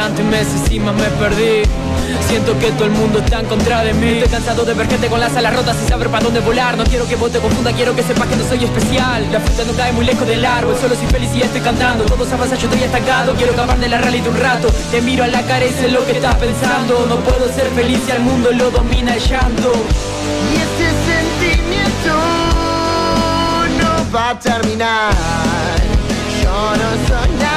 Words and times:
durante 0.00 0.22
meses 0.22 0.70
y 0.70 0.80
me 0.80 0.92
perdí. 1.20 1.62
Siento 2.26 2.58
que 2.58 2.70
todo 2.72 2.86
el 2.86 2.90
mundo 2.92 3.18
está 3.18 3.40
en 3.40 3.46
contra 3.46 3.84
de 3.84 3.92
mí. 3.92 4.12
Estoy 4.12 4.30
cansado 4.30 4.64
de 4.64 4.72
ver 4.72 4.88
gente 4.88 5.08
con 5.08 5.20
las 5.20 5.36
alas 5.36 5.54
rotas 5.54 5.76
sin 5.76 5.88
saber 5.88 6.08
para 6.08 6.24
dónde 6.24 6.40
volar. 6.40 6.74
No 6.78 6.84
quiero 6.84 7.06
que 7.06 7.16
vos 7.16 7.30
te 7.30 7.38
confunda, 7.38 7.70
quiero 7.72 7.94
que 7.94 8.02
sepas 8.02 8.26
que 8.28 8.36
no 8.36 8.44
soy 8.48 8.64
especial. 8.64 9.30
La 9.30 9.40
fruta 9.40 9.62
no 9.64 9.74
cae 9.74 9.92
muy 9.92 10.06
lejos 10.06 10.26
del 10.26 10.42
árbol, 10.42 10.74
solo 10.80 10.94
soy 10.94 11.06
feliz 11.08 11.30
y 11.34 11.42
estoy 11.42 11.60
cantando. 11.60 12.04
Todos 12.04 12.32
avanzan, 12.32 12.58
yo 12.58 12.68
estoy 12.68 12.82
estancado, 12.82 13.34
quiero 13.34 13.52
acabar 13.52 13.78
de 13.78 13.88
la 13.90 13.98
realidad 13.98 14.28
un 14.28 14.38
rato. 14.38 14.68
Te 14.90 15.02
miro 15.02 15.22
a 15.22 15.26
la 15.26 15.42
cara 15.42 15.66
y 15.66 15.70
sé 15.70 15.90
lo 15.90 16.02
que 16.06 16.12
estás 16.12 16.36
pensando. 16.36 17.04
No 17.06 17.16
puedo 17.16 17.52
ser 17.52 17.68
feliz 17.74 18.00
si 18.06 18.12
al 18.12 18.20
mundo 18.20 18.50
lo 18.52 18.70
domina 18.70 19.14
el 19.14 19.20
llanto. 19.20 19.72
Y 20.50 20.56
este 20.66 20.88
sentimiento 21.10 22.14
no 23.80 24.12
va 24.16 24.30
a 24.30 24.38
terminar. 24.38 25.12
Yo 26.42 26.76
no 26.80 26.88
soy 27.06 27.30
nadie 27.38 27.49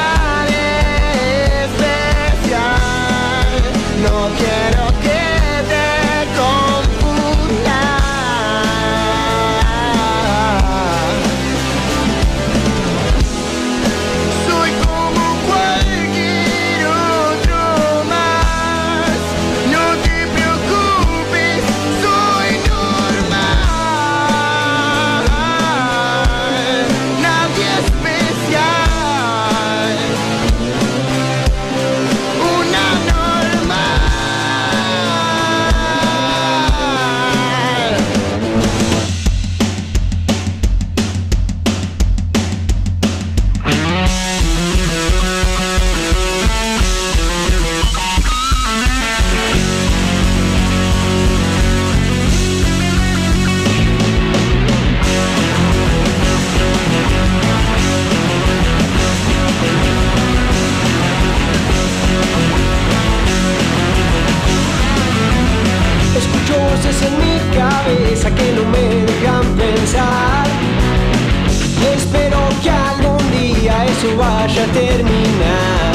eso 74.04 74.18
vaya 74.18 74.64
a 74.64 74.68
terminar. 74.68 75.94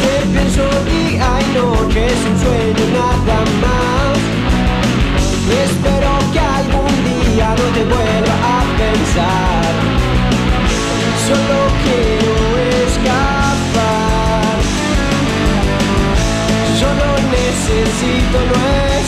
Te 0.00 0.14
pienso 0.32 0.62
día 0.84 1.28
y 1.40 1.48
noche, 1.56 2.06
es 2.06 2.20
un 2.30 2.36
sueño 2.44 2.84
nada 2.92 3.38
más. 3.62 4.16
Espero 5.64 6.10
que 6.32 6.40
algún 6.40 6.94
día 7.04 7.48
no 7.50 7.66
te 7.76 7.82
vuelva 7.84 8.36
a 8.54 8.60
pensar. 8.82 9.72
Solo 11.26 11.58
quiero 11.84 12.32
escapar. 12.84 14.56
Solo 16.80 17.06
necesito 17.30 18.38
no 18.50 18.60
estar. 18.86 19.05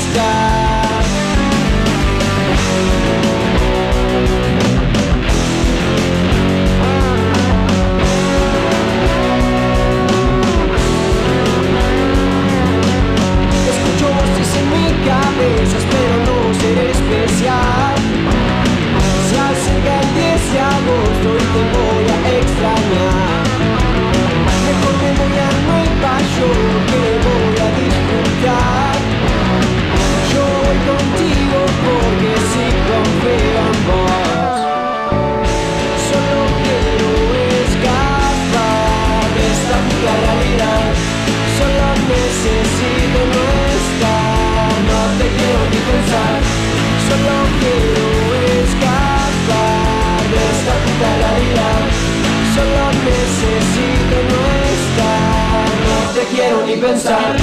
Mi 15.39 15.45
cabeza, 15.45 15.77
espero 15.79 16.17
no 16.27 16.55
ser 16.55 16.79
especial. 16.91 17.95
Acerca 19.51 20.01
el 20.01 20.15
10 20.15 20.53
de 20.53 20.61
agosto 20.61 21.29
y 21.37 21.47
te 21.53 21.88
pensar. 56.81 57.37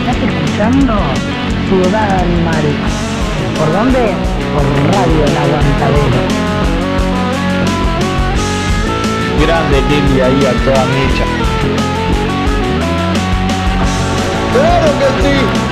Estás 0.00 0.16
escuchando 0.16 0.94
Ciudad 1.68 2.20
Animal. 2.20 2.64
¿Por 3.58 3.72
dónde? 3.72 4.14
Por 4.54 4.64
Radio 4.92 5.24
El 5.24 5.36
Aguantadero. 5.36 6.20
Grande 9.40 9.82
Lili 9.88 10.20
ahí 10.20 10.46
a 10.46 10.52
toda 10.64 10.84
mecha. 10.86 11.24
¡Claro 14.52 14.88
que 14.98 15.08
sí! 15.22 15.69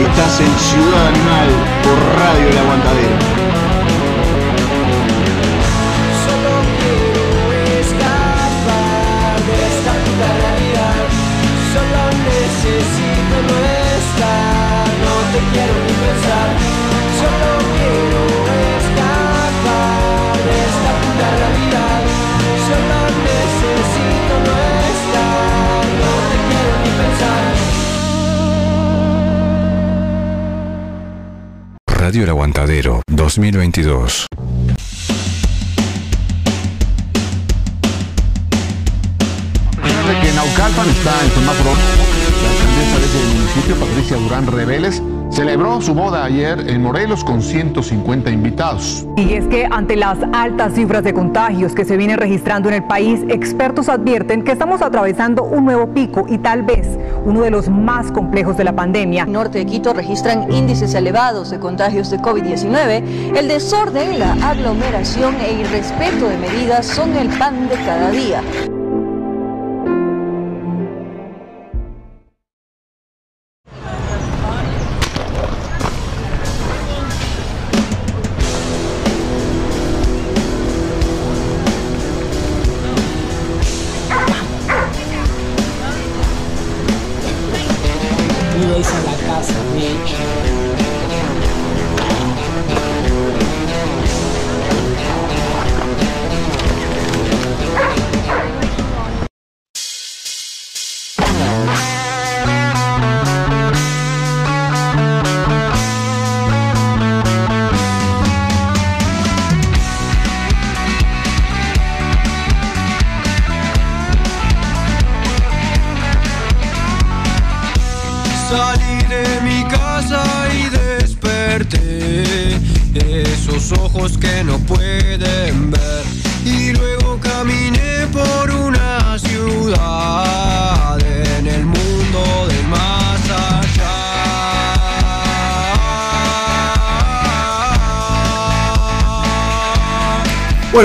Estás 0.00 0.40
en 0.40 0.58
Ciudad 0.58 1.08
Animal 1.08 1.48
por 1.84 1.98
Radio 2.18 2.48
El 2.48 2.56
Aguantadero. 2.56 3.16
Solo 6.24 6.52
quiero 6.80 7.24
escapar 7.80 9.36
de 9.46 9.54
esta 9.70 9.92
puta 10.04 10.28
realidad. 10.40 11.04
Solo 11.74 12.00
necesito 12.32 13.36
no 13.48 13.56
estar, 14.00 14.88
no 15.04 15.14
te 15.32 15.40
quiero 15.52 15.74
ni 15.84 15.92
pensar. 16.04 16.48
Solo 17.20 17.50
quiero 17.76 18.20
Radio 32.10 32.24
El 32.24 32.30
Aguantadero 32.30 33.02
2022. 33.06 34.26
de 40.08 40.20
que 40.20 40.32
Naucalpan 40.32 40.88
está 40.90 41.24
en 41.24 41.30
semáforo. 41.30 41.70
La 42.42 42.50
alcaldesa 42.50 42.98
de 42.98 43.06
ese 43.06 43.36
municipio, 43.36 43.76
Patricia 43.76 44.16
Durán 44.16 44.46
Reveles, 44.48 45.00
celebró 45.30 45.80
su 45.80 45.94
boda 45.94 46.24
ayer 46.24 46.68
en 46.68 46.82
Morelos 46.82 47.24
con 47.24 47.42
150 47.42 48.30
invitados. 48.30 49.06
Y 49.16 49.34
es 49.34 49.46
que 49.46 49.66
ante 49.70 49.96
las 49.96 50.18
altas 50.32 50.74
cifras 50.74 51.04
de 51.04 51.14
contagios 51.14 51.74
que 51.74 51.84
se 51.84 51.96
vienen 51.96 52.18
registrando 52.18 52.68
en 52.68 52.76
el 52.76 52.84
país, 52.84 53.20
expertos 53.28 53.88
advierten 53.88 54.42
que 54.42 54.52
estamos 54.52 54.82
atravesando 54.82 55.44
un 55.44 55.64
nuevo 55.64 55.92
pico 55.92 56.26
y 56.28 56.38
tal 56.38 56.62
vez 56.62 56.86
uno 57.24 57.42
de 57.42 57.50
los 57.50 57.68
más 57.68 58.10
complejos 58.12 58.56
de 58.56 58.64
la 58.64 58.74
pandemia. 58.74 59.26
norte 59.26 59.58
de 59.58 59.66
Quito 59.66 59.92
registran 59.92 60.50
índices 60.52 60.94
elevados 60.94 61.50
de 61.50 61.58
contagios 61.58 62.10
de 62.10 62.18
COVID-19, 62.18 63.36
el 63.36 63.48
desorden, 63.48 64.18
la 64.18 64.32
aglomeración 64.48 65.34
e 65.40 65.60
irrespeto 65.60 66.28
de 66.28 66.36
medidas 66.38 66.86
son 66.86 67.16
el 67.16 67.28
pan 67.38 67.68
de 67.68 67.74
cada 67.76 68.10
día. 68.10 68.42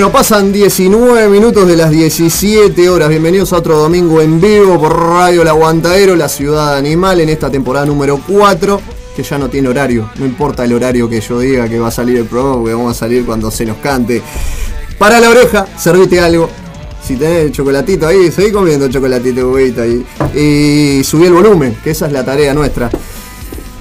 Bueno, 0.06 0.18
pasan 0.18 0.52
19 0.52 1.28
minutos 1.28 1.66
de 1.66 1.74
las 1.74 1.90
17 1.90 2.88
horas. 2.88 3.08
Bienvenidos 3.08 3.52
a 3.52 3.56
otro 3.56 3.76
domingo 3.76 4.22
en 4.22 4.40
vivo 4.40 4.78
por 4.80 4.96
Radio 4.96 5.42
El 5.42 5.48
Aguantadero, 5.48 6.14
la 6.14 6.28
ciudad 6.28 6.76
animal, 6.76 7.18
en 7.18 7.28
esta 7.28 7.50
temporada 7.50 7.86
número 7.86 8.20
4, 8.24 8.80
que 9.16 9.24
ya 9.24 9.36
no 9.36 9.50
tiene 9.50 9.68
horario. 9.68 10.08
No 10.14 10.24
importa 10.24 10.64
el 10.64 10.74
horario 10.74 11.08
que 11.08 11.20
yo 11.20 11.40
diga 11.40 11.68
que 11.68 11.80
va 11.80 11.88
a 11.88 11.90
salir 11.90 12.18
el 12.18 12.26
programa, 12.26 12.54
porque 12.54 12.74
vamos 12.74 12.96
a 12.96 13.00
salir 13.00 13.26
cuando 13.26 13.50
se 13.50 13.66
nos 13.66 13.78
cante. 13.78 14.22
Para 14.96 15.18
la 15.18 15.28
oreja, 15.28 15.66
servite 15.76 16.20
algo. 16.20 16.48
Si 17.04 17.16
tenés 17.16 17.50
chocolatito 17.50 18.06
ahí, 18.06 18.30
seguí 18.30 18.52
comiendo 18.52 18.86
chocolatito, 18.86 19.50
huevito 19.50 19.82
ahí. 19.82 20.06
Y 20.36 21.02
subí 21.02 21.26
el 21.26 21.32
volumen, 21.32 21.78
que 21.82 21.90
esa 21.90 22.06
es 22.06 22.12
la 22.12 22.24
tarea 22.24 22.54
nuestra. 22.54 22.88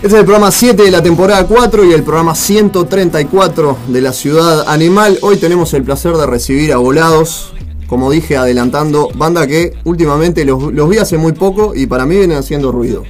Este 0.06 0.18
es 0.18 0.20
el 0.20 0.26
programa 0.28 0.52
7 0.52 0.84
de 0.84 0.92
la 0.92 1.02
temporada 1.02 1.48
4 1.48 1.84
y 1.84 1.92
el 1.92 2.04
programa 2.04 2.36
134 2.36 3.76
de 3.88 4.02
la 4.02 4.14
ciudad 4.14 4.66
animal. 4.68 5.18
Hoy 5.24 5.38
tenemos 5.38 5.74
el 5.74 5.84
placer 5.84 6.16
de 6.16 6.28
recibir 6.28 6.74
a 6.74 6.78
Volados, 6.78 7.56
como 7.88 8.12
dije 8.12 8.38
adelantando, 8.38 9.10
banda 9.16 9.48
que 9.48 9.74
últimamente 9.84 10.46
los, 10.46 10.72
los 10.72 10.88
vi 10.88 11.00
hace 11.00 11.18
muy 11.18 11.32
poco 11.32 11.74
y 11.74 11.88
para 11.88 12.06
mí 12.06 12.18
vienen 12.18 12.38
haciendo 12.38 12.72
ruido. 12.72 13.02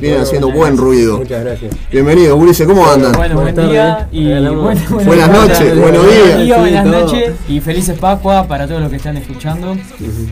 Vienen 0.00 0.20
haciendo 0.22 0.48
buen 0.48 0.74
gracias. 0.76 0.80
ruido. 0.80 1.18
Muchas 1.18 1.44
gracias. 1.44 1.74
Bienvenido, 1.90 2.36
Ulises, 2.36 2.66
¿cómo 2.66 2.86
andan? 2.90 3.12
Bueno, 3.12 3.34
buen 3.40 3.54
Buenas 3.54 3.70
día 3.70 4.08
y 4.10 4.24
Buenas 4.28 5.30
noches. 5.30 5.78
Buenos 5.78 6.06
días. 6.06 6.38
día, 6.42 6.54
Sí, 6.56 6.60
buenas 6.60 6.86
noches 6.86 7.32
y 7.48 7.60
felices 7.60 7.98
Pascua 7.98 8.46
para 8.46 8.66
todos 8.66 8.80
los 8.80 8.90
que 8.90 8.96
están 8.96 9.16
escuchando. 9.16 9.76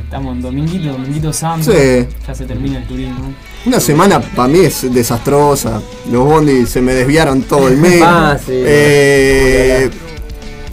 Estamos 0.03 0.35
en 0.37 0.43
Dominguito, 0.43 0.93
Dominguito 0.93 1.33
Santo. 1.33 1.71
Sí. 1.71 2.07
Ya 2.27 2.35
se 2.35 2.45
termina 2.45 2.79
el 2.79 2.85
turismo. 2.87 3.33
Una 3.65 3.79
semana 3.79 4.21
para 4.21 4.49
mí 4.49 4.61
es 4.61 4.93
desastrosa. 4.93 5.81
Los 6.11 6.25
bondis 6.25 6.69
se 6.69 6.81
me 6.81 6.95
desviaron 6.95 7.43
todo 7.43 7.69
el 7.69 7.77
mes. 7.77 8.03
Ah, 8.15 8.37
sí. 8.39 8.53
Eh, 8.53 9.89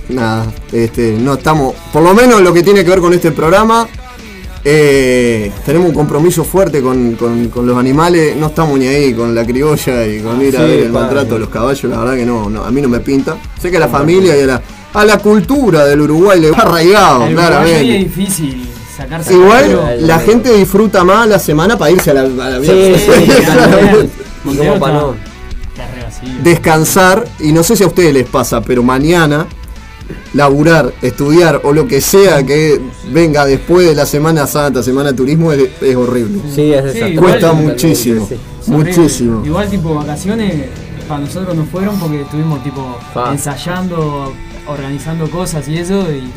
nada, 0.10 0.48
este, 0.72 1.16
no 1.20 1.34
estamos. 1.36 1.76
Por 1.94 2.02
lo 2.02 2.14
menos 2.16 2.42
lo 2.42 2.52
que 2.54 2.64
tiene 2.64 2.84
que 2.84 2.90
ver 2.90 3.00
con 3.00 3.14
este 3.14 3.32
programa. 3.32 3.88
Eh, 4.64 5.52
tenemos 5.66 5.90
un 5.90 5.94
compromiso 5.96 6.44
fuerte 6.44 6.82
con, 6.82 7.14
con- 7.16 7.48
con 7.50 7.66
los 7.66 7.78
animales, 7.78 8.36
no 8.36 8.48
estamos 8.48 8.78
ni 8.78 8.88
ahí 8.88 9.14
con 9.14 9.34
la 9.34 9.46
criolla 9.46 10.06
y 10.08 10.20
con 10.22 10.42
ir 10.42 10.58
a 10.58 10.62
ver 10.62 10.72
el 10.72 10.90
padre. 10.90 10.90
maltrato 10.92 11.34
de 11.36 11.40
los 11.40 11.50
caballos, 11.50 11.84
la 11.86 11.98
verdad 12.00 12.16
que 12.16 12.26
no, 12.26 12.50
no, 12.50 12.64
a 12.64 12.72
mí 12.72 12.82
no 12.82 12.90
me 12.90 13.00
pinta. 13.00 13.38
Sé 13.62 13.72
que 13.72 13.78
a 13.78 13.80
la 13.82 13.88
familia 13.88 14.38
y 14.38 14.42
a 14.42 14.46
la, 14.46 14.62
a 14.94 15.06
la 15.06 15.18
cultura 15.20 15.86
del 15.86 16.02
Uruguay 16.02 16.40
le 16.42 16.52
va 16.52 16.58
arraigado, 16.60 17.26
El 17.28 17.34
claramente. 17.36 17.98
es 17.98 18.04
difícil 18.16 18.68
sacarse 18.98 19.34
Igual 19.34 20.06
la 20.08 20.20
gente 20.20 20.54
disfruta 20.54 21.04
más 21.06 21.28
la 21.28 21.40
semana 21.40 21.78
para 21.78 21.92
irse 21.92 22.12
a 22.12 22.16
la, 22.16 22.22
a 22.22 22.50
la 22.50 22.60
Sí, 22.62 22.70
descansar 26.44 27.26
y 27.40 27.52
no 27.52 27.64
sé 27.64 27.76
si 27.76 27.84
a 27.84 27.88
ustedes 27.88 28.14
les 28.14 28.28
pasa, 28.28 28.62
pero 28.62 28.84
mañana 28.84 29.48
laburar, 30.34 30.94
estudiar 31.02 31.62
o 31.64 31.74
lo 31.74 31.88
que 31.88 32.02
sea 32.02 32.44
que 32.46 32.80
venga 33.12 33.46
después 33.46 33.88
de 33.88 33.96
la 33.96 34.06
Semana 34.06 34.46
Santa, 34.48 34.84
Semana 34.84 35.12
de 35.12 35.18
Turismo 35.18 35.52
es, 35.52 35.70
es 35.82 35.96
horrible. 35.96 36.42
Sí, 36.54 36.72
es 36.74 36.94
Sí, 36.94 37.00
igual- 37.00 37.32
Cuesta 37.32 37.54
muchísimo, 37.54 38.26
sí. 38.28 38.36
Es 38.62 38.68
muchísimo. 38.68 39.46
Igual 39.46 39.70
tipo 39.70 39.96
vacaciones 39.96 40.66
para 41.08 41.22
nosotros 41.22 41.56
no 41.56 41.66
fueron 41.66 42.00
porque 42.00 42.22
estuvimos 42.22 42.64
tipo 42.64 42.98
Pa. 43.14 43.32
ensayando, 43.32 44.32
organizando 44.68 45.30
cosas 45.30 45.68
y 45.68 45.78
eso 45.78 46.06
y. 46.12 46.32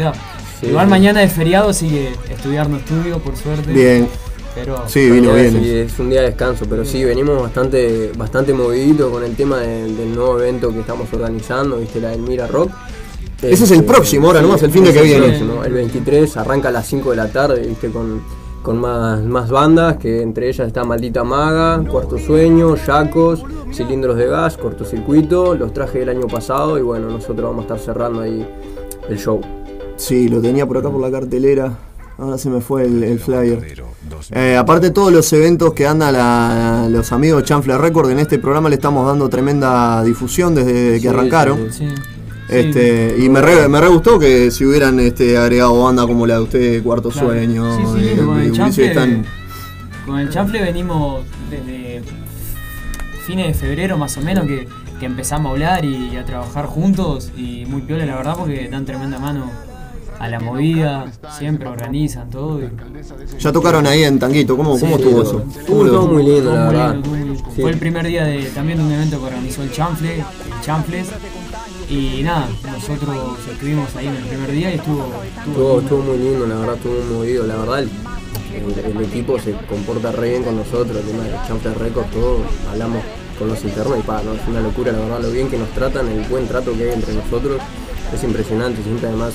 Sí, 0.60 0.68
Igual 0.68 0.86
sí. 0.86 0.90
mañana 0.90 1.22
es 1.22 1.32
feriado, 1.32 1.70
así 1.70 1.88
que 1.88 2.12
estudiar 2.32 2.70
no 2.70 2.76
estudio 2.76 3.18
por 3.18 3.36
suerte. 3.36 3.72
Bien, 3.72 4.08
Pero 4.54 4.84
sí, 4.86 5.10
vino 5.10 5.34
bien. 5.34 5.50
sí, 5.62 5.70
es 5.70 5.98
un 5.98 6.08
día 6.10 6.20
de 6.20 6.26
descanso, 6.28 6.66
pero 6.70 6.84
sí, 6.84 7.02
venimos 7.04 7.40
bastante 7.42 8.12
bastante 8.16 8.52
moviditos 8.54 9.10
con 9.10 9.24
el 9.24 9.34
tema 9.34 9.58
del, 9.58 9.96
del 9.96 10.14
nuevo 10.14 10.38
evento 10.38 10.72
que 10.72 10.80
estamos 10.80 11.08
organizando, 11.12 11.78
viste, 11.78 12.00
la 12.00 12.10
del 12.10 12.20
Mira 12.20 12.46
Rock. 12.46 12.70
Ese 13.42 13.64
es 13.64 13.70
el 13.72 13.84
próximo, 13.84 14.28
ahora 14.28 14.40
nomás, 14.40 14.62
el 14.62 14.70
fin 14.70 14.84
de 14.84 14.92
que 14.92 15.02
viene. 15.02 15.38
El 15.64 15.72
23 15.72 16.36
arranca 16.36 16.68
a 16.68 16.72
las 16.72 16.86
5 16.86 17.10
de 17.10 17.16
la 17.16 17.28
tarde, 17.30 17.66
viste, 17.66 17.90
con, 17.90 18.20
con 18.62 18.78
más, 18.78 19.22
más 19.24 19.50
bandas, 19.50 19.96
que 19.96 20.22
entre 20.22 20.48
ellas 20.48 20.66
está 20.68 20.84
Maldita 20.84 21.24
Maga, 21.24 21.82
Cuarto 21.90 22.18
Sueño, 22.18 22.76
Yacos, 22.76 23.44
Cilindros 23.72 24.16
de 24.16 24.26
Gas, 24.28 24.56
Cortocircuito, 24.56 25.54
los 25.54 25.72
trajes 25.72 25.94
del 26.06 26.10
año 26.10 26.26
pasado 26.28 26.78
y 26.78 26.82
bueno, 26.82 27.08
nosotros 27.08 27.42
vamos 27.50 27.60
a 27.60 27.74
estar 27.74 27.78
cerrando 27.80 28.20
ahí 28.20 28.46
el 29.08 29.18
show. 29.18 29.40
Sí, 29.96 30.28
lo 30.28 30.40
tenía 30.40 30.66
por 30.66 30.78
acá 30.78 30.90
por 30.90 31.00
la 31.00 31.10
cartelera. 31.10 31.72
Ahora 32.18 32.38
se 32.38 32.50
me 32.50 32.60
fue 32.60 32.84
el, 32.84 33.02
el 33.02 33.18
flyer. 33.18 33.82
Eh, 34.30 34.56
aparte 34.56 34.86
de 34.88 34.92
todos 34.92 35.10
los 35.12 35.32
eventos 35.32 35.72
que 35.72 35.86
andan 35.86 36.12
la- 36.12 36.86
los 36.90 37.10
amigos 37.10 37.42
de 37.42 37.48
Chanfle 37.48 37.76
Record, 37.78 38.10
en 38.10 38.18
este 38.20 38.38
programa 38.38 38.68
le 38.68 38.76
estamos 38.76 39.06
dando 39.06 39.28
tremenda 39.28 40.04
difusión 40.04 40.54
desde 40.54 40.92
que 40.94 41.00
Sí, 41.00 41.08
arrancaron. 41.08 41.72
sí. 41.72 41.88
Este, 42.60 43.16
y 43.18 43.28
me 43.28 43.40
re, 43.40 43.68
me 43.68 43.80
re 43.80 43.88
gustó 43.88 44.18
que 44.18 44.50
si 44.50 44.64
hubieran 44.64 44.98
este, 45.00 45.36
agregado 45.38 45.82
banda 45.84 46.06
como 46.06 46.26
la 46.26 46.34
de 46.36 46.40
usted, 46.40 46.82
Cuarto 46.82 47.10
Claro. 47.10 47.28
Sueño, 47.28 47.76
Sí, 47.76 47.82
sí, 48.00 48.08
eh, 48.08 48.22
con 48.24 48.40
el 48.40 48.52
chanfle, 48.52 48.86
están- 48.86 49.24
con 50.06 50.18
el 50.18 50.30
chanfle 50.30 50.62
venimos 50.62 51.22
desde 51.50 52.02
fines 53.26 53.46
de 53.48 53.54
febrero 53.54 53.96
más 53.98 54.16
o 54.16 54.20
menos 54.20 54.46
que, 54.46 54.66
que 54.98 55.06
empezamos 55.06 55.50
a 55.50 55.52
hablar 55.52 55.84
y 55.84 56.16
a 56.16 56.24
trabajar 56.24 56.66
juntos 56.66 57.30
y 57.36 57.64
muy 57.66 57.82
piola 57.82 58.04
la 58.06 58.16
verdad 58.16 58.34
porque 58.36 58.68
dan 58.68 58.84
tremenda 58.84 59.18
mano 59.18 59.50
a 60.18 60.28
la 60.28 60.38
movida, 60.38 61.10
siempre 61.36 61.66
organizan 61.68 62.30
todo. 62.30 62.60
y- 62.60 62.68
ya 63.40 63.50
tocaron 63.52 63.86
ahí 63.86 64.04
en 64.04 64.18
Tanguito, 64.20 64.56
¿cómo, 64.56 64.78
cómo 64.78 64.96
estuvo 64.96 65.22
eso? 65.22 65.44
sí. 65.52 65.58
¿Cómo 65.66 65.82
lo- 65.84 65.94
Estuvo 65.94 66.12
muy 66.14 66.22
lindo, 66.22 66.42
Todo 66.44 66.54
la 66.54 66.64
muy 66.66 66.74
verdad. 66.74 66.92
lindo, 66.92 67.08
todo 67.08 67.16
muy 67.16 67.28
lindo. 67.28 67.50
Sí. 67.54 67.60
Fue 67.60 67.70
el 67.70 67.78
primer 67.78 68.06
día 68.06 68.24
de 68.24 68.42
también 68.54 68.78
de 68.78 68.84
un 68.84 68.92
evento 68.92 69.18
que 69.18 69.26
organizó 69.26 69.62
el 69.64 69.72
Chanfle, 69.72 70.14
el 70.20 70.24
Chanfles. 70.64 71.08
Y 71.92 72.22
nada, 72.22 72.48
nosotros 72.64 73.14
estuvimos 73.50 73.94
ahí 73.96 74.06
en 74.06 74.16
el 74.16 74.22
primer 74.24 74.50
día 74.50 74.70
y 74.70 74.74
estuvo, 74.76 75.04
Estuvo, 75.46 75.80
estuvo 75.80 76.02
muy 76.02 76.16
lindo, 76.16 76.46
la 76.46 76.54
verdad, 76.54 76.76
estuvo 76.76 76.94
muy 76.94 77.16
movido. 77.16 77.46
La 77.46 77.56
verdad, 77.56 77.80
el, 77.80 79.00
equipo 79.04 79.38
se 79.38 79.52
comporta 79.68 80.10
re 80.10 80.30
bien 80.30 80.42
con 80.42 80.56
nosotros, 80.56 80.96
el 80.96 81.02
tema 81.04 81.24
de 81.24 81.32
Champions 81.46 81.76
Records, 81.76 82.10
todo. 82.10 82.38
Hablamos 82.70 83.02
con 83.38 83.48
los 83.48 83.62
internos 83.62 83.98
y 83.98 84.02
pa, 84.02 84.22
no, 84.22 84.32
es 84.32 84.40
una 84.48 84.62
locura, 84.62 84.90
la 84.90 85.00
verdad, 85.00 85.20
lo 85.20 85.30
bien 85.32 85.50
que 85.50 85.58
nos 85.58 85.68
tratan, 85.72 86.08
el 86.08 86.22
buen 86.30 86.48
trato 86.48 86.72
que 86.72 86.84
hay 86.84 86.94
entre 86.94 87.12
nosotros. 87.12 87.60
Es 88.14 88.24
impresionante, 88.24 88.82
siempre 88.82 89.08
además 89.08 89.34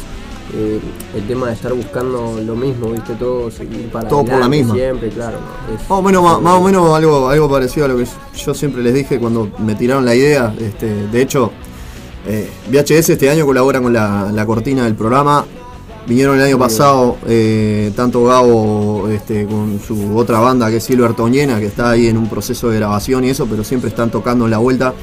eh, 0.55 0.79
el 1.15 1.27
tema 1.27 1.47
de 1.49 1.53
estar 1.53 1.73
buscando 1.73 2.39
lo 2.43 2.55
mismo, 2.55 2.89
viste, 2.89 3.13
todos 3.13 3.59
ir 3.59 3.87
para 3.91 4.09
Todo 4.09 4.25
por 4.25 4.39
la 4.39 4.49
misma. 4.49 4.73
Siempre, 4.73 5.09
claro. 5.09 5.37
Es- 5.75 5.81
Más 5.87 5.99
o 5.99 6.01
menos, 6.01 6.23
más, 6.23 6.41
más 6.41 6.53
o 6.55 6.63
menos 6.63 6.95
algo, 6.95 7.29
algo 7.29 7.47
parecido 7.51 7.85
a 7.85 7.89
lo 7.89 7.97
que 7.97 8.07
yo 8.35 8.53
siempre 8.55 8.81
les 8.81 8.95
dije 8.95 9.19
cuando 9.19 9.47
me 9.59 9.75
tiraron 9.75 10.05
la 10.05 10.15
idea. 10.15 10.51
Este, 10.59 10.87
de 10.87 11.21
hecho, 11.21 11.51
eh, 12.27 12.49
VHS 12.69 13.09
este 13.11 13.29
año 13.29 13.45
colabora 13.45 13.79
con 13.81 13.93
la, 13.93 14.31
la 14.33 14.45
cortina 14.45 14.83
del 14.85 14.95
programa. 14.95 15.45
Vinieron 16.07 16.37
el 16.37 16.43
año 16.45 16.57
pasado 16.57 17.17
eh, 17.27 17.91
tanto 17.95 18.23
Gabo 18.23 19.09
este, 19.09 19.45
con 19.45 19.79
su 19.85 20.17
otra 20.17 20.39
banda 20.39 20.69
que 20.69 20.77
es 20.77 20.83
Silver 20.83 21.13
Toñena, 21.13 21.59
que 21.59 21.65
está 21.65 21.89
ahí 21.91 22.07
en 22.07 22.17
un 22.17 22.29
proceso 22.29 22.69
de 22.69 22.77
grabación 22.77 23.25
y 23.25 23.29
eso, 23.29 23.45
pero 23.45 23.63
siempre 23.63 23.89
están 23.89 24.09
tocando 24.09 24.45
en 24.45 24.51
la 24.51 24.57
vuelta. 24.59 24.93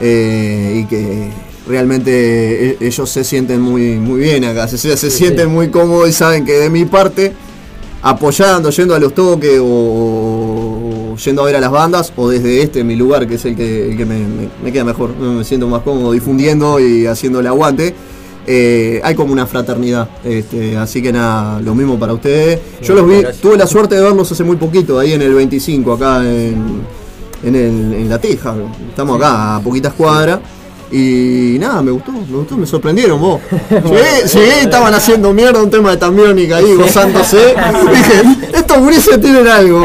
eh, 0.00 0.80
y 0.82 0.86
que 0.86 1.30
realmente 1.68 2.70
e- 2.70 2.76
ellos 2.80 3.08
se 3.08 3.22
sienten 3.24 3.60
muy, 3.60 3.96
muy 3.98 4.20
bien 4.20 4.44
acá, 4.44 4.66
se, 4.68 4.76
se 4.76 5.10
sienten 5.10 5.48
muy 5.50 5.68
cómodos 5.70 6.08
y 6.08 6.12
saben 6.12 6.44
que 6.44 6.52
de 6.54 6.68
mi 6.68 6.84
parte 6.84 7.32
apoyando, 8.02 8.70
yendo 8.70 8.94
a 8.94 8.98
los 8.98 9.14
toques 9.14 9.58
o, 9.62 9.64
o 11.14 11.16
yendo 11.16 11.42
a 11.42 11.44
ver 11.46 11.56
a 11.56 11.60
las 11.60 11.70
bandas 11.70 12.12
o 12.16 12.28
desde 12.28 12.62
este 12.62 12.82
mi 12.84 12.96
lugar 12.96 13.26
que 13.26 13.34
es 13.36 13.44
el 13.44 13.54
que, 13.56 13.90
el 13.90 13.96
que 13.96 14.04
me, 14.04 14.18
me- 14.18 14.48
me 14.62 14.72
queda 14.72 14.84
mejor, 14.84 15.16
me 15.16 15.44
siento 15.44 15.68
más 15.68 15.82
cómodo 15.82 16.12
difundiendo 16.12 16.78
y 16.80 17.06
haciendo 17.06 17.40
el 17.40 17.46
aguante. 17.46 17.94
eh, 18.46 19.00
hay 19.02 19.14
como 19.14 19.32
una 19.32 19.46
fraternidad, 19.46 20.06
este, 20.22 20.76
así 20.76 21.00
que 21.02 21.10
nada, 21.12 21.60
lo 21.62 21.74
mismo 21.74 21.98
para 21.98 22.12
ustedes. 22.12 22.58
Yo 22.82 22.94
los 22.94 23.08
vi, 23.08 23.14
tuve 23.40 23.56
la 23.56 23.66
suerte 23.66 23.94
de 23.94 24.02
verlos 24.02 24.30
hace 24.30 24.44
muy 24.44 24.56
poquito, 24.56 24.98
ahí 24.98 25.12
en 25.14 25.22
el 25.22 25.32
25, 25.34 25.92
acá 25.94 26.22
en, 26.22 26.82
en, 27.42 27.54
el- 27.54 27.94
en 27.94 28.08
La 28.10 28.18
Teja. 28.18 28.54
Estamos 28.90 29.16
acá 29.16 29.56
a 29.56 29.60
poquitas 29.60 29.94
cuadras. 29.94 30.40
Y 30.96 31.58
nada, 31.58 31.82
me 31.82 31.90
gustó, 31.90 32.12
me 32.12 32.20
gustó, 32.36 32.56
me 32.56 32.66
sorprendieron 32.66 33.20
vos. 33.20 33.40
Llegué, 33.68 34.28
llegué 34.32 34.60
y 34.60 34.64
estaban 34.64 34.94
haciendo 34.94 35.32
mierda 35.32 35.60
un 35.60 35.68
tema 35.68 35.90
de 35.90 35.96
tambiónica 35.96 36.58
ahí, 36.58 36.72
gozándose. 36.74 37.36
Dije, 37.90 38.22
estos 38.52 38.78
gurises 38.78 39.20
tienen 39.20 39.48
algo. 39.48 39.84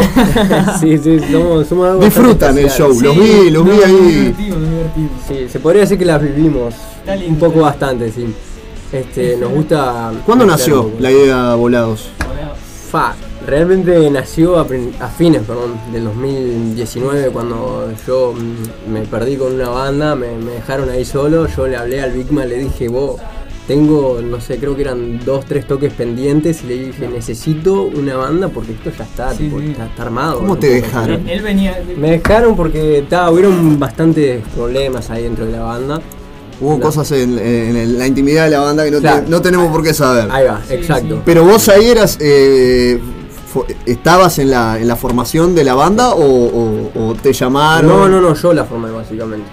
sí, 0.79 0.99
sí, 0.99 1.19
somos, 1.31 1.67
somos 1.67 1.87
algo 1.89 2.03
Disfrutan 2.03 2.55
el 2.59 2.69
show, 2.69 2.89
los 3.01 3.15
vi, 3.17 3.49
los 3.49 3.65
vi 3.65 3.71
ahí. 3.83 3.95
divertido, 3.95 4.59
muy 4.59 4.69
divertido. 4.69 5.09
Sí, 5.27 5.47
se 5.51 5.59
podría 5.59 5.81
decir 5.81 5.97
que 5.97 6.05
las 6.05 6.21
vivimos 6.21 6.75
un 7.27 7.39
poco 7.39 7.61
bastante, 7.61 8.11
sí. 8.11 8.31
Este, 8.91 9.35
nos 9.37 9.51
gusta. 9.51 10.11
¿Cuándo 10.27 10.45
nació 10.45 10.91
la 10.99 11.09
idea 11.09 11.55
Volados? 11.55 12.09
Fa, 12.91 13.15
realmente 13.49 14.09
nació 14.11 14.57
a, 14.59 14.65
fines 14.65 15.41
perdón, 15.43 15.73
del 15.91 16.05
2019 16.05 17.29
cuando 17.29 17.91
yo 18.07 18.33
mm, 18.33 18.91
me 18.91 19.01
perdí 19.01 19.35
con 19.37 19.53
una 19.53 19.69
banda, 19.69 20.15
me, 20.15 20.31
me 20.37 20.51
dejaron 20.51 20.89
ahí 20.89 21.05
solo, 21.05 21.47
yo 21.47 21.67
le 21.67 21.77
hablé 21.77 22.01
al 22.01 22.11
Big 22.11 22.31
Man, 22.31 22.49
le 22.49 22.57
dije, 22.57 22.87
vos, 22.87 23.19
tengo, 23.67 24.19
no 24.23 24.41
sé, 24.41 24.57
creo 24.57 24.75
que 24.75 24.81
eran 24.81 25.23
dos, 25.23 25.45
tres 25.45 25.67
toques 25.67 25.93
pendientes 25.93 26.63
y 26.63 26.67
le 26.67 26.77
dije, 26.87 27.07
necesito 27.07 27.83
una 27.83 28.15
banda 28.15 28.47
porque 28.47 28.71
esto 28.71 28.89
ya 28.97 29.03
está, 29.03 29.31
tipo, 29.33 29.59
Está, 29.59 29.85
está 29.85 30.03
armado. 30.03 30.39
¿Cómo 30.39 30.55
¿no? 30.55 30.59
te 30.59 30.69
dejaron? 30.69 31.27
Él 31.29 31.41
venía. 31.43 31.79
Me 31.97 32.11
dejaron 32.11 32.55
porque 32.55 33.05
ta, 33.07 33.29
hubieron 33.29 33.77
bastantes 33.79 34.41
problemas 34.55 35.09
ahí 35.11 35.23
dentro 35.23 35.45
de 35.45 35.51
la 35.51 35.61
banda. 35.61 36.01
Hubo 36.61 36.73
No. 36.73 36.79
cosas 36.79 37.11
en, 37.11 37.37
en- 37.37 37.77
en 37.77 37.97
la 37.99 38.07
intimidad 38.07 38.45
de 38.45 38.49
la 38.51 38.59
banda 38.61 38.83
que 38.83 38.91
no, 38.91 38.97
te- 38.97 39.01
Claro. 39.03 39.25
no 39.29 39.41
tenemos 39.41 39.71
por 39.71 39.83
qué 39.83 39.93
saber. 39.93 40.27
Ahí 40.31 40.47
va, 40.47 40.61
exacto. 40.69 41.21
Pero 41.23 41.45
vos 41.45 41.69
ahí 41.69 41.85
eras. 41.85 42.17
eh, 42.19 42.99
¿Estabas 43.85 44.39
en 44.39 44.51
la, 44.51 44.77
en 44.79 44.87
la 44.87 44.95
formación 44.95 45.55
de 45.55 45.63
la 45.63 45.73
banda 45.75 46.11
o, 46.11 46.21
o- 46.23 46.91
o 47.09 47.15
te 47.15 47.33
llamaron? 47.33 47.87
No, 47.89 48.07
no, 48.07 48.21
no, 48.21 48.33
yo 48.35 48.53
la 48.53 48.63
formé 48.65 48.91
básicamente. 48.91 49.47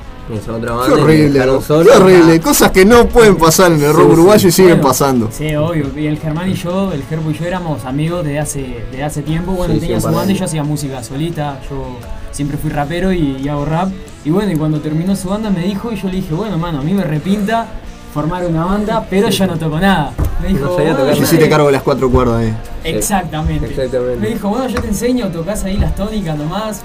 Otra 0.53 0.73
banda. 0.75 0.97
horrible, 1.03 1.41
qué 1.41 1.91
horrible. 1.93 2.41
Cosas 2.41 2.73
que 2.73 2.85
no 2.85 3.07
pueden 3.07 3.37
pasar 3.37 3.71
en 3.71 3.81
el 3.81 3.93
rock 3.93 4.01
Sí, 4.03 4.07
sí. 4.07 4.13
uruguayo 4.13 4.49
y 4.49 4.53
siguen 4.53 4.71
Bueno, 4.73 4.89
pasando. 4.89 5.29
Sí, 5.31 5.55
obvio. 5.55 5.87
Y 5.97 6.07
el 6.07 6.19
Germán 6.19 6.51
y 6.51 6.55
yo, 6.55 6.91
el 6.93 7.05
Gerbo 7.05 7.31
y 7.31 7.35
yo 7.35 7.45
éramos 7.45 7.85
amigos 7.85 8.25
desde 8.25 8.41
hace, 8.41 8.85
desde 8.91 9.05
hace 9.05 9.23
tiempo. 9.23 9.53
Bueno, 9.53 9.75
Sí, 9.75 9.81
tenía 9.81 10.01
sí, 10.01 10.07
su 10.09 10.13
banda 10.13 10.33
y 10.33 10.37
yo 10.37 10.45
hacía 10.45 10.65
música 10.65 11.05
solita. 11.05 11.61
Yo 11.71 11.97
siempre 12.33 12.59
fui 12.59 12.71
rapero 12.71 13.13
y, 13.13 13.37
y 13.41 13.49
hago 13.49 13.65
rap. 13.67 13.89
Y 14.25 14.31
bueno, 14.31 14.51
y 14.51 14.57
cuando 14.57 14.81
terminó 14.81 15.15
su 15.15 15.29
banda 15.29 15.49
me 15.49 15.61
dijo 15.63 15.93
y 15.93 15.97
yo 15.97 16.09
le 16.09 16.17
dije, 16.17 16.35
bueno, 16.35 16.59
mano, 16.59 16.81
a 16.81 16.83
mí 16.83 16.93
me 16.93 17.05
repinta 17.05 17.69
formar 18.17 18.47
una 18.47 18.65
banda, 18.65 19.07
pero 19.11 19.29
yo 19.29 19.47
no 19.47 19.59
toco 19.59 19.79
nada. 19.79 20.11
Me 20.41 20.49
dijo, 20.49 20.61
No 20.65 20.75
sabía 20.75 20.93
"Bueno, 20.95 20.99
tocar 21.01 21.09
yo 21.09 21.15
Yo 21.15 21.21
nada". 21.21 21.31
sí 21.31 21.39
te 21.39 21.49
cargo 21.51 21.67
de 21.67 21.73
las 21.73 21.83
cuatro 21.83 22.11
cuerdas 22.11 22.41
ahí. 22.41 22.57
Exactamente. 22.85 23.67
Exactamente. 23.67 24.17
Me 24.17 24.29
dijo, 24.29 24.49
bueno, 24.49 24.67
yo 24.69 24.81
te 24.81 24.89
enseño, 24.89 25.29
tocas 25.29 25.65
ahí 25.65 25.77
las 25.77 25.95
tónicas 25.95 26.39
nomás. 26.39 26.83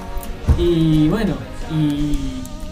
Y 0.58 1.08
bueno, 1.08 1.34
y. 1.72 2.18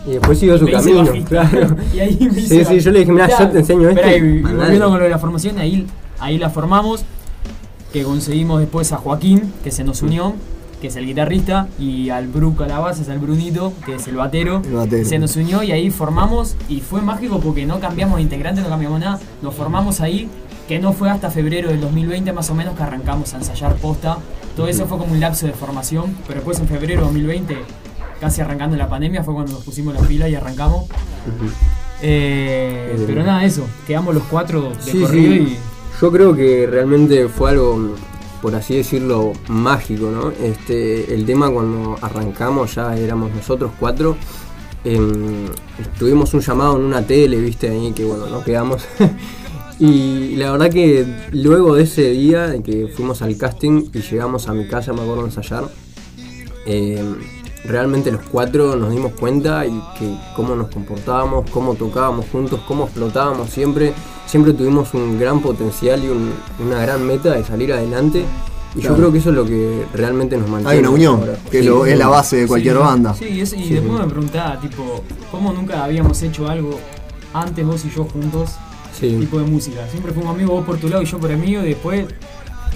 Y 0.06 0.12
después 0.12 0.40
siguió 0.40 0.58
su 0.58 0.66
camino, 0.70 1.06
claro. 1.26 1.76
y 1.94 2.00
ahí 2.00 2.18
me 2.20 2.42
Sí, 2.42 2.66
sí, 2.66 2.80
yo 2.80 2.92
le 2.92 3.00
dije, 3.00 3.12
mirá, 3.14 3.26
bajista. 3.26 3.46
yo 3.46 3.52
te 3.52 3.60
enseño 3.60 3.90
esto. 3.90 4.10
Y, 4.10 4.42
volviendo 4.42 4.90
con 4.90 4.98
lo 4.98 5.04
de 5.06 5.10
la 5.10 5.20
formación, 5.20 5.58
ahí, 5.58 5.88
ahí 6.20 6.38
la 6.38 6.50
formamos. 6.50 7.06
Que 7.94 8.04
conseguimos 8.04 8.60
después 8.60 8.92
a 8.92 8.98
Joaquín, 8.98 9.54
que 9.64 9.72
se 9.72 9.84
nos 9.86 10.02
unió, 10.02 10.34
que 10.82 10.88
es 10.88 10.96
el 10.96 11.06
guitarrista, 11.06 11.68
y 11.80 12.10
al 12.10 12.28
Bruco 12.28 12.64
a 12.64 12.68
la 12.68 12.80
base, 12.80 13.02
es 13.02 13.10
al 13.10 13.20
Brunito, 13.20 13.74
que 13.86 13.96
es 13.96 14.08
el 14.08 14.16
batero. 14.16 14.62
El 14.66 14.74
batero. 14.74 15.06
Se 15.06 15.20
nos 15.20 15.36
unió 15.36 15.64
y 15.64 15.72
ahí 15.72 15.90
formamos, 15.90 16.56
y 16.68 16.82
fue 16.82 17.02
mágico 17.02 17.40
porque 17.40 17.66
no 17.66 17.80
cambiamos 17.80 18.18
de 18.18 18.24
integrante, 18.24 18.62
no 18.62 18.70
cambiamos 18.70 19.00
nada. 19.00 19.20
Nos 19.42 19.54
formamos 19.56 20.02
ahí, 20.02 20.30
que 20.68 20.80
no 20.80 20.94
fue 20.94 21.10
hasta 21.10 21.30
febrero 21.30 21.70
del 21.70 21.82
2020 21.82 22.32
más 22.34 22.50
o 22.50 22.56
menos 22.56 22.76
que 22.76 22.84
arrancamos 22.84 23.34
a 23.34 23.38
ensayar 23.38 23.76
posta. 23.76 24.18
Todo 24.56 24.68
eso 24.68 24.86
fue 24.86 24.98
como 24.98 25.14
un 25.14 25.20
lapso 25.20 25.46
de 25.46 25.54
formación, 25.54 26.16
pero 26.28 26.36
después 26.36 26.60
en 26.60 26.68
febrero 26.68 27.02
de 27.02 27.08
2020, 27.08 27.58
casi 28.20 28.42
arrancando 28.42 28.76
la 28.78 28.90
pandemia, 28.90 29.24
fue 29.24 29.34
cuando 29.34 29.54
nos 29.54 29.64
pusimos 29.64 29.94
las 29.94 30.06
pilas 30.06 30.30
y 30.30 30.36
arrancamos. 30.36 30.86
Eh, 32.02 33.04
pero 33.08 33.24
nada, 33.24 33.44
eso, 33.44 33.66
quedamos 33.86 34.14
los 34.14 34.24
cuatro 34.24 34.72
de 34.86 34.92
Sí, 34.92 35.02
corrido 35.02 35.34
sí. 35.48 35.58
Yo 36.02 36.12
creo 36.12 36.34
que 36.34 36.66
realmente 36.66 37.28
fue 37.28 37.52
algo, 37.52 37.96
por 38.42 38.56
así 38.56 38.76
decirlo, 38.76 39.34
mágico, 39.48 40.10
¿no? 40.12 40.32
Este, 40.32 41.14
el 41.14 41.26
tema 41.26 41.50
cuando 41.50 41.98
arrancamos, 42.02 42.76
ya 42.76 42.96
éramos 42.98 43.34
nosotros 43.34 43.72
cuatro. 43.80 44.18
em, 44.86 45.48
tuvimos 45.98 46.34
un 46.34 46.40
llamado 46.40 46.78
en 46.78 46.84
una 46.84 47.02
tele, 47.06 47.38
viste, 47.38 47.70
ahí 47.70 47.92
que 47.92 48.06
bueno, 48.06 48.28
nos 48.28 48.44
quedamos. 48.44 48.86
y 49.80 50.36
la 50.36 50.52
verdad 50.52 50.72
que 50.72 51.06
luego 51.32 51.76
de 51.76 51.84
ese 51.84 52.12
día, 52.12 52.54
que 52.64 52.88
fuimos 52.88 53.22
al 53.22 53.38
casting 53.38 53.90
y 53.94 54.00
llegamos 54.02 54.48
a 54.48 54.54
mi 54.54 54.68
casa, 54.68 54.94
me 54.94 55.02
acuerdo 55.02 55.26
ensayar, 55.26 55.70
em, 56.66 57.16
realmente 57.66 58.12
los 58.12 58.22
cuatro 58.32 58.76
nos 58.76 58.92
dimos 58.92 59.14
cuenta 59.14 59.66
y 59.66 59.82
que 59.98 60.16
cómo 60.36 60.56
nos 60.56 60.70
comportábamos, 60.70 61.50
cómo 61.52 61.76
tocábamos 61.76 62.26
juntos, 62.32 62.62
cómo 62.68 62.86
explotábamos 62.86 63.50
siempre. 63.50 63.94
Siempre 64.30 64.54
tuvimos 64.54 64.94
un 64.94 65.20
gran 65.20 65.42
potencial 65.42 66.04
y 66.04 66.08
un- 66.10 66.34
una 66.66 66.80
gran 66.82 67.06
meta 67.06 67.32
de 67.34 67.44
salir 67.44 67.74
adelante. 67.74 68.24
Y 68.76 68.82
Claro. 68.82 68.96
yo 68.96 69.00
creo 69.02 69.12
que 69.12 69.18
eso 69.18 69.30
es 69.32 69.36
lo 69.36 69.46
que 69.46 69.86
realmente 69.96 70.38
nos 70.38 70.48
mantiene. 70.48 70.72
Hay 70.74 70.80
una 70.80 70.92
unión, 70.92 71.20
ahora. 71.22 71.38
que 71.50 71.62
Sí, 71.62 71.68
lo- 71.68 71.86
es 71.88 71.98
la 71.98 72.08
base 72.08 72.36
de 72.38 72.48
cualquier 72.48 72.76
Sí, 72.76 72.80
banda. 72.84 73.14
Sí, 73.16 73.26
y, 73.26 73.42
eso- 73.42 73.56
y 73.56 73.64
Sí, 73.64 73.74
después 73.74 73.94
sí. 74.00 74.06
me 74.06 74.08
preguntaba, 74.12 74.60
tipo, 74.62 75.04
¿cómo 75.32 75.52
nunca 75.54 75.84
habíamos 75.84 76.22
hecho 76.22 76.48
algo 76.48 76.80
antes 77.34 77.66
vos 77.66 77.84
y 77.86 77.90
yo 77.90 78.04
juntos? 78.06 78.52
Sí. 79.00 79.18
Tipo 79.20 79.40
de 79.40 79.46
música. 79.46 79.88
Siempre 79.90 80.14
fuimos 80.14 80.36
amigos, 80.36 80.58
vos 80.58 80.66
por 80.66 80.78
tu 80.78 80.88
lado 80.90 81.02
y 81.02 81.06
yo 81.06 81.18
por 81.18 81.32
el 81.32 81.38
mío, 81.40 81.64
y 81.66 81.70
después 81.70 82.06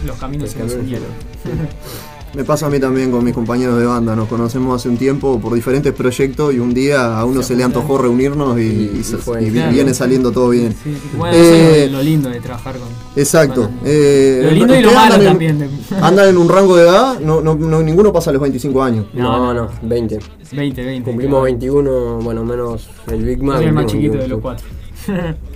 los 0.07 0.17
caminos 0.17 0.50
se 0.50 0.60
nos 0.60 0.74
unieron. 0.74 1.07
Me 2.36 2.44
pasa 2.44 2.66
a 2.66 2.70
mí 2.70 2.80
también 2.80 3.12
con 3.12 3.24
mis 3.24 3.34
compañeros 3.34 3.78
de 3.78 3.86
banda. 3.86 4.16
Nos 4.16 4.28
conocemos 4.28 4.75
hace 4.75 4.90
un 4.90 4.98
tiempo 4.98 5.40
por 5.40 5.54
diferentes 5.54 5.94
proyectos 5.94 6.52
y 6.52 6.58
un 6.58 6.74
día 6.74 7.16
a 7.20 7.25
uno 7.25 7.44
se, 7.44 7.56
le 7.56 7.63
antojó 7.63 8.00
reunirnos 8.00 8.58
y, 8.60 8.62
Y- 8.63 8.98
y 9.02 9.04
se- 9.04 9.18
y 9.18 9.20
fue. 9.20 9.44
y 9.44 9.52
Claro. 9.52 9.72
viene 9.72 9.94
saliendo 9.94 10.32
todo 10.32 10.50
bien. 10.50 10.74
Sí, 10.84 10.98
bueno, 11.16 11.38
eso 11.38 11.54
Eh, 11.54 11.86
es 11.86 11.92
lo, 11.92 12.02
lindo 12.02 12.30
de 12.30 12.40
trabajar 12.40 12.75
con. 12.78 12.88
Exacto. 13.16 13.62
con- 13.70 13.80
Eh, 13.86 14.42
lo 14.46 14.52
lindo 14.52 14.75
y 14.75 14.82
lo 14.82 14.88
¿ustedes 14.90 15.10
malo 15.10 15.16
en- 15.24 15.30
también. 15.30 15.70
¿Andan 16.02 16.30
en 16.30 16.38
un 16.38 16.50
rango 16.50 16.75
de 16.75 16.84
edad? 16.84 17.20
No, 17.20 17.40
no, 17.42 17.54
no, 17.54 17.84
ninguno 17.84 18.12
pasa 18.12 18.32
los 18.32 18.42
25 18.42 18.82
años. 18.82 19.06
No, 19.13 19.54
no, 19.54 19.70
20. 19.84 20.18
20, 20.54 20.84
20. 20.84 21.12
Cumplimos 21.12 21.44
21, 21.44 22.18
bueno, 22.20 22.44
menos 22.44 22.88
el 23.12 23.24
Big 23.25 23.44
Man. 23.44 23.58
Soy 23.58 23.66
el 23.68 23.74
más 23.74 23.86
chiquito 23.86 24.18
de 24.18 24.28
los 24.28 24.42
21. 24.42 24.42
cuatro. 24.42 24.66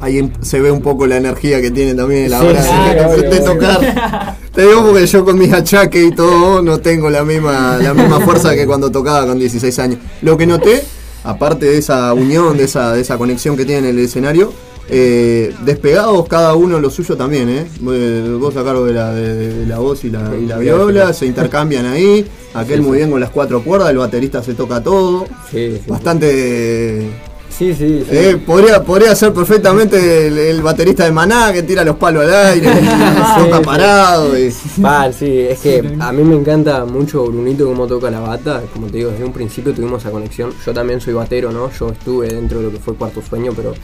Ahí 0.00 0.18
em- 0.18 0.30
se 0.42 0.60
ve 0.60 0.70
un 0.70 0.80
poco 0.80 1.06
la 1.06 1.16
energía 1.16 1.60
que 1.60 1.70
tiene 1.72 1.94
también 1.94 2.30
la 2.30 2.40
Sí, 2.40 2.46
hora 2.46 2.62
sí, 2.62 2.68
obvio, 2.70 3.28
obvio. 3.30 3.44
tocar. 3.44 4.36
Te 4.54 4.62
digo 4.62 4.84
porque 4.86 5.06
yo 5.06 5.24
con 5.24 5.38
mis 5.38 5.52
achaques 5.52 6.04
y 6.08 6.10
todo 6.12 6.62
no 6.62 6.78
tengo 6.78 7.10
la 7.10 7.24
misma, 7.24 7.78
la 7.82 7.94
misma 7.94 8.20
fuerza 8.20 8.54
que 8.54 8.66
cuando 8.66 8.90
tocaba 8.90 9.26
con 9.26 9.38
16 9.38 9.78
años. 9.80 9.98
Lo 10.22 10.36
que 10.36 10.46
noté, 10.46 10.82
aparte 11.24 11.66
de 11.66 11.78
esa 11.78 12.12
unión, 12.14 12.56
de 12.56 12.64
esa, 12.64 12.92
de 12.94 13.00
esa 13.00 13.18
conexión 13.18 13.56
que 13.56 13.64
tienen 13.64 13.84
en 13.86 13.98
el 13.98 14.04
escenario, 14.04 14.52
eh, 14.90 15.52
despegados 15.64 16.26
cada 16.28 16.54
uno 16.54 16.80
lo 16.80 16.90
suyo 16.90 17.16
también, 17.16 17.48
¿eh? 17.50 17.66
Eh, 17.90 18.36
Vos 18.40 18.56
a 18.56 18.64
cargo 18.64 18.86
de 18.86 18.94
la, 18.94 19.12
de, 19.12 19.34
de 19.54 19.66
la 19.66 19.78
voz 19.78 20.02
y 20.04 20.10
la, 20.10 20.30
y 20.40 20.46
la 20.46 20.58
viola, 20.58 21.12
se 21.12 21.26
intercambian 21.26 21.84
ahí, 21.86 22.26
aquel 22.54 22.78
Sí, 22.80 22.86
muy 22.86 22.96
bien 22.98 23.10
con 23.10 23.20
las 23.20 23.30
cuatro 23.30 23.62
cuerdas, 23.62 23.90
el 23.90 23.98
baterista 23.98 24.42
se 24.42 24.54
toca 24.54 24.82
todo, 24.82 25.26
Sí, 25.50 25.72
sí. 25.76 25.82
bastante... 25.86 27.10
Sí, 27.50 27.74
sí, 27.74 28.04
sí. 28.08 28.16
Eh, 28.16 28.36
podría, 28.46 28.82
podría 28.84 29.14
ser 29.16 29.32
perfectamente 29.32 30.28
el, 30.28 30.38
el 30.38 30.62
baterista 30.62 31.04
de 31.04 31.10
Maná 31.10 31.52
que 31.52 31.64
tira 31.64 31.82
los 31.82 31.96
palos 31.96 32.22
al 32.24 32.32
aire, 32.52 32.68
y 32.68 32.84
toca 33.44 33.58
sí. 33.58 33.64
parado. 33.64 34.38
Y, 34.38 34.54
Vale, 34.76 35.12
sí, 35.12 35.40
es 35.40 35.58
que 35.58 35.96
a 35.98 36.12
mí 36.12 36.22
me 36.22 36.36
encanta 36.36 36.84
mucho 36.84 37.24
Brunito 37.26 37.66
cómo 37.66 37.86
toca 37.86 38.10
la 38.10 38.20
bata. 38.20 38.62
Como 38.72 38.86
te 38.86 38.98
digo, 38.98 39.10
desde 39.10 39.24
un 39.24 39.32
principio 39.32 39.74
tuvimos 39.74 40.02
esa 40.02 40.10
conexión. 40.12 40.52
Yo 40.64 40.72
también 40.72 41.00
soy 41.00 41.14
batero, 41.14 41.50
¿no? 41.50 41.70
Yo 41.72 41.88
estuve 41.90 42.28
dentro 42.28 42.58
de 42.58 42.66
lo 42.66 42.70
que 42.72 42.78
fue 42.78 42.94
Cuarto 42.94 43.22
Sueño, 43.22 43.52
pero 43.56 43.74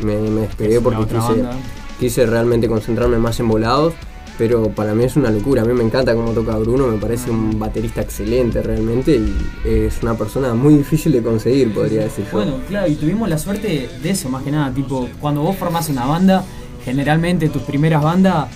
me, 0.00 0.16
me 0.16 0.42
despegué 0.42 0.76
Es 0.76 0.80
porque 0.80 1.04
quise, 1.04 1.16
banda. 1.18 1.52
quise 1.98 2.26
realmente 2.26 2.68
concentrarme 2.68 3.18
más 3.18 3.40
en 3.40 3.48
volados. 3.48 3.94
Pero 4.36 4.68
para 4.70 4.94
mí 4.94 5.04
es 5.04 5.16
una 5.16 5.30
locura. 5.30 5.62
A 5.62 5.64
mí 5.64 5.72
me 5.72 5.84
encanta 5.84 6.14
cómo 6.14 6.32
toca 6.32 6.56
Bruno, 6.56 6.88
me 6.88 6.98
parece 6.98 7.30
un 7.30 7.58
baterista 7.58 8.00
excelente 8.00 8.62
realmente 8.62 9.16
y 9.16 9.32
es 9.64 10.02
una 10.02 10.14
persona 10.14 10.54
muy 10.54 10.74
difícil 10.74 11.12
de 11.12 11.22
conseguir, 11.22 11.72
podría 11.72 12.02
decir 12.02 12.24
yo. 12.24 12.38
Bueno, 12.38 12.58
claro, 12.68 12.88
y 12.90 12.96
tuvimos 12.96 13.28
la 13.28 13.38
suerte 13.38 13.88
de 14.02 14.10
eso, 14.10 14.28
más 14.28 14.42
que 14.42 14.50
nada, 14.50 14.72
tipo, 14.72 15.08
cuando 15.20 15.42
vos 15.42 15.56
formás 15.56 15.88
una 15.88 16.04
banda, 16.04 16.44
generalmente 16.84 17.48
tus 17.48 17.62
primeras 17.62 18.02
bandas, 18.02 18.48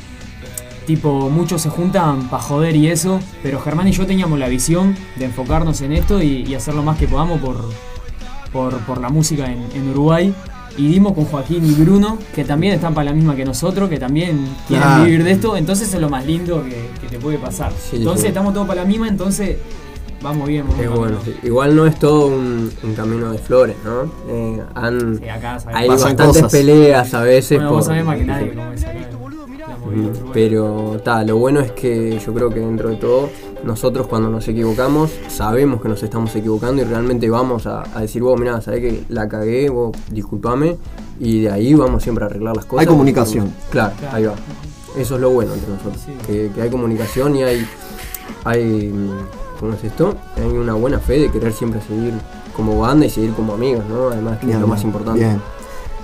tipo, 0.86 1.30
muchos 1.30 1.62
se 1.62 1.68
juntan 1.68 2.28
para 2.28 2.42
joder 2.42 2.74
y 2.74 2.88
eso, 2.88 3.20
pero 3.42 3.60
Germán 3.60 3.86
y 3.86 3.92
yo 3.92 4.04
teníamos 4.06 4.38
la 4.38 4.48
visión 4.48 4.96
de 5.16 5.26
enfocarnos 5.26 5.80
en 5.82 5.92
esto 5.92 6.20
y, 6.20 6.44
y 6.44 6.54
hacer 6.54 6.74
lo 6.74 6.82
más 6.82 6.98
que 6.98 7.06
podamos 7.06 7.40
por, 7.40 7.56
por, 8.52 8.78
por 8.80 9.00
la 9.00 9.10
música 9.10 9.52
en, 9.52 9.64
en 9.74 9.90
Uruguay. 9.90 10.34
Y 10.76 10.88
dimos 10.88 11.12
con 11.14 11.24
Joaquín 11.24 11.64
y 11.66 11.72
Bruno, 11.72 12.18
que 12.34 12.44
también 12.44 12.74
están 12.74 12.94
para 12.94 13.06
la 13.10 13.12
misma 13.12 13.34
que 13.34 13.44
nosotros, 13.44 13.88
que 13.88 13.98
también 13.98 14.46
quieren 14.68 14.86
Claro. 14.86 15.04
vivir 15.04 15.24
de 15.24 15.32
esto, 15.32 15.56
entonces 15.56 15.92
es 15.92 16.00
lo 16.00 16.08
más 16.08 16.24
lindo 16.24 16.62
que, 16.62 16.88
que 17.00 17.08
te 17.08 17.18
puede 17.18 17.38
pasar. 17.38 17.72
Sí, 17.90 17.96
entonces 17.96 18.22
sí. 18.22 18.26
estamos 18.28 18.54
todos 18.54 18.66
para 18.68 18.82
la 18.82 18.88
misma, 18.88 19.08
entonces 19.08 19.56
vamos 20.22 20.46
bien. 20.46 20.64
Vamos 20.68 20.80
Es 20.84 20.90
bueno, 20.90 21.18
sí. 21.24 21.34
igual 21.42 21.74
no 21.74 21.86
es 21.86 21.98
todo 21.98 22.28
un, 22.28 22.70
un 22.82 22.94
camino 22.94 23.32
de 23.32 23.38
flores, 23.38 23.76
¿no? 23.84 24.10
Eh, 24.28 24.62
han, 24.74 25.18
Sí, 25.18 25.28
acá 25.28 25.58
sabemos. 25.58 25.80
hay 25.82 25.88
bastantes 25.88 26.26
cosas. 26.26 26.52
peleas 26.52 27.14
a 27.14 27.22
veces. 27.22 27.58
Bueno, 27.58 27.70
vos 27.72 27.78
por- 27.78 27.86
sabés 27.86 28.04
más 28.04 28.16
que 28.18 28.24
nadie 28.24 28.52
cómo 28.54 28.72
es 28.72 28.84
acá 28.84 28.92
Pero 30.32 31.00
ta, 31.04 31.22
lo 31.24 31.36
bueno 31.36 31.60
es 31.60 31.72
que 31.72 32.18
yo 32.24 32.32
creo 32.34 32.50
que 32.50 32.60
dentro 32.60 32.88
de 32.90 32.96
todo, 32.96 33.28
nosotros 33.64 34.06
cuando 34.06 34.28
nos 34.30 34.46
equivocamos, 34.48 35.10
sabemos 35.28 35.80
que 35.82 35.88
nos 35.88 36.02
estamos 36.02 36.34
equivocando 36.36 36.82
y 36.82 36.84
realmente 36.84 37.28
vamos 37.30 37.66
a, 37.66 37.82
a 37.96 38.00
decir, 38.00 38.22
vos, 38.22 38.38
mirá, 38.38 38.60
sabés 38.60 38.80
que 38.80 39.04
la 39.08 39.28
cagué, 39.28 39.68
vos 39.68 39.96
disculpame, 40.10 40.76
y 41.20 41.42
de 41.42 41.50
ahí 41.50 41.74
vamos 41.74 42.02
siempre 42.02 42.24
a 42.24 42.28
arreglar 42.28 42.54
las 42.56 42.64
cosas. 42.66 42.80
Hay 42.82 42.86
comunicación. 42.86 43.52
Claro, 43.70 43.94
Claro. 43.98 44.16
ahí 44.16 44.24
va. 44.24 44.34
Eso 44.96 45.14
es 45.16 45.20
lo 45.20 45.30
bueno 45.30 45.52
entre 45.54 45.70
nosotros, 45.70 46.00
Sí. 46.04 46.12
que, 46.26 46.50
que 46.54 46.62
hay 46.62 46.70
comunicación 46.70 47.36
y 47.36 47.42
hay, 47.42 47.66
hay, 48.44 48.92
¿cómo 49.60 49.72
es 49.74 49.84
esto? 49.84 50.14
Hay 50.36 50.44
una 50.56 50.74
buena 50.74 50.98
fe 50.98 51.18
de 51.20 51.30
querer 51.30 51.52
siempre 51.52 51.80
seguir 51.82 52.14
como 52.56 52.78
banda 52.80 53.06
y 53.06 53.10
seguir 53.10 53.32
como 53.34 53.54
amigos, 53.54 53.84
¿no? 53.88 54.08
Además, 54.08 54.38
que 54.38 54.42
es 54.46 54.48
Bien, 54.48 54.60
lo 54.60 54.66
más 54.66 54.82
importante. 54.82 55.20
bien. 55.20 55.40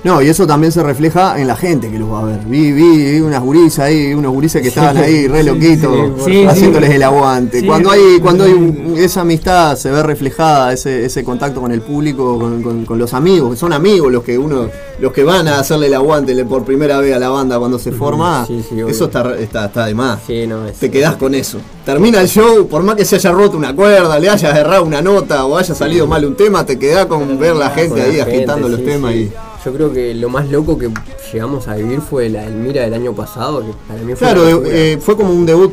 No, 0.04 0.20
y 0.20 0.28
eso 0.28 0.46
también 0.46 0.70
se 0.70 0.82
refleja 0.82 1.40
en 1.40 1.46
la 1.48 1.56
gente 1.56 1.90
que 1.90 1.98
los 1.98 2.12
va 2.12 2.20
a 2.20 2.24
ver. 2.24 2.40
Vi, 2.46 2.72
vi, 2.72 3.12
vi 3.14 3.20
unas 3.20 3.40
gurisas 3.42 3.86
ahí, 3.86 4.12
unos 4.12 4.32
gurises 4.32 4.60
que 4.60 4.68
estaban 4.68 4.98
ahí 4.98 5.26
re 5.26 5.40
Sí, 5.42 5.46
loquitos, 5.48 6.10
sí, 6.24 6.32
sí. 6.32 6.44
haciéndoles 6.44 6.90
el 6.90 7.02
aguante. 7.02 7.60
Sí, 7.60 7.66
cuando 7.66 7.90
hay, 7.90 8.18
cuando 8.20 8.44
hay 8.44 8.52
un- 8.52 8.94
esa 8.98 9.22
amistad 9.22 9.76
se 9.76 9.90
ve 9.90 10.02
reflejada, 10.02 10.72
ese, 10.74 11.06
ese 11.06 11.24
contacto 11.24 11.60
con 11.60 11.72
el 11.72 11.80
público, 11.80 12.38
con, 12.38 12.62
con- 12.62 12.84
con 12.84 12.98
los 12.98 13.14
amigos, 13.14 13.52
que 13.52 13.56
son 13.56 13.72
amigos 13.72 14.12
los 14.12 14.22
que 14.22 14.36
uno, 14.38 14.68
los 15.00 15.12
que 15.12 15.24
van 15.24 15.48
a 15.48 15.58
hacerle 15.58 15.86
el 15.86 15.94
aguante 15.94 16.34
le- 16.34 16.44
por 16.44 16.64
primera 16.64 16.98
vez 17.00 17.16
a 17.16 17.18
la 17.18 17.30
banda 17.30 17.58
cuando 17.58 17.78
se 17.78 17.90
forma, 17.90 18.44
Sí, 18.46 18.62
sí, 18.68 18.74
obvio. 18.74 18.88
eso 18.88 19.06
está, 19.06 19.36
está, 19.38 19.64
está 19.66 19.86
de 19.86 19.94
más. 19.94 20.20
Sí, 20.26 20.46
no, 20.46 20.66
es- 20.68 20.76
Te 20.78 20.90
quedás 20.90 21.16
con 21.16 21.34
eso. 21.34 21.58
Termina 21.84 22.20
el 22.22 22.28
show, 22.28 22.66
por 22.66 22.82
más 22.82 22.96
que 22.96 23.04
se 23.04 23.16
haya 23.16 23.30
roto 23.32 23.56
una 23.58 23.74
cuerda, 23.76 24.18
le 24.18 24.30
hayas 24.30 24.56
errado 24.56 24.84
una 24.84 25.02
nota 25.02 25.44
o 25.44 25.56
haya 25.58 25.74
salido 25.74 26.06
mal 26.06 26.24
un 26.24 26.34
tema, 26.34 26.64
te 26.64 26.78
quedás 26.78 27.04
con 27.06 27.38
ver 27.38 27.54
la 27.56 27.68
gente 27.70 27.98
la 27.98 28.04
ahí 28.04 28.12
gente, 28.16 28.22
agitando 28.36 28.68
los 28.70 28.80
sí, 28.80 28.86
temas 28.86 29.12
sí. 29.12 29.18
y. 29.18 29.32
Yo 29.64 29.72
creo 29.72 29.92
que 29.92 30.14
lo 30.14 30.28
más 30.28 30.48
loco 30.50 30.76
que 30.78 30.90
llegamos 31.32 31.68
a 31.68 31.74
vivir 31.76 32.00
fue 32.00 32.28
la 32.28 32.44
Elmira 32.44 32.82
del 32.82 32.92
año 32.94 33.12
pasado, 33.14 33.60
que 33.60 33.72
para 33.88 34.00
mí 34.00 34.14
fue 34.14 34.28
Claro, 34.28 34.50
locura. 34.50 34.70
eh, 34.72 34.98
fue 35.00 35.16
como 35.16 35.30
un 35.32 35.44
debut, 35.46 35.72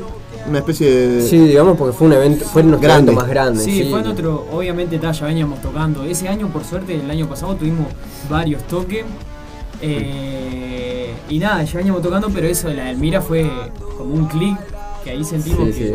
una 0.50 0.60
especie 0.60 0.90
de. 0.90 1.22
Sí, 1.28 1.38
digamos 1.40 1.78
porque 1.78 1.94
fue 1.98 2.08
un 2.08 2.14
evento, 2.14 2.46
fue 2.46 2.64
nuestro 2.64 2.82
Grande. 2.88 3.12
evento 3.12 3.22
más 3.22 3.30
grande. 3.30 3.64
Sí, 3.64 3.84
Sí, 3.84 3.90
fue 3.90 4.02
nuestro, 4.02 4.46
obviamente 4.52 4.98
ta, 4.98 5.12
ya 5.12 5.26
veníamos 5.26 5.62
tocando. 5.62 6.04
Ese 6.04 6.28
año, 6.30 6.48
por 6.50 6.64
suerte, 6.66 6.96
el 6.96 7.10
año 7.10 7.28
pasado 7.28 7.56
tuvimos 7.56 7.88
varios 8.30 8.64
toques. 8.64 9.04
Eh, 9.82 11.14
y 11.30 11.40
nada, 11.40 11.64
ya 11.64 11.78
veníamos 11.78 12.02
tocando, 12.02 12.30
pero 12.34 12.48
eso 12.48 12.68
de 12.68 12.76
la 12.76 12.90
Elmira 12.92 13.22
fue 13.22 13.50
como 13.98 14.14
un 14.14 14.26
clic 14.28 14.58
que 15.04 15.12
ahí 15.12 15.24
sentimos 15.24 15.74
Sí, 15.74 15.82
que. 15.82 15.88
sí. 15.90 15.94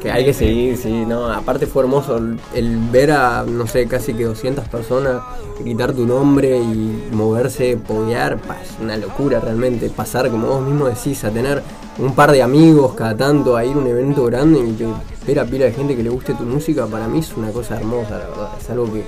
Que 0.00 0.10
hay 0.10 0.24
que 0.24 0.34
seguir, 0.34 0.76
sí, 0.76 1.04
no, 1.06 1.26
aparte 1.32 1.68
fue 1.68 1.84
hermoso 1.84 2.16
el, 2.16 2.36
el 2.54 2.76
ver 2.90 3.12
a, 3.12 3.44
no 3.44 3.68
sé, 3.68 3.86
casi 3.86 4.14
que 4.14 4.24
200 4.24 4.66
personas 4.66 5.22
gritar 5.60 5.92
tu 5.92 6.04
nombre 6.04 6.58
y 6.58 7.08
moverse, 7.12 7.76
poguear, 7.76 8.38
pa, 8.40 8.60
es 8.60 8.70
una 8.80 8.96
locura 8.96 9.38
realmente, 9.38 9.88
pasar, 9.90 10.28
como 10.28 10.48
vos 10.48 10.60
mismo 10.60 10.86
decís, 10.86 11.22
a 11.22 11.30
tener 11.30 11.62
un 12.00 12.16
par 12.16 12.32
de 12.32 12.42
amigos 12.42 12.94
cada 12.94 13.16
tanto, 13.16 13.56
a 13.56 13.64
ir 13.64 13.76
a 13.76 13.78
un 13.78 13.86
evento 13.86 14.24
grande 14.24 14.58
y 14.58 14.72
que 14.72 14.88
ver 15.24 15.38
a 15.38 15.44
pila 15.44 15.66
de 15.66 15.72
gente 15.72 15.94
que 15.94 16.02
le 16.02 16.10
guste 16.10 16.34
tu 16.34 16.42
música, 16.42 16.84
para 16.86 17.06
mí 17.06 17.20
es 17.20 17.32
una 17.36 17.52
cosa 17.52 17.76
hermosa, 17.76 18.18
la 18.18 18.26
verdad, 18.26 18.48
es 18.60 18.70
algo 18.70 18.92
que, 18.92 19.04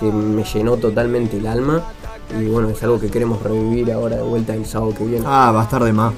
que 0.00 0.06
me 0.10 0.44
llenó 0.44 0.78
totalmente 0.78 1.36
el 1.36 1.46
alma 1.46 1.82
y 2.40 2.46
bueno, 2.46 2.70
es 2.70 2.82
algo 2.82 2.98
que 2.98 3.10
queremos 3.10 3.42
revivir 3.42 3.92
ahora 3.92 4.16
de 4.16 4.22
vuelta 4.22 4.54
el 4.54 4.64
sábado 4.64 4.94
que 4.96 5.04
viene. 5.04 5.26
Ah, 5.28 5.52
va 5.52 5.60
a 5.60 5.64
estar 5.64 5.84
de 5.84 5.92
más. 5.92 6.14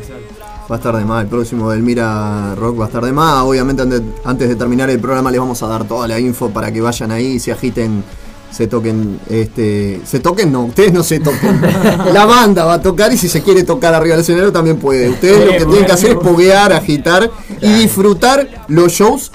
Va 0.71 0.77
a 0.77 0.79
estar 0.79 0.97
de 0.97 1.05
más. 1.05 1.23
El 1.23 1.29
próximo 1.29 1.71
del 1.71 1.83
Mira 1.83 2.55
Rock 2.55 2.81
va 2.81 2.85
a 2.85 2.87
estar 2.87 3.05
de 3.05 3.13
más. 3.13 3.43
Obviamente, 3.43 3.83
antes, 4.25 4.49
de 4.49 4.57
terminar 4.57 4.89
el 4.89 4.99
programa, 4.99 5.31
les 5.31 5.39
vamos 5.39 5.63
a 5.63 5.67
dar 5.67 5.85
toda 5.85 6.09
la 6.09 6.19
info 6.19 6.51
para 6.51 6.73
que 6.73 6.81
vayan 6.81 7.11
ahí, 7.11 7.39
se 7.39 7.53
agiten, 7.53 8.03
se 8.51 8.67
toquen. 8.67 9.21
este 9.29 10.01
Se 10.07 10.21
toquen, 10.21 10.51
no, 10.51 10.65
ustedes 10.65 10.93
no 10.93 11.03
se 11.03 11.21
toquen. 11.21 11.61
la 12.15 12.25
banda 12.25 12.65
va 12.65 12.75
a 12.75 12.83
tocar 12.83 13.13
y 13.13 13.19
si 13.19 13.29
se 13.29 13.43
quiere 13.43 13.63
tocar 13.65 13.93
arriba 13.93 14.15
del 14.15 14.23
escenario 14.23 14.53
también 14.53 14.79
puede. 14.79 15.11
Ustedes 15.11 15.45
lo 15.45 15.53
que 15.53 15.67
tienen 15.67 15.85
que 15.85 15.93
hacer 15.93 16.11
es 16.13 16.17
poguear, 16.17 16.73
agitar 16.73 17.31
y 17.61 17.73
disfrutar 17.81 18.65
los 18.69 18.91
shows 18.91 19.33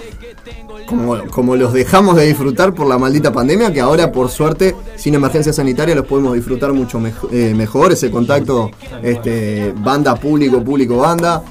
como, 0.89 1.17
como 1.29 1.55
los 1.55 1.71
dejamos 1.73 2.15
de 2.15 2.25
disfrutar 2.27 2.73
por 2.73 2.87
la 2.87 2.97
maldita 2.97 3.31
pandemia, 3.31 3.71
que 3.71 3.79
ahora 3.79 4.11
por 4.11 4.29
suerte, 4.29 4.75
sin 4.95 5.13
emergencia 5.15 5.53
sanitaria, 5.53 5.95
los 5.95 6.05
podemos 6.05 6.33
disfrutar 6.33 6.73
mucho 6.73 6.99
mejo- 6.99 7.29
eh, 7.31 7.53
mejor. 7.55 7.91
Ese 7.91 8.09
contacto 8.11 8.71
este, 9.03 9.73
banda, 9.77 10.15
público, 10.15 10.63
público, 10.63 10.97
banda, 10.97 11.43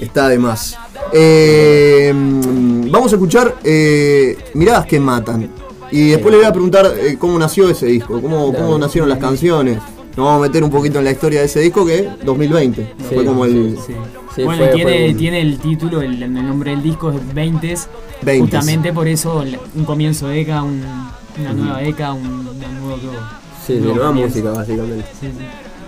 está 0.00 0.28
de 0.28 0.38
más. 0.38 0.76
Eh, 1.12 2.12
vamos 2.14 3.12
a 3.12 3.16
escuchar 3.16 3.56
eh, 3.64 4.36
Miradas 4.54 4.86
que 4.86 4.98
Matan. 5.00 5.50
Y 5.90 6.10
después 6.10 6.32
le 6.32 6.38
voy 6.38 6.46
a 6.46 6.52
preguntar 6.52 6.92
eh, 6.98 7.16
cómo 7.18 7.38
nació 7.38 7.68
ese 7.68 7.86
disco, 7.86 8.20
cómo, 8.20 8.52
cómo 8.52 8.78
nacieron 8.78 9.08
las 9.08 9.18
canciones. 9.18 9.78
Nos 10.16 10.24
vamos 10.26 10.38
a 10.38 10.48
meter 10.48 10.64
un 10.64 10.70
poquito 10.70 10.98
en 10.98 11.04
la 11.04 11.10
historia 11.10 11.40
de 11.40 11.46
ese 11.46 11.60
disco 11.60 11.84
que 11.86 11.98
es 12.00 12.06
2020. 12.24 12.94
fue 13.12 13.24
como 13.24 13.44
el... 13.44 13.76
Sí, 13.86 13.92
bueno, 14.44 14.64
fue- 14.64 14.74
tiene, 14.74 14.92
fue 14.92 15.08
un- 15.10 15.16
tiene 15.16 15.40
el 15.40 15.58
título, 15.58 16.02
el, 16.02 16.22
el 16.22 16.32
nombre 16.32 16.70
del 16.72 16.82
disco 16.82 17.10
es 17.10 17.34
20 17.34 17.74
20s. 17.74 17.88
Justamente 18.40 18.92
por 18.92 19.08
eso 19.08 19.42
un 19.74 19.84
comienzo 19.84 20.28
de 20.28 20.40
ECA, 20.42 20.62
un- 20.62 20.84
una 21.40 21.52
nueva 21.52 21.82
ECA, 21.82 22.12
un, 22.12 22.44
nuevo 22.44 22.96
todo. 22.96 23.12
Sí, 23.66 23.72
de 23.74 23.80
nueva 23.80 24.12
música 24.12 24.50
básicamente. 24.50 25.04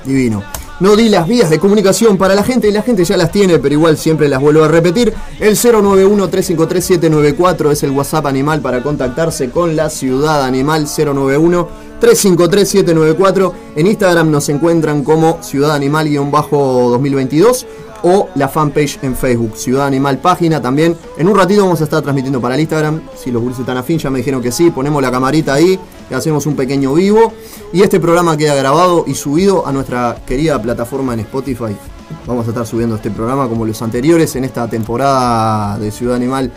Divino. 0.05 0.43
No 0.81 0.95
di 0.95 1.09
las 1.09 1.27
vías 1.27 1.51
de 1.51 1.59
comunicación 1.59 2.17
para 2.17 2.37
la 2.37 2.45
gente 2.45 2.69
y 2.69 2.73
la 2.73 2.83
gente 2.83 3.05
ya 3.05 3.17
las 3.17 3.33
tiene, 3.33 3.59
pero 3.59 3.75
igual 3.75 3.99
siempre 3.99 4.29
las 4.29 4.41
vuelvo 4.41 4.63
a 4.63 4.69
repetir. 4.69 5.13
El 5.41 5.57
091-353-794 5.57 7.73
es 7.73 7.83
el 7.83 7.91
WhatsApp 7.91 8.27
animal 8.27 8.61
para 8.61 8.81
contactarse 8.81 9.51
con 9.51 9.75
la 9.75 9.91
ciudad 9.91 10.45
animal 10.45 10.87
091-353-794. 10.87 13.53
En 13.77 13.87
Instagram 13.89 14.31
nos 14.31 14.49
encuentran 14.49 15.03
como 15.03 15.43
Ciudad 15.43 15.75
Animal-2022 15.75 17.67
o 18.03 18.29
la 18.35 18.49
fanpage 18.49 18.99
en 19.03 19.15
Facebook, 19.17 19.57
Ciudad 19.57 19.87
Animal 19.87 20.19
Página 20.19 20.61
también. 20.61 20.97
En 21.17 21.29
un 21.29 21.37
ratito 21.37 21.63
vamos 21.63 21.81
a 21.81 21.85
estar 21.85 22.03
transmitiendo 22.03 22.41
para 22.41 22.55
el 22.55 22.61
Instagram. 22.61 23.01
Si 23.17 23.31
los 23.31 23.43
gurises 23.43 23.61
están 23.61 23.77
afín, 23.77 23.99
ya 23.99 24.11
me 24.11 24.19
dijeron 24.19 24.43
que 24.43 24.53
sí. 24.53 24.71
Ponemos 24.71 25.03
la 25.03 25.11
camarita 25.11 25.55
ahí 25.55 25.79
y 26.11 26.15
hacemos 26.15 26.47
un 26.47 26.57
pequeño 26.57 26.95
vivo. 26.95 27.33
Y 27.73 27.83
este 27.83 28.01
programa 28.01 28.37
queda 28.37 28.55
grabado 28.55 29.05
y 29.07 29.15
subido 29.15 29.67
a 29.67 29.73
nuestra 29.73 30.19
querida 30.27 30.61
plataforma 30.61 31.15
en 31.15 31.21
Spotify. 31.21 31.77
Vamos 32.27 32.47
a 32.47 32.51
estar 32.51 32.67
subiendo 32.67 32.97
este 32.97 33.11
programa 33.11 33.49
como 33.49 33.67
los 33.67 33.81
anteriores 33.83 34.35
en 34.37 34.45
esta 34.45 34.69
temporada 34.69 35.79
de 35.79 35.91
Ciudad 35.91 36.17
Animal. 36.17 36.51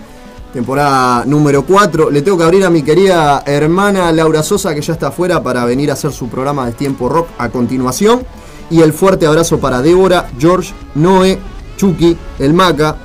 Temporada 0.53 1.23
número 1.25 1.65
4. 1.65 2.09
Le 2.09 2.21
tengo 2.21 2.37
que 2.37 2.43
abrir 2.43 2.65
a 2.65 2.69
mi 2.69 2.83
querida 2.83 3.41
hermana 3.45 4.11
Laura 4.11 4.43
Sosa, 4.43 4.75
que 4.75 4.81
ya 4.81 4.93
está 4.93 5.07
afuera, 5.07 5.41
para 5.41 5.63
venir 5.63 5.89
a 5.89 5.93
hacer 5.93 6.11
su 6.11 6.27
programa 6.27 6.65
de 6.65 6.73
Tiempo 6.73 7.07
Rock 7.07 7.29
a 7.37 7.49
continuación. 7.49 8.23
Y 8.71 8.81
el 8.81 8.93
fuerte 8.93 9.27
abrazo 9.27 9.59
para 9.59 9.81
Débora, 9.81 10.29
George, 10.39 10.73
Noé, 10.95 11.37
Chucky, 11.77 12.17
el 12.39 12.53
Maca. 12.53 12.95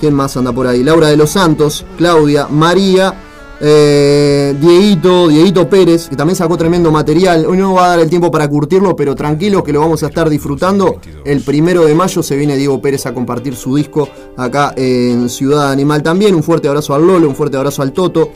¿Quién 0.00 0.12
más 0.12 0.36
anda 0.36 0.52
por 0.52 0.66
ahí? 0.66 0.82
Laura 0.82 1.08
de 1.08 1.16
los 1.16 1.30
Santos, 1.30 1.86
Claudia, 1.96 2.48
María, 2.48 3.14
eh, 3.60 4.54
Dieguito, 4.60 5.28
Dieguito 5.28 5.68
Pérez, 5.70 6.08
que 6.08 6.16
también 6.16 6.36
sacó 6.36 6.56
tremendo 6.56 6.90
material. 6.90 7.46
Hoy 7.46 7.56
no 7.56 7.74
va 7.74 7.86
a 7.86 7.88
dar 7.90 8.00
el 8.00 8.10
tiempo 8.10 8.30
para 8.30 8.48
curtirlo, 8.48 8.96
pero 8.96 9.14
tranquilos 9.14 9.62
que 9.62 9.72
lo 9.72 9.80
vamos 9.80 10.02
a 10.02 10.08
estar 10.08 10.28
disfrutando. 10.28 10.96
El 11.24 11.42
primero 11.42 11.84
de 11.84 11.94
mayo 11.94 12.22
se 12.22 12.36
viene 12.36 12.56
Diego 12.56 12.82
Pérez 12.82 13.06
a 13.06 13.14
compartir 13.14 13.54
su 13.54 13.76
disco 13.76 14.08
acá 14.36 14.74
en 14.76 15.28
Ciudad 15.28 15.70
Animal 15.70 16.02
también. 16.02 16.34
Un 16.34 16.42
fuerte 16.42 16.66
abrazo 16.66 16.92
al 16.92 17.06
Lolo, 17.06 17.28
un 17.28 17.36
fuerte 17.36 17.56
abrazo 17.56 17.82
al 17.82 17.92
Toto 17.92 18.32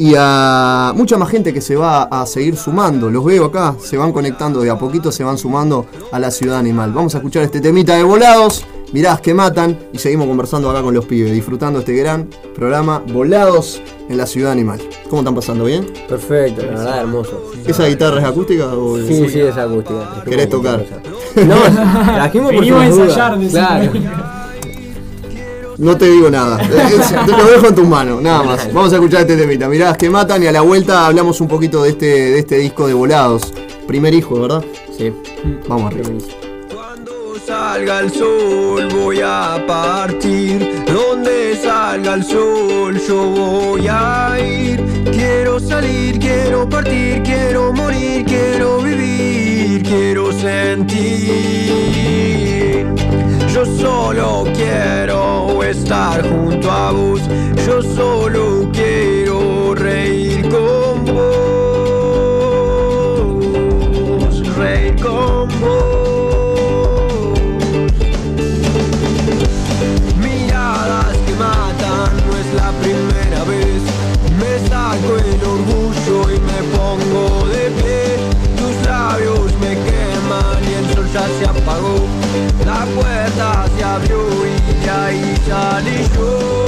y 0.00 0.14
a 0.16 0.94
mucha 0.96 1.18
más 1.18 1.28
gente 1.28 1.52
que 1.52 1.60
se 1.60 1.76
va 1.76 2.04
a 2.04 2.24
seguir 2.24 2.56
sumando. 2.56 3.10
Los 3.10 3.22
veo 3.22 3.44
acá, 3.44 3.74
se 3.78 3.98
van 3.98 4.12
conectando 4.12 4.62
de 4.62 4.70
a 4.70 4.78
poquito, 4.78 5.12
se 5.12 5.22
van 5.24 5.36
sumando 5.36 5.84
a 6.10 6.18
la 6.18 6.30
ciudad 6.30 6.58
animal. 6.58 6.90
Vamos 6.92 7.14
a 7.14 7.18
escuchar 7.18 7.42
este 7.42 7.60
temita 7.60 7.94
de 7.96 8.02
volados, 8.02 8.64
mirás 8.94 9.20
que 9.20 9.34
matan 9.34 9.78
y 9.92 9.98
seguimos 9.98 10.26
conversando 10.26 10.70
acá 10.70 10.80
con 10.80 10.94
los 10.94 11.04
pibes, 11.04 11.32
disfrutando 11.32 11.80
este 11.80 11.92
gran 11.92 12.30
programa 12.54 13.02
Volados 13.12 13.82
en 14.08 14.16
la 14.16 14.24
ciudad 14.24 14.52
animal. 14.52 14.80
¿Cómo 15.10 15.20
están 15.20 15.34
pasando? 15.34 15.66
¿Bien? 15.66 15.86
Perfecto, 16.08 16.62
la 16.62 16.68
verdad, 16.68 16.98
hermoso. 17.00 17.52
¿Esa 17.66 17.84
guitarra 17.86 18.20
es 18.20 18.24
acústica 18.26 18.68
o 18.68 18.96
es- 18.96 19.06
Sí, 19.06 19.28
sí, 19.28 19.40
es 19.40 19.56
acústica. 19.58 20.22
¿Querés 20.26 20.48
tocar? 20.48 20.82
No, 21.46 21.56
trajimos 22.14 22.52
por 22.52 22.60
Venimos 22.60 22.84
a 22.84 22.88
sus 22.88 22.98
ensayar. 23.00 23.38
Claro. 23.50 24.39
No 25.80 25.96
te 25.96 26.06
digo 26.10 26.30
nada. 26.30 26.60
Es- 26.62 27.08
Te 27.26 27.32
lo 27.32 27.44
dejo 27.50 27.68
en 27.68 27.74
tus 27.74 27.88
manos, 27.88 28.20
nada 28.22 28.42
más. 28.42 28.72
Vamos 28.72 28.92
a 28.92 28.96
escuchar 28.96 29.22
este 29.22 29.36
temita. 29.36 29.66
Mirás 29.68 29.96
que 29.96 30.10
matan 30.10 30.42
y 30.42 30.46
a 30.46 30.52
la 30.52 30.60
vuelta 30.60 31.06
hablamos 31.06 31.40
un 31.40 31.48
poquito 31.48 31.82
de 31.82 31.90
este, 31.90 32.06
de 32.06 32.38
este 32.38 32.58
disco 32.58 32.86
de 32.86 32.92
volados. 32.94 33.52
Primer 33.86 34.12
hijo, 34.14 34.38
¿verdad? 34.40 34.62
Sí. 34.96 35.12
Vamos 35.66 35.92
arriba. 35.92 36.10
salga 37.46 38.00
el 38.00 38.12
sol 38.12 38.86
voy 38.94 39.20
a 39.24 39.64
partir 39.66 40.84
Donde 40.86 41.56
salga 41.60 42.14
el 42.14 42.24
sol 42.24 43.00
yo 43.08 43.24
voy 43.30 43.88
a 43.88 44.36
ir 44.38 44.78
Quiero 45.10 45.58
salir, 45.58 46.18
quiero 46.20 46.68
partir, 46.68 47.22
quiero 47.22 47.72
morir, 47.72 48.24
quiero 48.26 48.82
vivir, 48.82 49.82
quiero 49.82 50.30
sentir 50.32 52.29
Yo 53.52 53.64
solo 53.64 54.44
quiero 54.54 55.62
estar 55.64 56.22
junto 56.22 56.70
a 56.70 56.92
vos. 56.92 57.20
Yo 57.66 57.82
solo 57.82 58.70
quiero 58.72 59.74
reír 59.74 60.48
con 60.48 60.79
puerta 85.50 85.80
se 85.82 86.59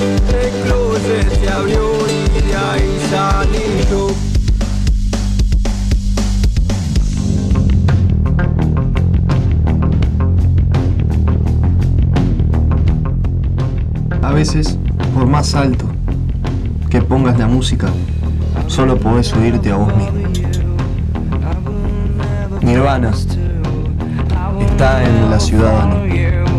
El 0.00 0.50
closet 0.62 1.28
se 1.40 1.50
abrió 1.50 1.82
y 2.06 2.40
de 2.40 2.56
ahí 2.56 2.98
salí. 3.10 3.60
A 14.22 14.32
veces, 14.32 14.78
por 15.12 15.26
más 15.26 15.54
alto 15.54 15.84
que 16.88 17.02
pongas 17.02 17.38
la 17.38 17.46
música, 17.46 17.88
solo 18.68 18.96
podés 18.96 19.34
oírte 19.34 19.70
a 19.70 19.76
vos 19.76 19.94
mismo. 19.94 20.18
Nirvana 22.62 23.10
está 23.10 25.04
en 25.04 25.30
la 25.30 25.38
ciudadana. 25.38 26.49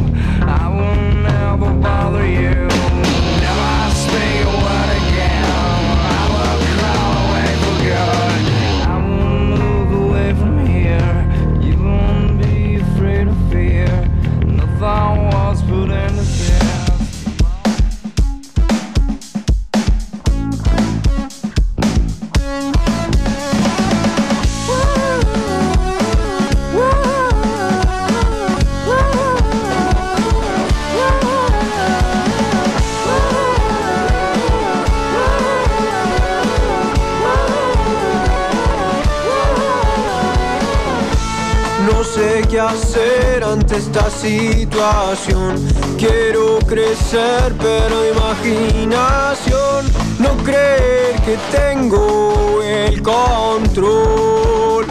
Quiero 45.98 46.58
crecer, 46.60 47.54
pero 47.60 48.08
imaginación. 48.14 49.86
No 50.20 50.38
creer 50.38 51.20
que 51.26 51.38
tengo 51.52 52.62
el 52.64 53.02
control. 53.02 54.86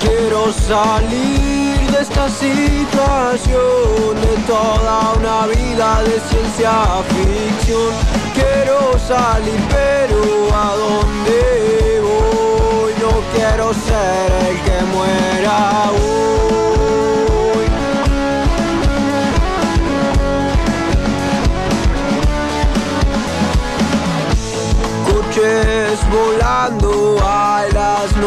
Quiero 0.00 0.50
salir 0.50 1.90
de 1.90 2.00
esta 2.00 2.30
situación, 2.30 4.14
de 4.22 4.42
toda 4.46 5.12
una 5.12 5.46
vida 5.48 6.02
de 6.04 6.18
ciencia 6.30 6.72
ficción. 7.10 7.92
Quiero 8.32 8.98
salir, 9.06 9.60
pero 9.68 10.22
¿a 10.56 10.74
dónde 10.74 12.00
voy? 12.00 12.92
No 13.02 13.12
quiero 13.34 13.74
ser 13.74 14.32
el 14.48 14.56
que 14.62 14.78
muera 14.94 15.90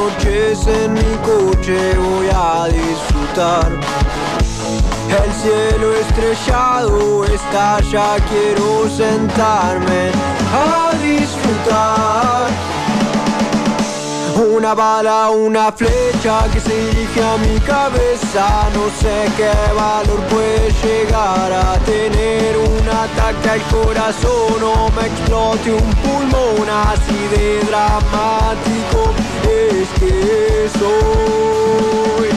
noches 0.10 0.68
en 0.68 0.94
mi 0.94 1.18
coche 1.24 1.96
voy 1.96 2.28
a 2.34 2.68
disfrutar. 2.68 3.70
El 5.10 5.32
cielo 5.34 5.96
estrellado 5.96 7.26
está, 7.26 7.80
ya 7.92 8.16
quiero 8.30 8.90
sentarme 8.90 10.12
a 10.54 10.92
disfrutar. 11.04 12.48
Una 14.56 14.74
bala, 14.74 15.30
una 15.32 15.72
flecha 15.72 16.48
que 16.54 16.60
se 16.60 16.76
dirige 16.76 17.22
a 17.24 17.38
mi 17.38 17.60
cabeza. 17.60 18.70
No 18.74 18.90
sé 19.02 19.26
qué 19.36 19.52
valor 19.74 20.20
puede 20.32 20.72
llegar 20.84 21.52
a 21.52 21.78
tener 21.86 22.58
un 22.58 22.88
ataque 22.88 23.50
al 23.50 23.62
corazón 23.64 24.64
o 24.64 24.90
me 24.92 25.08
explote 25.08 25.74
un 25.74 25.90
pulmón 26.04 26.70
así 26.70 27.20
de 27.36 27.60
dramático. 27.70 29.19
Es 29.60 29.90
que 30.00 30.70
soy. 30.80 32.30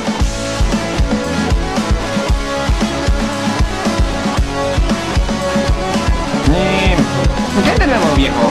¿Qué 7.64 7.78
tenemos, 7.78 8.16
viejo? 8.16 8.50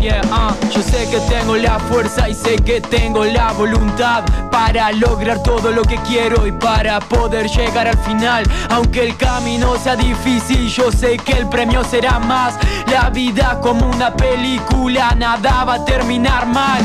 Yeah, 0.00 0.22
ah, 0.30 0.54
yo 0.70 0.82
sé 0.82 1.08
que 1.10 1.18
tengo 1.28 1.56
la 1.56 1.78
fuerza 1.78 2.28
y 2.28 2.34
sé 2.34 2.56
que 2.56 2.80
tengo 2.80 3.24
la 3.24 3.52
voluntad 3.52 4.24
para 4.50 4.92
lograr 4.92 5.42
todo 5.42 5.70
lo 5.70 5.82
que 5.82 5.96
quiero 6.06 6.46
y 6.46 6.52
para 6.52 7.00
poder 7.00 7.48
llegar 7.48 7.86
al 7.88 7.98
final. 7.98 8.44
Aunque 8.70 9.02
el 9.02 9.16
camino 9.16 9.76
sea 9.76 9.96
difícil, 9.96 10.68
yo 10.68 10.90
sé 10.90 11.16
que 11.18 11.32
el 11.32 11.48
premio 11.48 11.82
será 11.84 12.18
más. 12.18 12.54
La 12.90 13.10
vida 13.10 13.58
como 13.60 13.86
una 13.86 14.14
película, 14.14 15.14
nada 15.14 15.64
va 15.64 15.74
a 15.74 15.84
terminar 15.84 16.46
mal. 16.46 16.80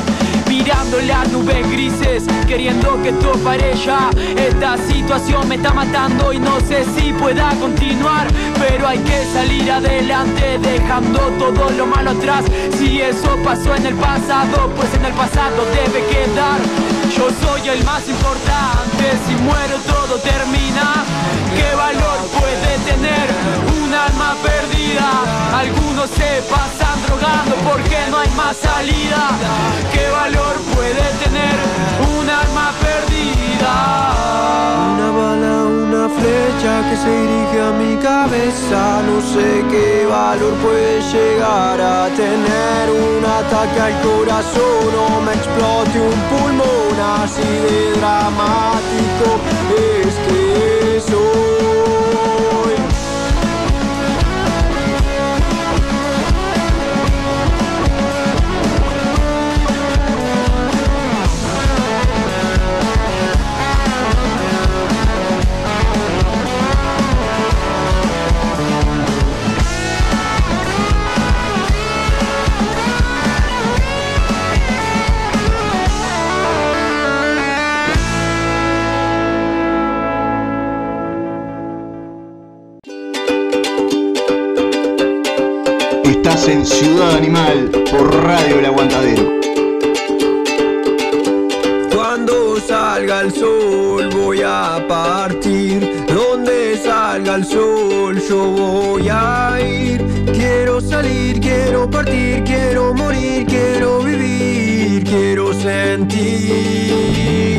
Mirando 0.47 0.99
las 1.01 1.29
nubes 1.29 1.69
grises, 1.71 2.23
queriendo 2.45 3.01
que 3.01 3.11
todo 3.13 3.53
ya. 3.85 4.09
Esta 4.35 4.77
situación 4.77 5.47
me 5.47 5.55
está 5.55 5.73
matando 5.73 6.33
y 6.33 6.39
no 6.39 6.59
sé 6.61 6.85
si 6.95 7.13
pueda 7.13 7.49
continuar. 7.59 8.27
Pero 8.59 8.87
hay 8.87 8.99
que 8.99 9.25
salir 9.33 9.71
adelante, 9.71 10.59
dejando 10.59 11.19
todo 11.39 11.69
lo 11.71 11.85
malo 11.85 12.11
atrás. 12.11 12.45
Si 12.77 13.01
eso 13.01 13.37
pasó 13.43 13.75
en 13.75 13.85
el 13.85 13.95
pasado, 13.95 14.71
pues 14.75 14.93
en 14.93 15.05
el 15.05 15.13
pasado 15.13 15.63
debe 15.65 16.05
quedar. 16.07 16.59
Yo 17.15 17.29
soy 17.41 17.69
el 17.69 17.83
más 17.85 18.07
importante, 18.09 19.03
si 19.25 19.35
muero 19.43 19.77
todo 19.87 20.17
termina. 20.19 21.03
¿Qué 21.55 21.75
valor 21.75 22.17
puede 22.39 22.77
tener 22.91 23.72
Algunos 24.99 26.09
se 26.09 26.41
pasan 26.49 27.01
drogando 27.07 27.55
porque 27.69 27.97
no 28.11 28.17
hay 28.17 28.29
más 28.31 28.57
salida. 28.57 29.29
¿Qué 29.91 30.09
valor 30.09 30.55
puede 30.75 31.03
tener 31.23 31.55
un 32.17 32.29
alma 32.29 32.71
perdida? 32.81 33.73
Una 34.93 35.11
bala, 35.11 35.55
una 35.65 36.09
flecha 36.09 36.89
que 36.89 36.97
se 36.97 37.09
dirige 37.09 37.61
a 37.61 37.71
mi 37.71 37.95
cabeza. 37.97 39.01
No 39.07 39.21
sé 39.21 39.63
qué 39.71 40.05
valor 40.05 40.53
puede 40.55 41.01
llegar 41.01 41.79
a 41.79 42.07
tener 42.09 42.89
un 42.89 43.23
ataque 43.25 43.79
al 43.79 44.01
corazón 44.01 44.89
o 45.07 45.21
me 45.21 45.33
explote 45.33 45.99
un 45.99 46.19
pulmón 46.29 46.97
así 47.23 47.41
de 47.41 47.99
dramático. 47.99 49.39
Es 50.05 50.15
que 50.25 51.01
soy. 51.09 51.43
Estás 86.43 86.57
en 86.57 86.65
Ciudad 86.65 87.15
Animal 87.15 87.71
por 87.89 88.21
Radio 88.21 88.59
El 88.59 88.65
Aguantadero. 88.65 89.39
Cuando 91.95 92.59
salga 92.59 93.21
el 93.21 93.31
sol 93.31 94.09
voy 94.09 94.41
a 94.43 94.85
partir. 94.85 96.05
Donde 96.05 96.77
salga 96.83 97.35
el 97.35 97.45
sol 97.45 98.21
yo 98.27 98.45
voy 98.45 99.07
a 99.09 99.57
ir. 99.61 100.03
Quiero 100.33 100.81
salir, 100.81 101.39
quiero 101.39 101.89
partir, 101.89 102.43
quiero 102.43 102.93
morir, 102.93 103.45
quiero 103.45 104.03
vivir, 104.03 105.05
quiero 105.05 105.53
sentir. 105.53 107.52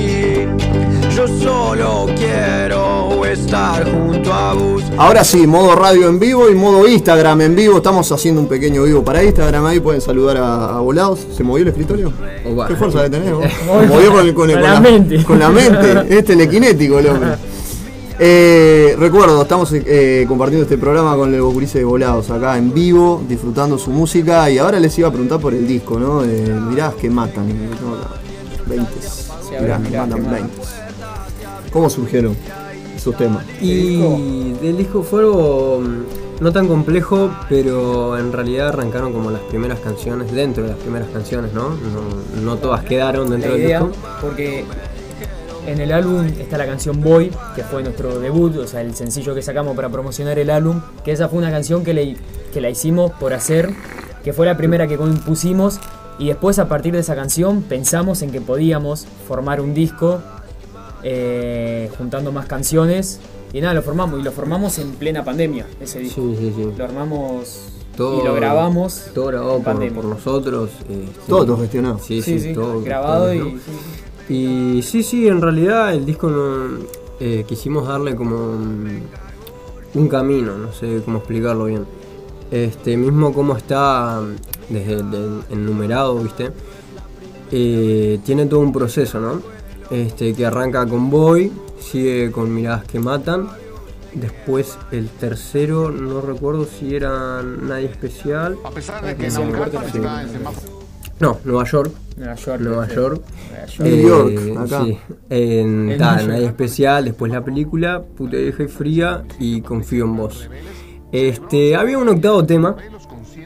Yo 1.14 1.29
solo 1.29 2.07
quiero 2.16 3.24
estar 3.24 3.85
junto 3.90 4.33
a 4.33 4.53
vos. 4.55 4.83
Ahora 4.96 5.22
sí, 5.22 5.46
modo 5.46 5.77
radio 5.77 6.09
en 6.09 6.18
vivo 6.18 6.48
y 6.50 6.55
modo 6.55 6.88
Instagram 6.88 7.40
en 7.42 7.55
vivo. 7.57 7.77
Estamos 7.77 8.11
haciendo 8.11 8.40
un 8.40 8.48
pequeño 8.48 8.83
vivo 8.83 9.05
para 9.05 9.22
Instagram. 9.22 9.64
Ahí 9.66 9.81
pueden 9.81 10.00
saludar 10.00 10.38
a, 10.38 10.77
a 10.77 10.81
Volados. 10.81 11.20
¿Se 11.37 11.44
movió 11.44 11.62
el 11.62 11.68
escritorio? 11.68 12.12
¿Qué 12.68 12.74
fuerza 12.74 13.05
que 13.05 13.11
tenés 13.11 13.33
vos? 13.33 13.44
Se 13.81 13.87
movió 13.87 14.12
con, 14.12 14.27
el- 14.27 14.35
con 14.35 14.50
el- 14.50 14.57
Con 14.57 14.62
con 14.64 14.72
la 14.74 14.81
mente. 14.81 15.24
Con 15.24 15.38
la 15.38 15.48
mente. 15.50 16.18
Es 16.18 16.24
telequinético 16.24 16.98
el 16.98 17.07
hombre. 17.09 17.29
Eh, 18.18 18.94
recuerdo, 18.98 19.42
estamos 19.42 19.72
eh, 19.72 20.24
compartiendo 20.29 20.62
este 20.64 20.79
programa 20.79 21.16
con 21.16 21.33
el 21.35 21.40
Bocurice 21.40 21.79
de 21.79 21.85
Volados 21.85 22.31
acá 22.31 22.57
en 22.59 22.72
vivo, 22.72 23.22
disfrutando 23.29 23.77
su 23.79 23.90
música. 23.90 24.48
Y 24.50 24.59
ahora 24.59 24.79
les 24.81 24.96
iba 24.98 25.09
a 25.09 25.11
preguntar 25.11 25.38
por 25.40 25.55
el 25.55 25.66
disco, 25.66 25.98
¿no? 25.98 26.24
Eh, 26.24 26.55
mirás 26.70 26.94
que 26.94 27.09
matan. 27.11 27.46
¿no? 27.48 27.96
20. 28.66 28.90
Mirás 28.96 29.50
que 29.50 29.61
mirás 29.61 29.83
que 29.83 29.96
matan 29.96 30.09
matan. 30.22 30.33
20. 30.33 30.84
¿Cómo 31.74 31.90
surgieron 31.90 32.34
esos 32.96 33.14
temas? 33.16 33.44
Y 33.60 34.52
del 34.62 34.76
disco 34.78 35.02
fue 35.02 35.20
algo 35.20 35.80
mm, 35.82 36.42
no 36.42 36.52
tan 36.52 36.66
complejo, 36.68 37.30
pero 37.50 38.16
en 38.18 38.32
realidad 38.32 38.68
arrancaron 38.68 39.12
como 39.12 39.30
las 39.30 39.42
primeras 39.42 39.80
canciones, 39.80 40.32
dentro 40.32 40.62
de 40.62 40.70
las 40.70 40.78
primeras 40.78 41.08
canciones, 41.08 41.52
¿no? 41.52 41.70
No, 41.70 42.40
no 42.42 42.56
todas 42.56 42.84
quedaron 42.84 43.28
dentro 43.28 43.50
la 43.50 43.56
del 43.58 43.66
disco. 43.66 43.90
porque 44.22 44.64
en 45.66 45.80
el 45.80 45.92
álbum 45.92 46.24
está 46.38 46.56
la 46.58 46.66
canción 46.66 47.00
Boy, 47.02 47.30
que 47.56 47.62
fue 47.64 47.82
nuestro 47.82 48.18
debut, 48.20 48.56
o 48.56 48.66
sea, 48.66 48.80
el 48.80 48.94
sencillo 48.94 49.34
que 49.34 49.42
sacamos 49.42 49.74
para 49.74 49.88
promocionar 49.88 50.38
el 50.38 50.50
álbum, 50.50 50.80
que 51.04 51.12
esa 51.12 51.28
fue 51.28 51.38
una 51.38 51.50
canción 51.50 51.82
que, 51.84 51.92
le- 51.94 52.16
que 52.52 52.60
la 52.60 52.70
hicimos 52.70 53.10
por 53.12 53.32
hacer, 53.34 53.70
que 54.22 54.32
fue 54.32 54.46
la 54.46 54.56
primera 54.56 54.87
que 54.87 54.96
compusimos, 54.96 55.80
y 56.20 56.28
después 56.28 56.60
a 56.60 56.68
partir 56.68 56.92
de 56.92 57.00
esa 57.00 57.16
canción 57.16 57.62
pensamos 57.62 58.22
en 58.22 58.30
que 58.30 58.40
podíamos 58.40 59.06
formar 59.26 59.60
un 59.60 59.74
disco 59.74 60.20
eh, 61.05 61.90
juntando 61.97 62.33
más 62.33 62.47
canciones, 62.47 63.21
y 63.53 63.61
nada, 63.61 63.75
lo 63.75 63.83
formamos, 63.83 64.19
y 64.19 64.23
lo 64.25 64.33
formamos 64.33 64.79
en 64.79 64.90
plena 64.93 65.23
pandemia, 65.25 65.67
ese 65.81 66.01
disco. 66.01 66.21
Sí, 66.23 66.37
sí, 66.38 66.53
sí. 66.57 66.69
Lo 66.77 66.85
armamos 66.85 67.67
Todo, 67.97 68.21
y 68.21 68.25
lo 68.25 68.35
grabamos. 68.35 69.11
Todo 69.14 69.27
grabado 69.27 69.62
en 69.83 69.95
por, 69.95 70.05
nosotros. 70.07 70.71
eh, 70.88 71.07
Todo 71.29 71.45
sí. 71.45 71.51
autogestionado. 71.51 71.99
Sí, 71.99 72.21
Sí, 72.23 72.38
sí, 72.40 72.49
sí, 72.49 72.53
todo 72.55 72.81
grabado 72.83 73.25
todo, 73.27 73.35
y- 73.35 73.38
¿no? 73.38 73.61
Y 74.29 74.83
sí, 74.83 75.03
sí, 75.03 75.29
en 75.29 75.40
realidad 75.43 75.93
el 75.95 76.05
disco 76.07 76.29
no, 76.31 76.79
eh, 77.21 77.45
quisimos 77.47 77.87
darle 77.87 78.17
como 78.17 78.37
un, 78.37 79.03
un 79.95 80.09
camino, 80.09 80.57
no 80.57 80.73
sé 80.73 81.03
cómo 81.05 81.19
explicarlo 81.19 81.67
bien. 81.67 81.85
Este 82.51 82.97
mismo 82.97 83.33
como 83.35 83.57
está 83.57 84.21
desde 84.71 84.95
el 84.95 85.43
enumerado, 85.51 86.19
¿viste? 86.19 86.51
Eh, 87.53 88.19
tiene 88.25 88.47
todo 88.47 88.61
un 88.61 88.73
proceso, 88.73 89.21
¿no? 89.21 89.40
Este 89.94 90.35
que 90.35 90.44
arranca 90.44 90.85
con 90.87 91.09
Boy, 91.09 91.52
sigue 91.78 92.33
con 92.33 92.52
Miradas 92.52 92.85
que 92.85 92.98
matan. 92.98 93.48
Después 94.12 94.76
el 94.90 95.09
tercero, 95.09 95.92
no 95.92 96.20
recuerdo 96.20 96.64
si 96.64 96.96
era 96.96 97.42
Nadie 97.42 97.87
Especial. 97.87 98.57
A 98.64 98.70
pesar 98.70 99.04
de 99.04 99.14
que 99.14 99.30
sí. 99.30 99.40
está 99.40 100.22
en. 100.22 100.42
No, 101.20 101.38
Nueva 101.44 101.64
York. 101.64 101.92
Nueva 102.16 102.35
York. 102.35 102.61
Nueva. 102.61 102.88
York. 102.88 103.22
Nueva 103.48 103.66
York. 103.66 103.78
New 103.78 104.09
York, 104.09 104.59
acá. 104.59 104.85
Sí. 104.85 104.98
En, 105.30 105.90
En 105.92 105.98
ta, 105.98 106.16
New 106.16 106.18
York. 106.18 106.28
Nadie 106.28 106.46
especial, 106.46 107.04
después 107.04 107.30
la 107.30 107.44
película, 107.44 108.02
Puta 108.02 108.37
vieja 108.37 108.64
y 108.64 108.68
fría 108.68 109.22
y 109.38 109.61
Confío 109.61 110.07
en 110.07 110.16
vos. 110.16 110.50
Este, 111.12 111.76
había 111.76 111.98
un 111.98 112.09
octavo 112.09 112.44
tema, 112.44 112.74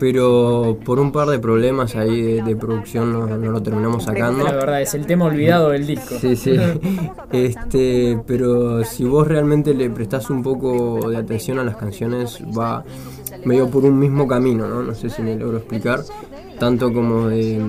pero 0.01 0.79
por 0.85 0.99
un 0.99 1.13
par 1.13 1.29
de 1.29 1.39
problemas 1.39 1.97
ahí 1.97 2.21
de, 2.23 2.43
de 2.43 2.57
producción 2.57 3.13
no, 3.13 3.27
no 3.27 3.51
lo 3.51 3.63
terminamos 3.63 4.05
sacando. 4.05 4.45
La 4.45 4.53
verdad, 4.53 4.83
es 4.83 4.95
el 4.95 5.07
tema 5.07 5.25
olvidado 5.27 5.71
del 5.71 5.87
disco. 5.87 6.15
Sí, 6.21 6.37
sí. 6.37 6.57
Este, 7.33 8.19
pero 8.27 8.85
si 8.85 9.05
vos 9.05 9.29
realmente 9.29 9.75
le 9.75 9.91
prestás 9.91 10.31
un 10.31 10.43
poco 10.43 11.11
de 11.11 11.17
atención 11.19 11.59
a 11.59 11.65
las 11.65 11.77
canciones, 11.77 12.43
va 12.59 12.85
medio 13.45 13.69
por 13.71 13.85
un 13.85 13.99
mismo 13.99 14.27
camino, 14.27 14.67
¿no? 14.67 14.83
No 14.83 14.95
sé 14.95 15.11
si 15.11 15.21
me 15.23 15.37
logro 15.37 15.59
explicar. 15.59 16.01
Tanto 16.59 16.93
como 16.93 17.29
de, 17.29 17.61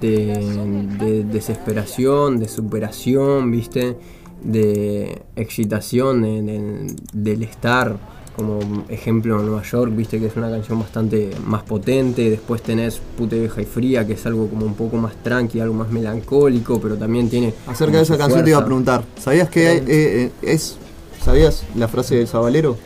de, 0.00 0.96
de 0.98 1.24
desesperación, 1.24 2.38
de 2.38 2.48
superación, 2.48 3.50
¿viste? 3.50 3.96
De 4.42 5.22
excitación, 5.36 6.22
de- 6.22 6.42
de- 6.42 6.96
del 7.12 7.42
estar. 7.42 7.96
Como 8.36 8.84
ejemplo 8.88 9.38
Nueva 9.42 9.62
York, 9.62 9.92
viste 9.94 10.18
que 10.18 10.26
es 10.26 10.36
una 10.36 10.48
canción 10.50 10.78
bastante 10.78 11.30
más 11.44 11.62
potente. 11.62 12.30
Después 12.30 12.62
tenés 12.62 13.00
Puta 13.18 13.36
vieja 13.36 13.60
y 13.60 13.64
fría, 13.66 14.06
que 14.06 14.14
es 14.14 14.24
algo 14.24 14.48
como 14.48 14.64
un 14.64 14.74
poco 14.74 14.96
más 14.96 15.14
tranqui, 15.22 15.60
algo 15.60 15.74
más 15.74 15.90
melancólico, 15.90 16.80
pero 16.80 16.96
también 16.96 17.28
tiene. 17.28 17.52
Acerca 17.66 17.98
de 17.98 18.04
esa 18.04 18.16
canción 18.16 18.42
te 18.44 18.50
iba 18.50 18.58
a 18.60 18.64
preguntar. 18.64 19.02
¿Sabías 19.20 19.50
que 19.50 19.66
hay- 19.66 19.78
eh, 19.78 19.82
eh, 19.88 20.30
es. 20.42 20.76
¿Sabías 21.24 21.64
la 21.76 21.86
frase 21.88 22.14
del 22.16 22.28
Zabalero? 22.28 22.78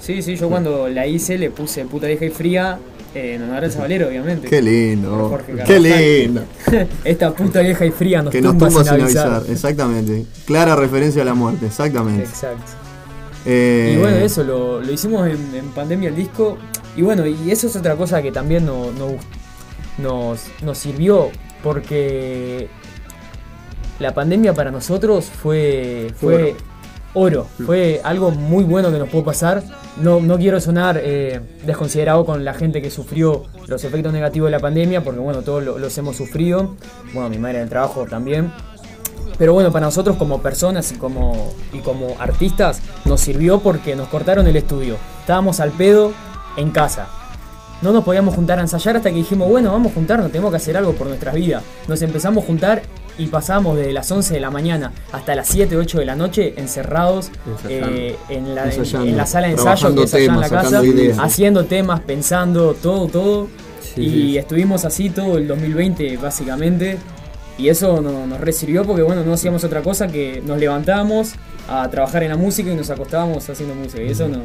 Sí, 0.00 0.22
sí, 0.22 0.36
yo 0.36 0.48
cuando 0.48 0.88
la 0.88 1.06
hice 1.06 1.36
le 1.36 1.50
puse 1.50 1.84
puta 1.84 2.06
vieja 2.06 2.24
y 2.24 2.30
fría 2.30 2.78
eh, 3.14 3.34
en 3.34 3.42
honor 3.42 3.64
al 3.64 3.72
sabalero, 3.72 4.08
obviamente. 4.08 4.48
Qué 4.48 4.62
lindo. 4.62 5.28
Jorge 5.28 5.52
Qué 5.66 5.78
lindo. 5.80 6.42
Esta 7.04 7.34
puta 7.34 7.60
vieja 7.60 7.84
y 7.84 7.90
fría 7.90 8.22
nos 8.22 8.32
Que 8.32 8.40
nos 8.40 8.52
tumba, 8.52 8.68
tumba 8.68 8.84
sin 8.84 9.02
avisar. 9.02 9.42
Exactamente. 9.50 10.24
Clara 10.46 10.76
referencia 10.76 11.20
a 11.22 11.24
la 11.26 11.34
muerte. 11.34 11.66
Exactamente. 11.66 12.22
Exacto. 12.22 12.72
Eh, 13.46 13.94
Y 13.96 14.00
bueno, 14.00 14.16
eso 14.18 14.42
lo, 14.44 14.80
lo 14.80 14.92
hicimos 14.92 15.26
en, 15.28 15.54
en 15.54 15.66
pandemia 15.70 16.08
el 16.10 16.16
disco. 16.16 16.58
Y 16.96 17.02
bueno, 17.02 17.26
y 17.26 17.50
eso 17.50 17.66
es 17.68 17.76
otra 17.76 17.96
cosa 17.96 18.20
que 18.22 18.32
también 18.32 18.66
no- 18.66 18.90
no- 18.92 19.16
nos, 19.98 20.40
nos 20.62 20.78
sirvió 20.78 21.30
porque 21.62 22.68
la 23.98 24.14
pandemia 24.14 24.54
para 24.54 24.70
nosotros 24.70 25.26
fue, 25.26 26.12
fue 26.16 26.54
oro. 27.14 27.46
Fue 27.66 28.00
algo 28.02 28.30
muy 28.30 28.64
bueno 28.64 28.90
que 28.90 28.98
nos 28.98 29.08
pudo 29.08 29.24
pasar. 29.24 29.62
No, 30.00 30.20
no 30.20 30.38
quiero 30.38 30.60
sonar 30.60 30.98
eh, 31.02 31.40
desconsiderado 31.66 32.24
con 32.24 32.44
la 32.44 32.54
gente 32.54 32.80
que 32.80 32.90
sufrió 32.90 33.44
los 33.66 33.84
efectos 33.84 34.12
negativos 34.12 34.46
de 34.46 34.52
la 34.52 34.60
pandemia, 34.60 35.02
porque 35.04 35.20
bueno, 35.20 35.42
todos 35.42 35.62
lo- 35.62 35.78
los 35.78 35.96
hemos 35.98 36.16
sufrido. 36.16 36.76
Bueno, 37.12 37.28
mi 37.28 37.38
madre 37.38 37.58
en 37.58 37.64
el 37.64 37.68
trabajo 37.68 38.06
también. 38.06 38.50
Pero 39.40 39.54
bueno, 39.54 39.72
para 39.72 39.86
nosotros 39.86 40.16
como 40.18 40.40
personas 40.42 40.92
y 40.92 40.96
como, 40.96 41.52
y 41.72 41.78
como 41.78 42.14
artistas 42.20 42.80
nos 43.06 43.22
sirvió 43.22 43.58
porque 43.60 43.96
nos 43.96 44.06
cortaron 44.08 44.46
el 44.46 44.54
estudio. 44.54 44.98
Estábamos 45.20 45.58
al 45.60 45.70
pedo 45.72 46.12
en 46.58 46.70
casa. 46.70 47.08
No 47.80 47.90
nos 47.92 48.04
podíamos 48.04 48.34
juntar 48.34 48.58
a 48.58 48.60
ensayar 48.62 48.96
hasta 48.96 49.08
que 49.08 49.16
dijimos, 49.16 49.48
bueno, 49.48 49.72
vamos 49.72 49.92
a 49.92 49.94
juntarnos, 49.94 50.30
tenemos 50.30 50.50
que 50.50 50.58
hacer 50.58 50.76
algo 50.76 50.92
por 50.92 51.06
nuestras 51.06 51.34
vidas. 51.34 51.62
Nos 51.88 52.02
empezamos 52.02 52.44
a 52.44 52.46
juntar 52.46 52.82
y 53.16 53.28
pasamos 53.28 53.78
desde 53.78 53.94
las 53.94 54.10
11 54.12 54.34
de 54.34 54.40
la 54.40 54.50
mañana 54.50 54.92
hasta 55.12 55.34
las 55.34 55.48
7, 55.48 55.74
8 55.74 55.98
de 56.00 56.04
la 56.04 56.14
noche 56.16 56.52
encerrados 56.58 57.30
eh, 57.66 58.16
en, 58.28 58.54
la, 58.54 58.70
en- 58.70 59.16
la 59.16 59.24
sala 59.26 59.46
de 59.46 59.54
ensayo 59.54 59.94
que 59.94 60.02
es 60.02 60.12
allá 60.14 60.24
en 60.34 60.40
la 60.40 60.48
casa, 60.50 60.84
ideas. 60.84 61.18
haciendo 61.18 61.64
temas, 61.64 62.00
pensando, 62.00 62.74
todo, 62.74 63.06
todo. 63.08 63.48
Sí, 63.80 64.02
y 64.02 64.10
sí. 64.10 64.38
estuvimos 64.38 64.84
así 64.84 65.08
todo 65.08 65.38
el 65.38 65.48
2020 65.48 66.18
básicamente. 66.18 66.98
Y 67.60 67.68
eso 67.68 68.00
no- 68.00 68.26
nos 68.26 68.40
resirvió 68.40 68.84
porque 68.84 69.02
bueno, 69.02 69.22
no 69.24 69.32
hacíamos 69.34 69.62
otra 69.64 69.82
cosa 69.82 70.08
que 70.08 70.42
nos 70.46 70.58
levantábamos 70.58 71.34
a 71.68 71.88
trabajar 71.90 72.22
en 72.22 72.30
la 72.30 72.36
música 72.36 72.70
y 72.72 72.74
nos 72.74 72.90
acostábamos 72.90 73.48
haciendo 73.48 73.74
música. 73.74 74.02
Y 74.02 74.08
eso 74.10 74.28
no. 74.28 74.38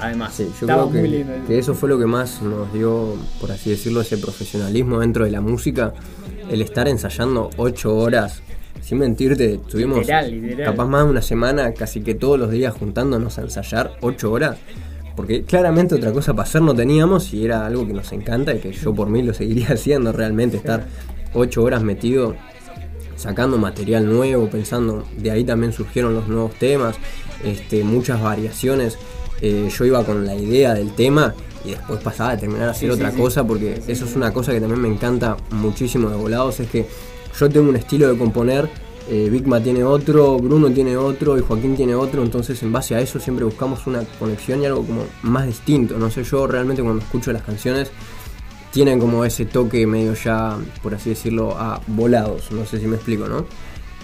Además, 0.00 0.34
Sí, 0.34 0.44
yo 0.44 0.66
estaba 0.66 0.88
creo 0.88 1.00
muy 1.02 1.10
que, 1.10 1.16
lindo. 1.18 1.32
que 1.48 1.58
eso 1.58 1.74
fue 1.74 1.88
lo 1.88 1.98
que 1.98 2.06
más 2.06 2.40
nos 2.42 2.72
dio, 2.72 3.16
por 3.40 3.50
así 3.50 3.70
decirlo, 3.70 4.00
ese 4.00 4.16
profesionalismo 4.18 5.00
dentro 5.00 5.24
de 5.24 5.30
la 5.32 5.40
música. 5.40 5.92
El 6.48 6.62
estar 6.62 6.86
ensayando 6.86 7.50
ocho 7.56 7.96
horas, 7.96 8.42
sin 8.80 8.98
mentirte, 8.98 9.54
estuvimos 9.54 9.98
Literal, 10.00 10.30
literal. 10.30 10.70
capaz 10.72 10.86
más 10.86 11.04
de 11.04 11.10
una 11.10 11.22
semana, 11.22 11.72
casi 11.72 12.00
que 12.02 12.14
todos 12.14 12.38
los 12.38 12.50
días 12.50 12.74
juntándonos 12.78 13.38
a 13.38 13.42
ensayar 13.42 13.92
ocho 14.02 14.30
horas. 14.30 14.56
Porque 15.16 15.42
claramente 15.42 15.94
otra 15.94 16.12
cosa 16.12 16.32
para 16.34 16.48
hacer 16.48 16.62
no 16.62 16.74
teníamos 16.74 17.32
y 17.34 17.44
era 17.44 17.66
algo 17.66 17.86
que 17.86 17.92
nos 17.92 18.12
encanta 18.12 18.54
y 18.54 18.58
que 18.60 18.72
yo 18.72 18.94
por 18.94 19.08
mí 19.10 19.22
lo 19.22 19.34
seguiría 19.34 19.68
haciendo 19.72 20.12
realmente, 20.12 20.56
estar 20.58 20.84
ocho 21.34 21.62
horas 21.62 21.82
metido 21.82 22.34
sacando 23.16 23.56
material 23.58 24.06
nuevo, 24.12 24.48
pensando, 24.48 25.04
de 25.16 25.30
ahí 25.30 25.44
también 25.44 25.72
surgieron 25.72 26.14
los 26.14 26.26
nuevos 26.28 26.54
temas, 26.54 26.96
este, 27.44 27.84
muchas 27.84 28.20
variaciones. 28.20 28.98
Eh, 29.40 29.68
yo 29.76 29.84
iba 29.84 30.04
con 30.04 30.24
la 30.24 30.34
idea 30.36 30.74
del 30.74 30.94
tema 30.94 31.34
y 31.64 31.70
después 31.70 32.00
pasaba 32.00 32.32
a 32.32 32.36
terminar 32.36 32.68
a 32.68 32.70
hacer 32.72 32.88
Sí, 32.90 32.94
otra 32.94 33.10
sí. 33.10 33.16
cosa 33.16 33.44
porque 33.46 33.80
eso 33.86 34.04
es 34.04 34.14
una 34.16 34.32
cosa 34.32 34.52
que 34.52 34.60
también 34.60 34.80
me 34.80 34.88
encanta 34.88 35.36
muchísimo 35.50 36.10
de 36.10 36.16
volados, 36.16 36.60
es 36.60 36.68
que 36.68 36.86
yo 37.38 37.48
tengo 37.48 37.68
un 37.68 37.76
estilo 37.76 38.08
de 38.08 38.18
componer, 38.18 38.68
eh, 39.08 39.28
Bigma 39.30 39.60
tiene 39.60 39.82
otro, 39.82 40.38
Bruno 40.38 40.70
tiene 40.70 40.96
otro 40.96 41.36
y 41.36 41.40
Joaquín 41.40 41.76
tiene 41.76 41.94
otro, 41.94 42.22
entonces 42.22 42.62
en 42.62 42.70
base 42.72 42.94
a 42.94 43.00
eso 43.00 43.18
siempre 43.18 43.44
buscamos 43.44 43.86
una 43.86 44.02
conexión 44.18 44.62
y 44.62 44.66
algo 44.66 44.84
como 44.84 45.02
más 45.22 45.46
distinto. 45.46 45.98
No 45.98 46.08
sé, 46.10 46.22
yo 46.24 46.46
realmente 46.46 46.82
cuando 46.82 47.02
escucho 47.02 47.32
las 47.32 47.42
canciones 47.42 47.90
tienen 48.72 48.98
como 48.98 49.24
ese 49.24 49.44
toque 49.44 49.86
medio 49.86 50.14
ya, 50.14 50.56
por 50.82 50.94
así 50.94 51.10
decirlo, 51.10 51.56
a 51.58 51.80
volados, 51.86 52.50
no 52.52 52.64
sé 52.66 52.80
si 52.80 52.86
me 52.86 52.96
explico, 52.96 53.28
¿no? 53.28 53.44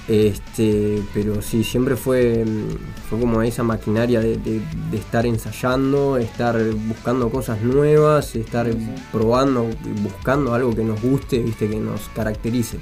Este, 0.07 1.03
pero 1.13 1.43
sí, 1.43 1.63
siempre 1.65 1.95
fue, 1.95 2.43
mm, 2.45 3.09
fue 3.11 3.21
como 3.21 3.43
esa 3.43 3.63
maquinaria 3.63 4.21
de, 4.21 4.39
de- 4.39 4.63
de 4.91 4.97
estar 4.97 5.27
ensayando, 5.27 6.17
estar 6.17 6.59
buscando 6.87 7.29
cosas 7.29 7.61
nuevas, 7.61 8.35
estar 8.35 8.67
probando 9.13 9.67
buscando 10.03 10.55
algo 10.55 10.75
que 10.75 10.83
nos 10.83 11.01
guste, 11.03 11.39
viste, 11.41 11.69
que 11.69 11.77
nos 11.77 12.01
caracterice. 12.15 12.79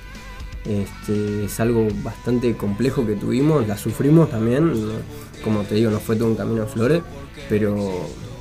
Este, 0.65 1.45
es 1.47 1.61
algo 1.61 1.89
bastante 2.05 2.57
complejo 2.57 3.05
que 3.07 3.15
tuvimos, 3.15 3.67
la 3.67 3.77
sufrimos 3.77 4.31
también, 4.31 4.73
como 5.43 5.63
te 5.63 5.77
digo, 5.77 5.91
no 5.91 5.99
fue 5.99 6.15
todo 6.17 6.29
un 6.29 6.37
camino 6.37 6.63
de 6.63 6.69
flores, 6.69 7.03
pero 7.49 7.77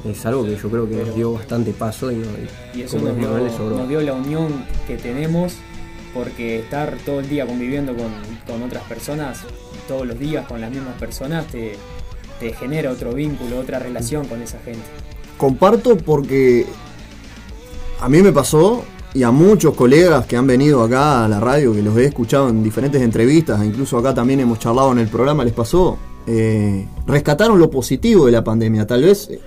es 0.05 0.25
algo 0.25 0.43
que 0.45 0.55
yo 0.55 0.69
creo 0.69 0.87
que 0.89 0.95
nos 0.95 1.15
dio 1.15 1.33
bastante 1.33 1.71
paso 1.71 2.11
y, 2.11 2.15
no- 2.15 2.25
Y 2.73 2.81
eso 2.81 2.99
nos 2.99 3.15
dio, 3.17 3.29
nos 3.69 3.89
dio 3.89 4.01
la 4.01 4.13
unión 4.13 4.65
que 4.87 4.97
tenemos, 4.97 5.53
porque 6.13 6.59
estar 6.59 6.95
todo 7.05 7.19
el 7.19 7.27
día 7.29 7.45
conviviendo 7.45 7.93
con, 7.95 8.11
con 8.47 8.63
otras 8.63 8.83
personas, 8.83 9.39
todos 9.87 10.05
los 10.07 10.17
días 10.19 10.47
con 10.47 10.61
las 10.61 10.69
mismas 10.71 10.93
personas, 10.99 11.45
te, 11.47 11.73
te 12.39 12.53
genera 12.53 12.91
otro 12.91 13.13
vínculo, 13.13 13.59
otra 13.59 13.79
relación 13.79 14.25
con 14.27 14.41
esa 14.41 14.59
gente. 14.59 14.81
Comparto 15.37 15.97
porque 15.97 16.65
a 17.99 18.07
mí 18.09 18.21
me 18.21 18.31
pasó 18.31 18.83
y 19.13 19.23
a 19.23 19.31
muchos 19.31 19.73
colegas 19.75 20.25
que 20.25 20.35
han 20.37 20.45
venido 20.47 20.83
acá 20.83 21.25
a 21.25 21.27
la 21.27 21.39
radio, 21.39 21.73
que 21.73 21.81
los 21.81 21.95
he 21.97 22.05
escuchado 22.05 22.49
en 22.49 22.61
diferentes 22.63 23.01
entrevistas, 23.01 23.61
e 23.61 23.65
incluso 23.65 23.97
acá 23.97 24.13
también 24.13 24.39
hemos 24.41 24.59
charlado 24.59 24.91
en 24.91 24.99
el 24.99 25.07
programa, 25.07 25.43
les 25.45 25.53
pasó, 25.53 25.97
eh, 26.27 26.85
rescataron 27.07 27.57
lo 27.59 27.69
positivo 27.69 28.25
de 28.25 28.31
la 28.33 28.43
pandemia. 28.43 28.85
Tal 28.87 29.03
vez 29.03 29.29
eh, 29.29 29.39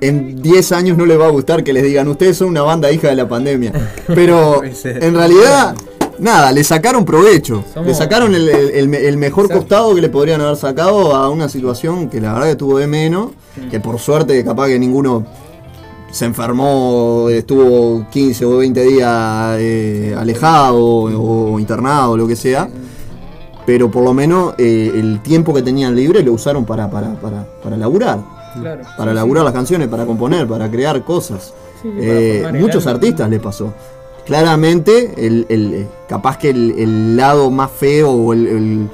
en 0.00 0.40
10 0.42 0.72
años 0.72 0.96
no 0.96 1.04
les 1.06 1.18
va 1.18 1.26
a 1.26 1.30
gustar 1.30 1.62
que 1.64 1.72
les 1.72 1.82
digan, 1.82 2.08
ustedes 2.08 2.36
son 2.36 2.48
una 2.48 2.62
banda 2.62 2.90
hija 2.90 3.08
de 3.08 3.16
la 3.16 3.28
pandemia. 3.28 3.72
Pero 4.06 4.62
en 4.84 5.14
realidad, 5.14 5.74
nada, 6.18 6.52
le 6.52 6.64
sacaron 6.64 7.04
provecho. 7.04 7.64
Somos- 7.74 7.86
Le 7.88 7.94
sacaron 7.94 8.34
el, 8.34 8.48
el- 8.48 8.70
el 8.70 8.88
me- 8.88 9.06
el 9.06 9.16
mejor 9.16 9.50
costado 9.50 9.94
que 9.94 10.00
le 10.00 10.08
podrían 10.08 10.40
haber 10.40 10.56
sacado 10.56 11.14
a 11.14 11.28
una 11.30 11.48
situación 11.48 12.08
que 12.08 12.20
la 12.20 12.32
verdad 12.34 12.48
que 12.48 12.56
tuvo 12.56 12.78
de 12.78 12.86
menos, 12.86 13.30
que 13.70 13.80
por 13.80 13.98
suerte 13.98 14.42
capaz 14.44 14.68
que 14.68 14.78
ninguno 14.78 15.26
se 16.10 16.24
enfermó, 16.24 17.28
estuvo 17.30 18.04
15 18.10 18.44
o 18.44 18.56
20 18.58 18.82
días 18.82 19.56
eh, 19.60 20.14
alejado 20.18 20.76
o, 20.76 21.52
o 21.54 21.60
internado 21.60 22.12
o 22.12 22.16
lo 22.16 22.26
que 22.26 22.34
sea. 22.36 22.68
Pero 23.66 23.90
por 23.90 24.02
lo 24.02 24.12
menos 24.12 24.54
eh, 24.58 24.90
el 24.94 25.20
tiempo 25.22 25.54
que 25.54 25.62
tenían 25.62 25.94
libre 25.94 26.22
lo 26.24 26.32
usaron 26.32 26.64
para, 26.64 26.90
para, 26.90 27.14
para, 27.20 27.46
para 27.62 27.76
laburar. 27.76 28.18
Claro. 28.58 28.82
Para 28.96 29.10
Sí, 29.12 29.16
laburar 29.16 29.44
las 29.44 29.52
canciones, 29.52 29.88
para 29.88 30.06
componer, 30.06 30.46
para 30.46 30.70
crear 30.70 31.02
cosas. 31.04 31.52
Sí, 31.82 31.88
sí, 31.90 32.40
para 32.42 32.58
Eh, 32.58 32.60
muchos 32.60 32.86
artistas 32.86 33.28
le 33.30 33.38
pasó. 33.40 33.72
Claramente, 34.26 35.12
el, 35.26 35.46
el- 35.48 35.74
eh, 35.74 35.88
capaz 36.08 36.38
que 36.38 36.50
el, 36.50 36.74
el 36.78 37.16
lado 37.16 37.50
más 37.50 37.70
feo 37.70 38.10
o 38.10 38.32
el, 38.32 38.46
el- 38.46 38.88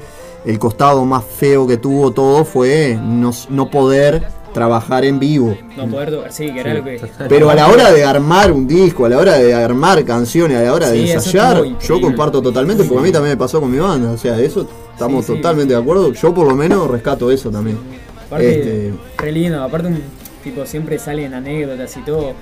el 0.45 0.59
costado 0.59 1.03
más 1.05 1.23
feo 1.25 1.67
que 1.67 1.77
tuvo 1.77 2.11
todo 2.11 2.45
fue 2.45 2.97
no, 3.01 3.31
no 3.49 3.69
poder 3.69 4.23
trabajar 4.53 5.03
en 5.05 5.19
vivo. 5.19 5.55
No 5.75 5.85
poder 5.87 6.09
tocar, 6.11 6.31
sí, 6.31 6.51
que 6.51 6.59
era 6.61 6.73
lo 6.73 6.83
que. 6.83 6.99
Pero 7.29 7.49
a 7.49 7.55
la 7.55 7.67
hora 7.67 7.91
de 7.91 8.03
armar 8.03 8.51
un 8.51 8.65
disco, 8.67 9.05
a 9.05 9.09
la 9.09 9.17
hora 9.17 9.33
de 9.37 9.53
armar 9.53 10.03
canciones, 10.05 10.57
a 10.57 10.61
la 10.63 10.73
hora 10.73 10.89
de 10.89 11.03
Sí, 11.03 11.11
ensayar, 11.11 11.61
yo 11.79 12.01
comparto 12.01 12.41
totalmente, 12.41 12.83
porque 12.85 12.99
a 12.99 13.03
mí 13.05 13.11
también 13.11 13.33
me 13.33 13.37
pasó 13.37 13.59
con 13.59 13.69
mi 13.69 13.77
banda. 13.77 14.11
O 14.11 14.17
sea, 14.17 14.33
de 14.37 14.45
eso 14.45 14.67
estamos 14.93 15.25
Sí, 15.25 15.33
sí. 15.33 15.37
totalmente 15.37 15.73
de 15.75 15.79
acuerdo. 15.79 16.13
Yo 16.13 16.33
por 16.33 16.47
lo 16.47 16.55
menos 16.55 16.89
rescato 16.89 17.29
eso 17.29 17.51
también. 17.51 17.77
Aparte, 18.27 18.59
Este, 18.59 18.93
re 19.17 19.31
lindo, 19.31 19.63
aparte 19.63 19.87
un 19.87 20.01
tipo 20.43 20.65
siempre 20.65 20.99
salen 20.99 21.33
anécdotas 21.33 21.95
y 21.97 22.01
todo. 22.01 22.33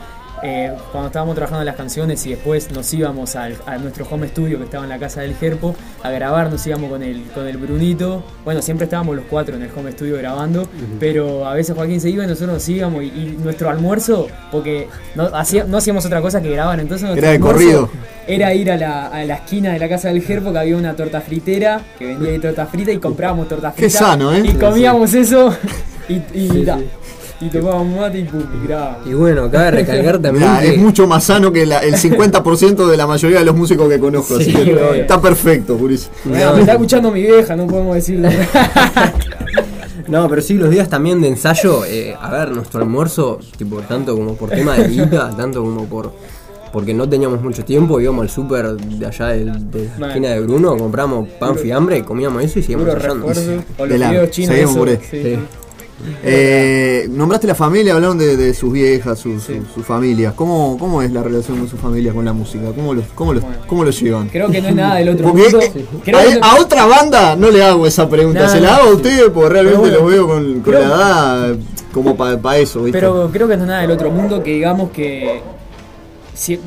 Eh, 0.43 0.71
cuando 0.91 1.07
estábamos 1.07 1.33
trabajando 1.35 1.61
en 1.61 1.65
las 1.65 1.75
canciones 1.75 2.23
y 2.25 2.31
después 2.31 2.69
nos 2.71 2.93
íbamos 2.93 3.35
al- 3.35 3.57
a 3.65 3.77
nuestro 3.77 4.05
home 4.09 4.27
studio 4.27 4.57
que 4.57 4.65
estaba 4.65 4.83
en 4.83 4.89
la 4.89 4.99
casa 4.99 5.21
del 5.21 5.33
Gerpo 5.35 5.75
a 6.03 6.09
grabar, 6.11 6.51
nos 6.51 6.65
íbamos 6.67 6.89
con 6.89 7.01
el, 7.01 7.23
con 7.33 7.47
el 7.47 7.57
Brunito. 7.57 8.23
Bueno, 8.43 8.61
siempre 8.61 8.83
estábamos 8.83 9.15
los 9.15 9.25
cuatro 9.29 9.55
en 9.55 9.63
el 9.63 9.69
home 9.75 9.91
studio 9.93 10.17
grabando, 10.17 10.67
pero 10.99 11.47
a 11.47 11.53
veces 11.53 11.75
Joaquín 11.75 11.99
se 12.01 12.09
iba 12.09 12.23
y 12.23 12.27
nosotros 12.27 12.53
nos 12.55 12.69
íbamos 12.69 13.03
y, 13.03 13.07
y 13.07 13.37
nuestro 13.41 13.69
almuerzo, 13.69 14.27
porque 14.51 14.87
no, 15.15 15.23
hacía- 15.33 15.63
no 15.63 15.77
hacíamos 15.77 16.05
otra 16.05 16.21
cosa 16.21 16.41
que 16.41 16.49
grabar, 16.51 16.79
entonces 16.79 17.09
Era 17.17 17.31
de 17.31 17.39
corrido. 17.39 17.89
Era 18.27 18.53
ir 18.53 18.71
a 18.71 18.77
la, 18.77 19.07
a 19.07 19.23
la 19.23 19.35
esquina 19.35 19.71
de 19.73 19.79
la 19.79 19.87
casa 19.87 20.09
del 20.09 20.21
Gerpo 20.21 20.51
que 20.51 20.59
había 20.59 20.75
una 20.77 20.95
torta 20.95 21.21
fritera 21.21 21.81
que 21.97 22.07
vendía 22.07 22.31
ahí 22.31 22.39
torta 22.39 22.65
frita 22.65 22.91
y 22.91 22.97
comprábamos 22.97 23.47
torta 23.47 23.71
Qué 23.75 23.83
frita. 23.89 23.99
sano, 23.99 24.33
¿eh? 24.33 24.41
Y 24.43 24.53
comíamos 24.53 25.13
eso 25.13 25.55
y, 26.09 26.15
y, 26.33 26.65
y 27.41 27.49
tomábamos 27.49 27.99
mate 27.99 28.19
y 28.19 28.23
pum, 28.23 28.41
y 29.05 29.13
bueno, 29.13 29.51
cabe 29.51 29.71
recalcar 29.71 30.19
también 30.19 30.47
que- 30.61 30.69
es 30.69 30.77
mucho 30.77 31.05
más 31.07 31.23
sano 31.25 31.51
que 31.51 31.65
la- 31.65 31.79
el 31.79 31.95
50% 31.97 32.87
de 32.87 32.97
la 32.97 33.05
mayoría 33.07 33.39
de 33.39 33.45
los 33.45 33.55
músicos 33.55 33.89
que 33.89 33.99
conozco. 33.99 34.35
así 34.35 34.45
Sí, 34.45 34.53
que 34.53 35.01
está 35.01 35.21
perfecto, 35.21 35.75
Puris. 35.77 36.09
Bueno, 36.23 36.53
me 36.53 36.59
está 36.61 36.73
escuchando 36.73 37.11
mi 37.11 37.21
vieja, 37.21 37.55
no 37.55 37.67
podemos 37.67 37.95
decirlo. 37.95 38.29
No, 40.07 40.29
pero 40.29 40.39
sí, 40.41 40.53
los 40.53 40.69
días 40.69 40.87
también 40.87 41.19
de 41.19 41.29
ensayo, 41.29 41.83
eh, 41.85 42.15
a 42.21 42.29
ver, 42.29 42.51
nuestro 42.51 42.79
almuerzo, 42.81 43.39
tipo, 43.57 43.79
tanto 43.81 44.15
como 44.15 44.35
por 44.35 44.49
tema 44.51 44.75
de 44.75 44.87
guita, 44.87 45.31
tanto 45.37 45.63
como 45.63 45.85
por. 45.85 46.11
Porque 46.71 46.93
no 46.93 47.07
teníamos 47.09 47.41
mucho 47.41 47.63
tiempo, 47.65 47.99
íbamos 47.99 48.23
al 48.23 48.29
súper 48.29 48.67
de 48.75 49.05
allá 49.05 49.27
de, 49.29 49.45
de 49.45 49.89
la 49.93 49.97
Man. 49.97 50.09
esquina 50.09 50.29
de 50.29 50.41
Bruno, 50.41 50.77
compramos 50.77 51.27
pan 51.39 51.55
fiambre, 51.57 52.03
comíamos 52.03 52.43
eso 52.43 52.59
y 52.59 52.61
seguíamos 52.61 52.87
ensayando. 52.93 53.27
De 53.87 53.97
la- 53.97 54.11
videos 54.11 54.29
chinos. 54.29 54.49
seguimos 54.51 54.71
eso, 54.71 54.79
por 54.79 54.89
ahí. 54.89 54.99
sí. 55.09 55.21
Sí. 55.23 55.39
Eh, 56.23 57.07
nombraste 57.09 57.47
la 57.47 57.55
familia, 57.55 57.93
hablaron 57.93 58.17
de, 58.17 58.35
de 58.35 58.53
sus 58.53 58.71
viejas, 58.73 59.17
sus 59.17 59.43
su, 59.43 59.53
sus 59.73 59.85
familias. 59.85 60.33
¿Cómo, 60.33 60.77
¿Cómo 60.77 61.01
es 61.01 61.11
la 61.11 61.23
relación 61.23 61.57
con 61.57 61.67
su 61.69 61.77
familia 61.77 62.13
con 62.13 62.25
la 62.25 62.33
música? 62.33 62.65
¿Cómo 62.75 62.93
los, 62.93 63.05
cómo 63.15 63.33
los, 63.33 63.43
cómo 63.65 63.83
los 63.85 63.99
llevan? 63.99 64.27
Creo 64.29 64.49
que 64.49 64.61
no 64.61 64.67
es 64.69 64.75
nada 64.75 64.95
del 64.95 65.09
otro 65.09 65.33
mundo. 65.33 65.59
eh, 65.61 66.39
a, 66.41 66.59
otra 66.59 66.85
banda 66.85 67.35
no 67.35 67.49
le 67.49 67.63
hago 67.63 67.87
esa 67.87 68.09
pregunta, 68.09 68.47
se 68.49 68.59
la 68.59 68.75
hago 68.77 68.89
a 68.89 68.93
ustedes 68.93 69.29
porque 69.33 69.49
realmente 69.49 69.79
Pero 69.81 69.93
los 69.93 70.01
bueno. 70.03 70.27
veo 70.27 70.63
con, 70.63 70.73
la 70.73 70.79
edad 70.79 71.55
como 71.93 72.15
para 72.15 72.57
eso, 72.57 72.83
¿viste? 72.83 72.99
Pero 72.99 73.29
creo 73.31 73.47
que 73.47 73.55
no 73.55 73.63
es 73.63 73.69
nada 73.69 73.81
del 73.81 73.91
otro 73.91 74.11
mundo 74.11 74.43
que 74.43 74.51
digamos 74.53 74.91
que. 74.91 75.41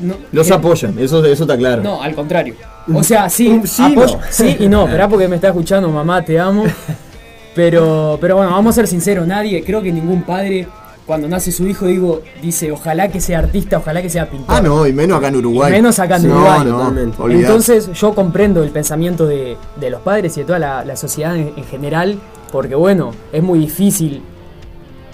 no- 0.01 0.15
los 0.31 0.47
que- 0.47 0.53
apoyan, 0.53 0.97
eso, 0.97 1.23
eso 1.23 1.43
está 1.43 1.55
claro. 1.57 1.83
No, 1.83 2.01
al 2.01 2.15
contrario. 2.15 2.55
O 2.93 3.03
sea, 3.03 3.29
sí, 3.29 3.61
Sí, 3.65 3.83
apoyo- 3.83 4.17
no. 4.17 4.21
sí 4.31 4.57
y 4.59 4.67
no, 4.67 4.85
esperá 4.85 5.07
porque 5.07 5.27
me 5.27 5.35
está 5.35 5.49
escuchando 5.49 5.87
mamá, 5.89 6.23
te 6.25 6.39
amo. 6.39 6.63
Pero, 7.55 8.17
pero 8.21 8.35
bueno, 8.37 8.51
vamos 8.51 8.71
a 8.71 8.75
ser 8.75 8.87
sinceros, 8.87 9.27
nadie, 9.27 9.63
creo 9.63 9.81
que 9.81 9.91
ningún 9.91 10.23
padre 10.23 10.67
cuando 11.05 11.27
nace 11.27 11.51
su 11.51 11.67
hijo 11.67 11.87
digo, 11.87 12.21
dice, 12.39 12.71
ojalá 12.71 13.07
que 13.07 13.19
sea 13.19 13.39
artista, 13.39 13.77
ojalá 13.79 13.99
que 13.99 14.11
sea 14.11 14.29
pintor. 14.29 14.55
Ah, 14.55 14.61
no, 14.61 14.85
y 14.85 14.93
menos 14.93 15.17
acá 15.17 15.29
en 15.29 15.37
Uruguay. 15.37 15.71
Y 15.71 15.75
menos 15.77 15.97
acá 15.97 16.17
en 16.17 16.27
No, 16.27 16.35
Uruguay. 16.35 16.59
no, 16.65 16.77
totalmente. 16.77 17.21
olvidate. 17.21 17.45
Entonces 17.45 17.91
yo 17.93 18.13
comprendo 18.13 18.61
el 18.63 18.69
pensamiento 18.69 19.25
de, 19.25 19.57
de 19.79 19.89
los 19.89 20.01
padres 20.01 20.37
y 20.37 20.41
de 20.41 20.45
toda 20.45 20.59
la, 20.59 20.85
la 20.85 20.95
sociedad 20.95 21.35
en, 21.35 21.51
en 21.57 21.63
general, 21.63 22.19
porque 22.51 22.75
bueno, 22.75 23.11
es 23.33 23.41
muy 23.41 23.57
difícil 23.57 24.21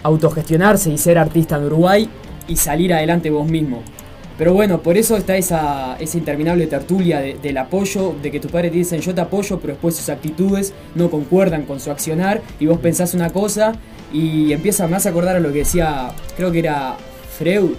autogestionarse 0.03 0.91
y 0.91 0.97
ser 0.97 1.17
artista 1.17 1.55
en 1.57 1.63
Uruguay 1.65 2.09
y 2.47 2.57
salir 2.57 2.93
adelante 2.93 3.29
vos 3.29 3.47
mismo. 3.47 3.81
Pero 4.37 4.53
bueno, 4.53 4.81
por 4.81 4.97
eso 4.97 5.15
está 5.15 5.37
esa, 5.37 5.95
esa 5.99 6.17
interminable 6.17 6.67
tertulia 6.67 7.19
de- 7.21 7.35
del 7.35 7.57
apoyo, 7.57 8.13
de 8.21 8.31
que 8.31 8.39
tus 8.41 8.51
padres 8.51 8.71
te 8.71 8.77
dicen 8.79 8.99
yo 8.99 9.15
te 9.15 9.21
apoyo, 9.21 9.59
pero 9.59 9.73
después 9.73 9.95
sus 9.95 10.09
actitudes 10.09 10.73
no 10.93 11.09
concuerdan 11.09 11.63
con 11.63 11.79
su 11.79 11.89
accionar 11.89 12.41
y 12.59 12.65
vos 12.65 12.79
pensás 12.79 13.13
una 13.13 13.31
cosa 13.31 13.73
y 14.11 14.51
empieza 14.51 14.87
más 14.87 15.05
a 15.05 15.09
acordar 15.09 15.37
a 15.37 15.39
lo 15.39 15.51
que 15.53 15.59
decía, 15.59 16.09
creo 16.35 16.51
que 16.51 16.59
era 16.59 16.97
Freud, 17.37 17.71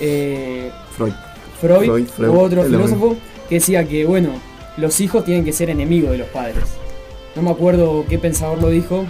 eh, 0.00 0.70
Freud. 0.96 1.12
Freud, 1.60 1.84
Freud, 1.86 2.06
Freud, 2.06 2.28
o 2.30 2.40
otro 2.40 2.62
filósofo 2.64 3.16
que 3.48 3.54
decía 3.56 3.86
que, 3.86 4.04
bueno, 4.04 4.30
los 4.76 5.00
hijos 5.00 5.24
tienen 5.24 5.44
que 5.44 5.52
ser 5.52 5.70
enemigos 5.70 6.10
de 6.10 6.18
los 6.18 6.28
padres. 6.28 6.56
No 7.36 7.42
me 7.42 7.50
acuerdo 7.50 8.04
qué 8.08 8.18
pensador 8.18 8.60
lo 8.60 8.68
dijo, 8.68 9.04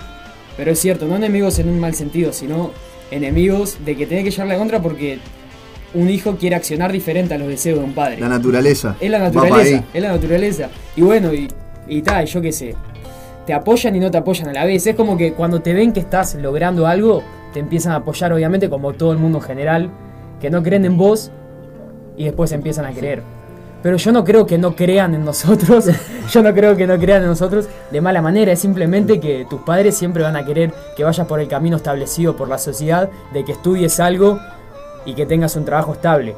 pero 0.56 0.70
es 0.70 0.78
cierto, 0.78 1.06
no 1.06 1.16
enemigos 1.16 1.58
en 1.58 1.68
un 1.68 1.80
mal 1.80 1.94
sentido, 1.94 2.32
sino 2.32 2.70
enemigos 3.10 3.78
de 3.84 3.96
que 3.96 4.06
tenés 4.06 4.24
que 4.24 4.30
llevarle 4.30 4.54
a 4.54 4.58
contra 4.58 4.80
porque 4.82 5.18
un 5.94 6.08
hijo 6.08 6.36
quiere 6.36 6.56
accionar 6.56 6.92
diferente 6.92 7.34
a 7.34 7.38
los 7.38 7.48
deseos 7.48 7.78
de 7.78 7.84
un 7.84 7.92
padre. 7.92 8.18
La 8.20 8.28
naturaleza. 8.28 8.96
Es 9.00 9.10
la 9.10 9.18
naturaleza, 9.18 9.84
es 9.92 10.02
la 10.02 10.12
naturaleza. 10.12 10.68
Y 10.96 11.02
bueno, 11.02 11.32
y, 11.32 11.48
y 11.86 12.02
tal, 12.02 12.26
yo 12.26 12.40
qué 12.40 12.52
sé. 12.52 12.74
Te 13.46 13.52
apoyan 13.52 13.94
y 13.96 14.00
no 14.00 14.10
te 14.10 14.18
apoyan 14.18 14.48
a 14.48 14.52
la 14.52 14.64
vez. 14.64 14.86
Es 14.86 14.94
como 14.94 15.16
que 15.16 15.32
cuando 15.32 15.60
te 15.60 15.74
ven 15.74 15.92
que 15.92 16.00
estás 16.00 16.34
logrando 16.36 16.86
algo, 16.86 17.22
te 17.52 17.60
empiezan 17.60 17.92
a 17.92 17.96
apoyar, 17.96 18.32
obviamente, 18.32 18.70
como 18.70 18.92
todo 18.92 19.12
el 19.12 19.18
mundo 19.18 19.38
en 19.38 19.44
general, 19.44 19.90
que 20.40 20.50
no 20.50 20.62
creen 20.62 20.84
en 20.84 20.96
vos 20.96 21.30
y 22.16 22.24
después 22.24 22.52
empiezan 22.52 22.86
a 22.86 22.92
creer. 22.92 23.22
Pero 23.82 23.96
yo 23.96 24.12
no 24.12 24.22
creo 24.22 24.46
que 24.46 24.58
no 24.58 24.76
crean 24.76 25.14
en 25.14 25.24
nosotros. 25.24 25.86
yo 26.30 26.42
no 26.42 26.54
creo 26.54 26.76
que 26.76 26.86
no 26.86 26.98
crean 26.98 27.22
en 27.22 27.28
nosotros 27.28 27.68
de 27.90 28.00
mala 28.00 28.22
manera. 28.22 28.52
Es 28.52 28.60
simplemente 28.60 29.18
que 29.18 29.44
tus 29.50 29.60
padres 29.62 29.96
siempre 29.96 30.22
van 30.22 30.36
a 30.36 30.46
querer 30.46 30.72
que 30.96 31.02
vayas 31.02 31.26
por 31.26 31.40
el 31.40 31.48
camino 31.48 31.76
establecido 31.76 32.36
por 32.36 32.48
la 32.48 32.58
sociedad, 32.58 33.10
de 33.32 33.44
que 33.44 33.52
estudies 33.52 33.98
algo 33.98 34.38
y 35.04 35.14
que 35.14 35.26
tengas 35.26 35.56
un 35.56 35.64
trabajo 35.64 35.92
estable. 35.92 36.34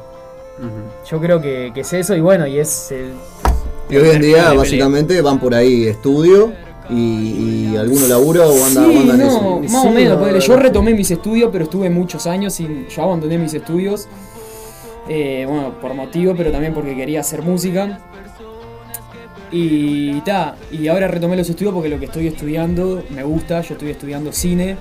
Yo 1.09 1.19
creo 1.19 1.41
que, 1.41 1.71
que 1.73 1.81
es 1.81 1.93
eso 1.93 2.15
y 2.15 2.21
bueno, 2.21 2.47
y 2.47 2.59
es 2.59 2.91
el, 2.91 3.11
Y 3.89 3.97
hoy 3.97 4.09
en 4.09 4.21
día, 4.21 4.53
básicamente, 4.53 5.21
van 5.21 5.39
por 5.39 5.53
ahí 5.53 5.85
estudio 5.87 6.53
y, 6.89 7.71
y 7.73 7.77
alguno 7.77 8.07
laburo 8.07 8.47
o 8.49 8.63
anda, 8.65 8.85
Sí, 8.85 8.97
andan 8.97 9.17
no, 9.19 9.27
eso. 9.27 9.59
más 9.69 9.81
Sí, 9.81 9.87
o 9.87 9.91
menos. 9.91 10.19
no, 10.19 10.37
yo 10.39 10.55
retomé 10.57 10.93
mis 10.93 11.11
estudios, 11.11 11.49
pero 11.51 11.65
estuve 11.65 11.89
muchos 11.89 12.25
años 12.27 12.53
sin. 12.53 12.87
Yo 12.87 13.03
abandoné 13.03 13.37
mis 13.37 13.53
estudios. 13.53 14.07
eh, 15.09 15.45
bueno, 15.47 15.79
por 15.81 15.93
motivo, 15.93 16.33
pero 16.35 16.51
también 16.51 16.73
porque 16.73 16.95
quería 16.95 17.19
hacer 17.19 17.41
música. 17.41 17.99
Y 19.51 20.19
ta, 20.21 20.55
y 20.71 20.87
ahora 20.87 21.07
retomé 21.07 21.35
los 21.37 21.49
estudios 21.49 21.73
porque 21.73 21.87
lo 21.89 21.99
que 21.99 22.05
estoy 22.05 22.27
estudiando 22.27 23.03
me 23.09 23.23
gusta. 23.23 23.61
Yo 23.61 23.73
estoy 23.75 23.91
estudiando 23.91 24.31
cine 24.31 24.77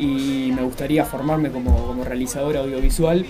y 0.00 0.52
me 0.54 0.62
gustaría 0.62 1.04
formarme 1.04 1.50
como, 1.50 1.86
como 1.86 2.04
realizador 2.04 2.56
audiovisual. 2.56 3.24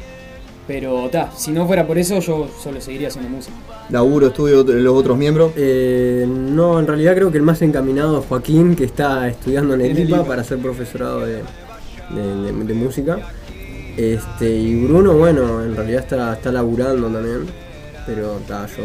Pero 0.67 1.09
ta, 1.11 1.33
si 1.37 1.51
no 1.51 1.67
fuera 1.67 1.85
por 1.87 1.99
eso, 1.99 2.21
yo 2.21 2.49
solo 2.63 2.81
seguiría 2.81 3.09
haciendo 3.09 3.29
música. 3.29 3.57
Laburo, 3.89 4.29
estudio 4.29 4.63
los 4.63 4.95
otros 4.97 5.19
miembros. 5.19 5.53
Eh, 5.57 6.25
no, 6.29 6.79
en 6.79 6.87
realidad 6.87 7.15
creo 7.17 7.33
que 7.33 7.39
el 7.39 7.43
más 7.43 7.61
encaminado 7.63 8.21
es 8.21 8.27
Joaquín, 8.27 8.77
que 8.77 8.85
está 8.85 9.27
estudiando 9.27 9.75
en 9.75 9.81
En 9.81 9.91
el 9.91 9.97
el 9.99 10.09
IPA 10.09 10.19
IPA. 10.19 10.27
para 10.29 10.45
ser 10.45 10.59
profesorado 10.59 11.21
de, 11.27 11.43
de- 12.11 12.53
de- 12.53 12.65
de 12.65 12.75
música. 12.75 13.19
Este, 13.97 14.49
y 14.51 14.85
Bruno, 14.87 15.15
bueno, 15.15 15.65
en 15.65 15.75
realidad 15.75 16.03
está, 16.03 16.35
está 16.35 16.53
laburando 16.53 17.09
también. 17.09 17.47
Pero 18.07 18.39
ta, 18.47 18.67
yo, 18.67 18.85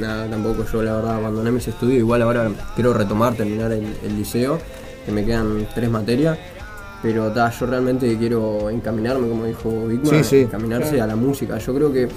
nada, 0.00 0.28
tampoco 0.28 0.66
yo 0.70 0.82
la 0.82 0.94
verdad 0.96 1.16
abandoné 1.16 1.50
mis 1.50 1.66
estudios. 1.66 1.98
Igual 1.98 2.20
ahora 2.22 2.50
quiero 2.74 2.92
retomar, 2.92 3.34
terminar 3.34 3.72
el, 3.72 3.86
el 4.04 4.16
liceo, 4.18 4.58
que 5.06 5.12
me 5.12 5.24
quedan 5.24 5.66
tres 5.74 5.88
materias. 5.88 6.36
Pero 7.02 7.32
ta, 7.32 7.50
yo 7.50 7.66
realmente 7.66 8.16
quiero 8.16 8.70
encaminarme, 8.70 9.28
como 9.28 9.44
dijo 9.44 9.86
Bigman, 9.88 10.22
Sí, 10.22 10.24
sí. 10.24 10.36
encaminarse 10.42 10.90
Claro. 10.90 11.04
a 11.04 11.06
la 11.08 11.16
música. 11.16 11.58
Yo 11.58 11.74
creo 11.74 11.92
que 11.92 12.08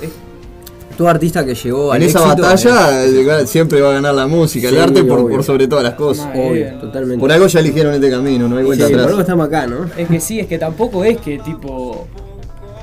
todo 0.96 1.08
artista 1.10 1.44
que 1.44 1.56
llegó 1.56 1.90
En 1.94 2.02
al 2.04 2.08
esa 2.08 2.20
éxito, 2.20 2.42
batalla 2.44 3.06
eh, 3.06 3.48
siempre 3.48 3.82
va 3.82 3.90
a 3.90 3.94
ganar 3.94 4.14
la 4.16 4.28
música, 4.28 4.70
el 4.70 4.80
arte 4.80 5.04
por, 5.04 5.20
obvio. 5.20 5.36
por 5.38 5.44
sobre 5.44 5.68
todas 5.68 5.84
las 5.84 5.96
cosas. 5.96 6.28
Obvio, 6.36 6.74
totalmente. 6.80 7.20
Por 7.20 7.32
algo 7.32 7.48
ya 7.48 7.60
eligieron 7.60 7.94
este 7.96 8.10
camino, 8.12 8.48
no 8.48 8.58
hay 8.58 8.64
vuelta 8.64 8.86
Sí, 8.88 8.94
atrás. 8.94 9.04
por 9.06 9.10
algo 9.12 9.22
estamos 9.22 9.48
acá, 9.48 9.68
¿no? 9.68 9.90
Es 9.98 10.08
que 10.08 10.20
sí, 10.20 10.40
es 10.40 10.48
que 10.48 10.58
tampoco 10.60 11.04
es 11.04 11.18
que 11.18 11.40
tipo. 11.40 12.08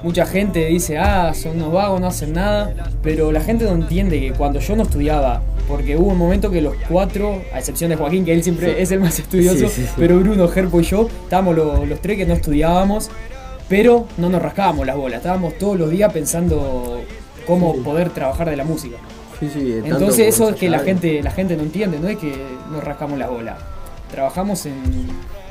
Mucha 0.03 0.27
gente 0.27 0.67
dice, 0.67 0.99
ah, 0.99 1.33
son 1.33 1.57
unos 1.57 1.73
vagos, 1.73 2.01
no 2.01 2.09
hacen 2.09 2.33
nada. 2.33 2.73
Pero 3.03 3.31
la 3.31 3.41
gente 3.41 3.65
no 3.65 3.73
entiende 3.73 4.19
que 4.21 4.33
cuando 4.33 4.59
yo 4.59 4.75
no 4.75 4.83
estudiaba, 4.83 5.43
porque 5.69 5.97
hubo 5.97 6.09
un 6.11 6.19
momento 6.19 6.51
que 6.51 6.61
los 6.61 6.75
cuatro, 6.89 7.41
a 7.55 7.59
excepción 7.61 7.91
de 7.91 7.97
Joaquín, 7.97 8.25
que 8.25 8.33
él 8.35 8.43
siempre 8.43 8.75
Sí. 8.75 8.81
es 8.83 8.91
el 8.91 9.01
más 9.01 9.19
estudioso, 9.19 9.59
Sí, 9.59 9.69
sí, 9.69 9.83
sí. 9.83 9.93
pero 9.97 10.19
Bruno, 10.19 10.49
Gerpo 10.49 10.81
y 10.81 10.85
yo, 10.85 11.09
estábamos 11.25 11.55
lo- 11.57 11.87
los 11.87 12.01
tres 12.01 12.17
que 12.17 12.27
no 12.27 12.35
estudiábamos, 12.35 13.11
pero 13.69 14.07
no 14.19 14.29
nos 14.29 14.43
rascábamos 14.43 14.87
las 14.87 14.97
bolas. 14.97 15.19
Estábamos 15.19 15.57
todos 15.59 15.79
los 15.79 15.89
días 15.91 16.13
pensando 16.13 17.01
cómo 17.47 17.77
poder 17.83 18.11
trabajar 18.11 18.51
de 18.51 18.57
la 18.57 18.65
música. 18.65 18.97
Sí, 19.39 19.49
sí, 19.53 19.73
tanto 19.83 19.87
Entonces 19.97 20.35
eso 20.35 20.51
es 20.51 20.57
que 20.57 20.69
la 20.69 20.81
gente, 20.81 21.23
la 21.23 21.31
gente 21.31 21.57
no 21.57 21.63
entiende, 21.63 21.99
no 22.01 22.09
es 22.09 22.19
que 22.19 22.35
nos 22.73 22.83
rascamos 22.83 23.19
las 23.19 23.31
bolas. 23.31 23.57
Trabajamos 24.11 24.67
en, 24.67 24.75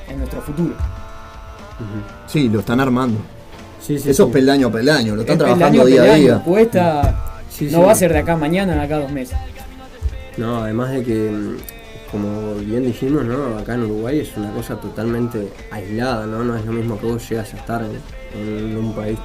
en 0.10 0.18
nuestro 0.18 0.42
futuro. 0.42 0.76
Sí, 2.28 2.48
lo 2.50 2.60
están 2.60 2.80
armando. 2.80 3.18
Sí, 3.82 3.98
sí, 4.00 4.10
Eso 4.12 4.24
sí. 4.26 4.30
es 4.30 4.34
peldaño 4.34 4.68
a 4.68 4.72
peldaño, 4.72 5.16
lo 5.16 5.22
están 5.22 5.34
Es 5.36 5.40
trabajando 5.40 5.84
peldaño 5.84 6.04
día 6.04 6.14
a 6.14 6.16
día. 6.16 6.44
Cuesta. 6.44 7.42
Sí, 7.50 7.66
no 7.66 7.80
sí. 7.80 7.84
va 7.86 7.92
a 7.92 7.96
ser 7.96 8.14
de 8.14 8.20
acá 8.20 8.36
mañana, 8.38 8.76
de 8.76 8.82
acá 8.82 9.00
dos 9.00 9.12
meses. 9.12 9.38
No, 10.38 10.64
además 10.64 10.92
de 10.92 11.04
que, 11.04 11.30
mm, 11.32 11.58
como 12.12 12.56
bien 12.56 12.86
dijimos, 12.86 13.26
¿no? 13.26 13.58
Acá 13.58 13.74
en 13.74 13.84
Uruguay 13.84 14.20
es 14.20 14.36
una 14.38 14.52
cosa 14.54 14.76
totalmente 14.80 15.52
aislada, 15.72 16.26
¿no? 16.26 16.44
No 16.44 16.56
es 16.56 16.66
lo 16.66 16.72
mismo 16.72 17.00
que 17.00 17.06
vos 17.08 17.28
llegas 17.30 17.54
a 17.54 17.58
estar 17.58 17.84
en, 17.84 18.40
en 18.40 18.78
un 18.78 18.94
país 18.94 19.18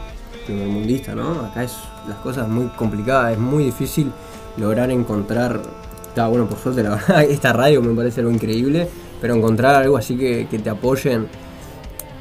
primermundista, 0.47 1.15
¿no? 1.15 1.47
Acá 1.47 1.65
es 1.65 1.73
las 2.09 2.19
cosas 2.19 2.49
muy 2.49 2.67
complicadas, 2.77 3.33
es 3.33 3.39
muy 3.39 3.65
difícil 3.65 4.11
lograr 4.57 4.91
encontrar. 4.91 5.61
Está 6.09 6.29
bueno, 6.29 6.47
por 6.49 6.59
suerte, 6.59 6.83
la 6.83 6.91
verdad, 6.97 7.23
esta 7.25 7.53
radio 7.53 7.83
me 7.83 7.95
parece 7.95 8.21
algo 8.21 8.33
increíble, 8.33 8.89
pero 9.21 9.35
encontrar 9.35 9.75
algo 9.77 9.97
así 9.97 10.17
que, 10.17 10.49
que 10.51 10.59
te 10.59 10.71
apoyen 10.71 11.27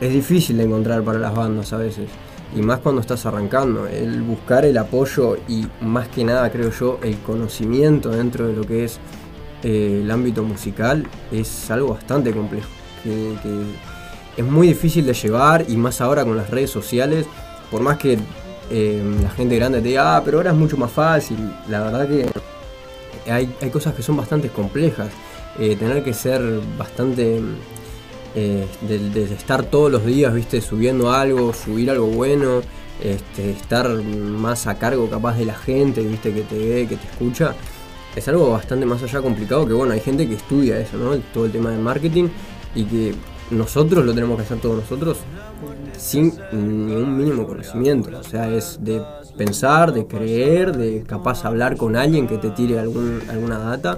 es 0.01 0.11
difícil 0.11 0.57
de 0.57 0.63
encontrar 0.63 1.01
para 1.03 1.19
las 1.19 1.33
bandas 1.33 1.71
a 1.73 1.77
veces. 1.77 2.09
Y 2.55 2.61
más 2.61 2.79
cuando 2.79 3.01
estás 3.01 3.25
arrancando. 3.25 3.85
El 3.87 4.21
buscar 4.21 4.65
el 4.65 4.77
apoyo 4.77 5.37
y 5.47 5.67
más 5.81 6.07
que 6.07 6.23
nada, 6.23 6.49
creo 6.51 6.71
yo, 6.71 6.99
el 7.03 7.17
conocimiento 7.19 8.09
dentro 8.09 8.47
de 8.47 8.53
lo 8.53 8.63
que 8.63 8.85
es 8.85 8.99
eh, 9.63 10.01
el 10.03 10.11
ámbito 10.11 10.43
musical 10.43 11.05
es 11.31 11.69
algo 11.69 11.89
bastante 11.89 12.31
complejo. 12.31 12.69
Que, 13.03 13.35
es 14.37 14.43
muy 14.43 14.67
difícil 14.67 15.05
de 15.05 15.13
llevar 15.13 15.65
y 15.67 15.77
más 15.77 16.01
ahora 16.01 16.23
con 16.23 16.37
las 16.37 16.49
redes 16.49 16.69
sociales. 16.69 17.25
Por 17.71 17.81
más 17.81 17.97
que 17.97 18.17
eh, 18.69 19.17
la 19.21 19.29
gente 19.29 19.55
grande 19.55 19.81
te 19.81 19.89
diga, 19.89 20.17
ah, 20.17 20.21
pero 20.23 20.37
ahora 20.37 20.51
es 20.51 20.57
mucho 20.57 20.77
más 20.77 20.91
fácil. 20.91 21.37
La 21.69 21.81
verdad 21.81 22.07
que 22.07 22.25
hay, 23.31 23.53
hay 23.61 23.69
cosas 23.69 23.95
que 23.95 24.03
son 24.03 24.17
bastante 24.17 24.49
complejas. 24.49 25.09
Eh, 25.57 25.75
tener 25.77 26.03
que 26.03 26.13
ser 26.13 26.41
bastante 26.77 27.41
eh, 28.35 28.67
de, 28.81 28.99
de 29.09 29.23
estar 29.33 29.63
todos 29.63 29.91
los 29.91 30.05
días, 30.05 30.33
viste, 30.33 30.61
subiendo 30.61 31.11
algo, 31.11 31.53
subir 31.53 31.89
algo 31.89 32.07
bueno, 32.07 32.61
este, 33.01 33.51
estar 33.51 33.89
más 33.89 34.67
a 34.67 34.75
cargo 34.77 35.09
capaz 35.09 35.37
de 35.37 35.45
la 35.45 35.55
gente, 35.55 36.01
viste, 36.01 36.33
que 36.33 36.41
te 36.41 36.57
ve, 36.57 36.87
que 36.87 36.95
te 36.95 37.07
escucha, 37.07 37.55
es 38.15 38.27
algo 38.27 38.51
bastante 38.51 38.85
más 38.85 39.03
allá 39.03 39.21
complicado 39.21 39.67
que 39.67 39.73
bueno, 39.73 39.93
hay 39.93 39.99
gente 39.99 40.27
que 40.27 40.35
estudia 40.35 40.79
eso, 40.79 40.97
¿no? 40.97 41.15
Todo 41.33 41.45
el 41.45 41.51
tema 41.51 41.71
del 41.71 41.81
marketing 41.81 42.29
y 42.73 42.85
que 42.85 43.15
nosotros 43.51 44.05
lo 44.05 44.13
tenemos 44.13 44.37
que 44.37 44.43
hacer 44.43 44.59
todos 44.59 44.77
nosotros 44.77 45.17
sin 45.97 46.33
ningún 46.51 47.17
mínimo 47.17 47.45
conocimiento. 47.45 48.17
O 48.17 48.23
sea, 48.23 48.49
es 48.49 48.79
de 48.81 49.01
pensar, 49.37 49.93
de 49.93 50.07
creer, 50.07 50.75
de 50.75 51.03
capaz 51.03 51.45
hablar 51.45 51.77
con 51.77 51.95
alguien 51.95 52.27
que 52.27 52.37
te 52.37 52.49
tire 52.51 52.79
algún, 52.79 53.21
alguna 53.29 53.59
data, 53.59 53.97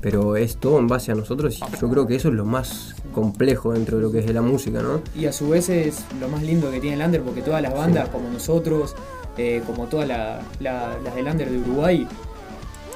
pero 0.00 0.36
es 0.36 0.56
todo 0.56 0.78
en 0.78 0.86
base 0.86 1.12
a 1.12 1.14
nosotros 1.14 1.58
y 1.58 1.76
yo 1.80 1.88
creo 1.90 2.06
que 2.06 2.14
eso 2.16 2.28
es 2.28 2.34
lo 2.34 2.44
más 2.44 2.94
complejo 3.14 3.72
dentro 3.72 3.96
de 3.96 4.02
lo 4.04 4.12
que 4.12 4.20
es 4.20 4.26
de 4.26 4.32
la 4.32 4.42
música, 4.42 4.80
¿no? 4.80 5.00
Y 5.16 5.26
a 5.26 5.32
su 5.32 5.48
vez 5.48 5.68
es 5.68 6.04
lo 6.20 6.28
más 6.28 6.42
lindo 6.42 6.70
que 6.70 6.80
tiene 6.80 6.96
el 6.96 7.02
Under 7.06 7.22
porque 7.22 7.42
todas 7.42 7.60
las 7.62 7.74
bandas, 7.74 8.08
como 8.10 8.28
nosotros, 8.30 8.94
eh, 9.36 9.62
como 9.66 9.86
todas 9.86 10.06
la- 10.08 10.40
la- 10.60 10.96
las 11.02 11.14
del 11.14 11.26
Under 11.26 11.50
de 11.50 11.58
Uruguay, 11.58 12.06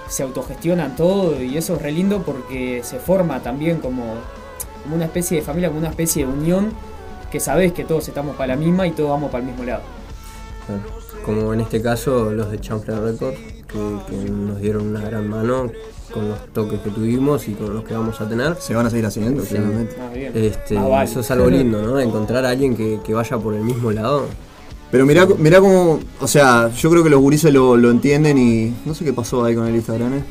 se 0.09 0.23
autogestionan 0.23 0.95
todo 0.95 1.43
y 1.43 1.57
eso 1.57 1.75
es 1.77 1.83
re 1.83 1.91
lindo 1.93 2.23
porque 2.23 2.83
se 2.85 2.99
forma 2.99 3.43
también 3.43 3.79
como, 3.79 4.15
como 4.83 4.97
una 4.97 5.07
especie 5.07 5.39
de 5.39 5.43
familia, 5.43 5.69
como 5.69 5.81
una 5.81 5.89
especie 5.91 6.27
de 6.27 6.33
unión 6.33 6.71
que 7.31 7.41
sabés 7.41 7.73
que 7.73 7.85
todos 7.85 8.07
estamos 8.09 8.37
para 8.37 8.55
la 8.55 8.61
misma 8.61 8.87
y 8.87 8.91
todos 8.93 9.09
vamos 9.11 9.31
para 9.31 9.43
el 9.43 9.51
mismo 9.51 9.65
lado. 9.65 9.83
Claro. 10.67 10.83
Como 11.25 11.55
en 11.55 11.61
este 11.61 11.81
caso 11.81 12.31
los 12.33 12.51
de 12.51 12.61
Chanfle 12.61 13.01
Records, 13.01 13.39
que, 13.69 13.97
que 14.09 14.17
nos 14.31 14.61
dieron 14.61 14.89
una 14.89 15.01
gran 15.01 15.29
mano 15.29 15.71
con 16.13 16.29
los 16.29 16.39
toques 16.53 16.81
que 16.81 16.91
tuvimos 16.91 17.49
y 17.49 17.53
con 17.55 17.75
los 17.75 17.85
que 17.85 17.95
vamos 17.95 18.21
a 18.21 18.29
tener. 18.29 18.57
Se 18.61 18.75
van 18.75 18.87
a 18.87 18.91
seguir 18.91 19.07
haciendo, 19.07 19.43
claramente. 19.43 19.97
Ah, 20.01 20.11
bien. 20.15 20.33
Este, 20.35 20.79
Ah, 20.79 20.87
vale. 20.87 21.11
Eso 21.11 21.21
es 21.21 21.31
algo 21.31 21.49
lindo, 21.51 21.83
¿no? 21.83 21.99
Encontrar 21.99 22.45
a 22.45 22.51
alguien 22.51 22.77
que, 22.77 23.01
que 23.05 23.15
vaya 23.15 23.37
por 23.39 23.55
el 23.55 23.63
mismo 23.63 23.91
lado. 23.91 24.27
Pero 24.91 25.07
mirá, 25.07 25.27
mirá 25.39 25.59
cómo, 25.59 26.01
o 26.21 26.27
sea, 26.29 26.69
yo 26.69 26.91
creo 26.91 27.03
que 27.03 27.09
los 27.09 27.19
gurises 27.19 27.51
lo, 27.51 27.79
lo 27.79 27.91
entienden 27.91 28.37
y 28.37 28.75
no 28.85 28.93
sé 28.95 29.07
qué 29.07 29.15
pasó 29.15 29.43
ahí 29.43 29.55
con 29.55 29.67
el 29.67 29.75
Instagram, 29.75 30.13
¿eh? 30.19 30.23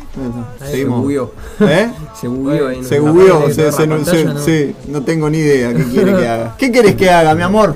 Ahí 0.62 0.70
Seguimos. 0.72 0.98
se 0.98 1.02
bugueó. 1.02 1.32
¿Eh? 1.62 1.90
Se 2.22 2.28
bugueó 2.28 2.68
ahí. 2.68 2.84
Se 2.84 3.00
¿no? 3.00 3.12
bugueó, 3.12 3.50
se, 3.50 3.72
se- 3.72 3.88
no- 3.88 4.06
se- 4.06 4.24
¿no? 4.26 4.40
sí, 4.40 4.76
no 4.88 5.02
tengo 5.02 5.32
ni 5.32 5.40
idea 5.40 5.74
qué 5.74 5.84
quiere 5.86 6.16
que 6.16 6.28
haga. 6.28 6.56
¿Qué 6.60 6.72
querés 6.72 6.96
que 6.96 7.10
haga, 7.10 7.34
mi 7.34 7.42
amor? 7.42 7.76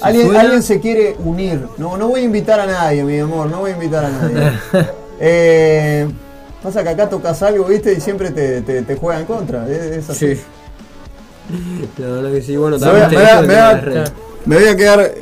¿Alguien, 0.00 0.34
alguien 0.34 0.62
se 0.62 0.80
quiere 0.80 1.14
unir. 1.18 1.60
No, 1.78 1.96
no 1.98 2.08
voy 2.08 2.20
a 2.20 2.24
invitar 2.24 2.60
a 2.60 2.66
nadie, 2.66 3.04
mi 3.04 3.18
amor, 3.18 3.46
no 3.50 3.60
voy 3.60 3.72
a 3.72 3.74
invitar 3.74 4.04
a 4.06 4.10
nadie. 4.10 4.52
Eh, 5.20 6.08
pasa 6.64 6.82
que 6.82 6.88
acá 6.88 7.08
tocas 7.08 7.40
algo, 7.44 7.66
viste, 7.66 7.92
y 7.92 8.00
siempre 8.00 8.30
te, 8.32 8.62
te, 8.62 8.82
te 8.82 8.96
juega 8.96 9.20
en 9.20 9.26
contra. 9.26 9.68
Es, 9.68 9.78
es 9.98 10.10
así. 10.10 10.34
Sí. 10.34 10.40
La 11.98 12.06
verdad 12.08 12.32
que 12.32 12.42
sí, 12.42 12.56
bueno, 12.56 12.78
Me 12.78 12.86
voy, 12.90 12.96
a, 12.96 13.02
también 13.02 13.20
me 13.20 13.24
voy 13.24 13.30
a- 13.30 13.34
esto 13.34 13.46
me 13.46 13.48
de 13.48 13.54
voy 13.54 13.56
a- 13.62 13.72
las 13.74 13.84
redes. 13.84 14.12
me 14.46 14.56
voy 14.56 14.64
a 14.66 14.76
quedar 14.76 15.14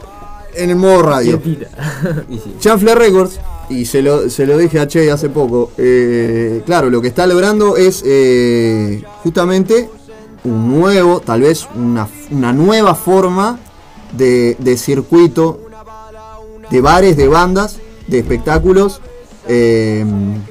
en 0.54 0.70
el 0.70 0.76
modo 0.76 1.02
radio. 1.02 1.42
Y 2.30 2.38
sí. 2.38 2.56
Chanfle 2.60 2.94
Records, 2.94 3.40
y 3.68 3.84
se 3.86 4.02
lo, 4.02 4.28
se 4.30 4.46
lo 4.46 4.56
dije 4.58 4.78
a 4.80 4.86
Che 4.86 5.10
hace 5.10 5.28
poco, 5.30 5.72
eh, 5.78 6.62
claro, 6.66 6.90
lo 6.90 7.00
que 7.00 7.08
está 7.08 7.26
logrando 7.26 7.76
es 7.76 8.02
eh, 8.06 9.02
justamente 9.22 9.88
un 10.44 10.68
nuevo, 10.78 11.20
tal 11.20 11.40
vez 11.42 11.66
una, 11.74 12.08
una 12.30 12.52
nueva 12.52 12.94
forma 12.94 13.58
de, 14.16 14.56
de 14.58 14.76
circuito, 14.76 15.60
de 16.70 16.80
bares, 16.80 17.16
de 17.16 17.28
bandas, 17.28 17.78
de 18.06 18.18
espectáculos. 18.18 19.00
Eh, 19.48 20.04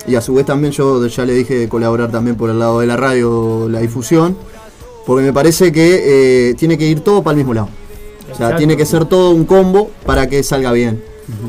y 0.08 0.16
a 0.16 0.22
su 0.22 0.34
vez 0.34 0.46
también 0.46 0.74
yo 0.74 1.06
ya 1.08 1.26
le 1.26 1.34
dije 1.34 1.56
de 1.58 1.70
colaborar 1.70 2.12
también 2.12 2.36
por 2.36 2.50
el 2.50 2.60
lado 2.60 2.80
de 2.80 2.88
la 2.88 2.98
radio, 2.98 3.68
la 3.70 3.80
difusión, 3.80 4.36
porque 5.06 5.24
me 5.24 5.34
parece 5.34 5.72
que 5.72 6.50
eh, 6.50 6.54
tiene 6.56 6.78
que 6.78 6.88
ir 6.88 7.02
todo 7.02 7.24
para 7.24 7.32
el 7.34 7.38
mismo 7.38 7.54
lado. 7.54 7.70
O 8.24 8.26
sea, 8.26 8.48
Exacto. 8.48 8.58
tiene 8.58 8.78
que 8.78 8.86
ser 8.86 9.06
todo 9.06 9.32
un 9.32 9.46
combo 9.46 9.92
para 10.06 10.28
que 10.28 10.42
salga 10.44 10.72
bien. 10.72 11.04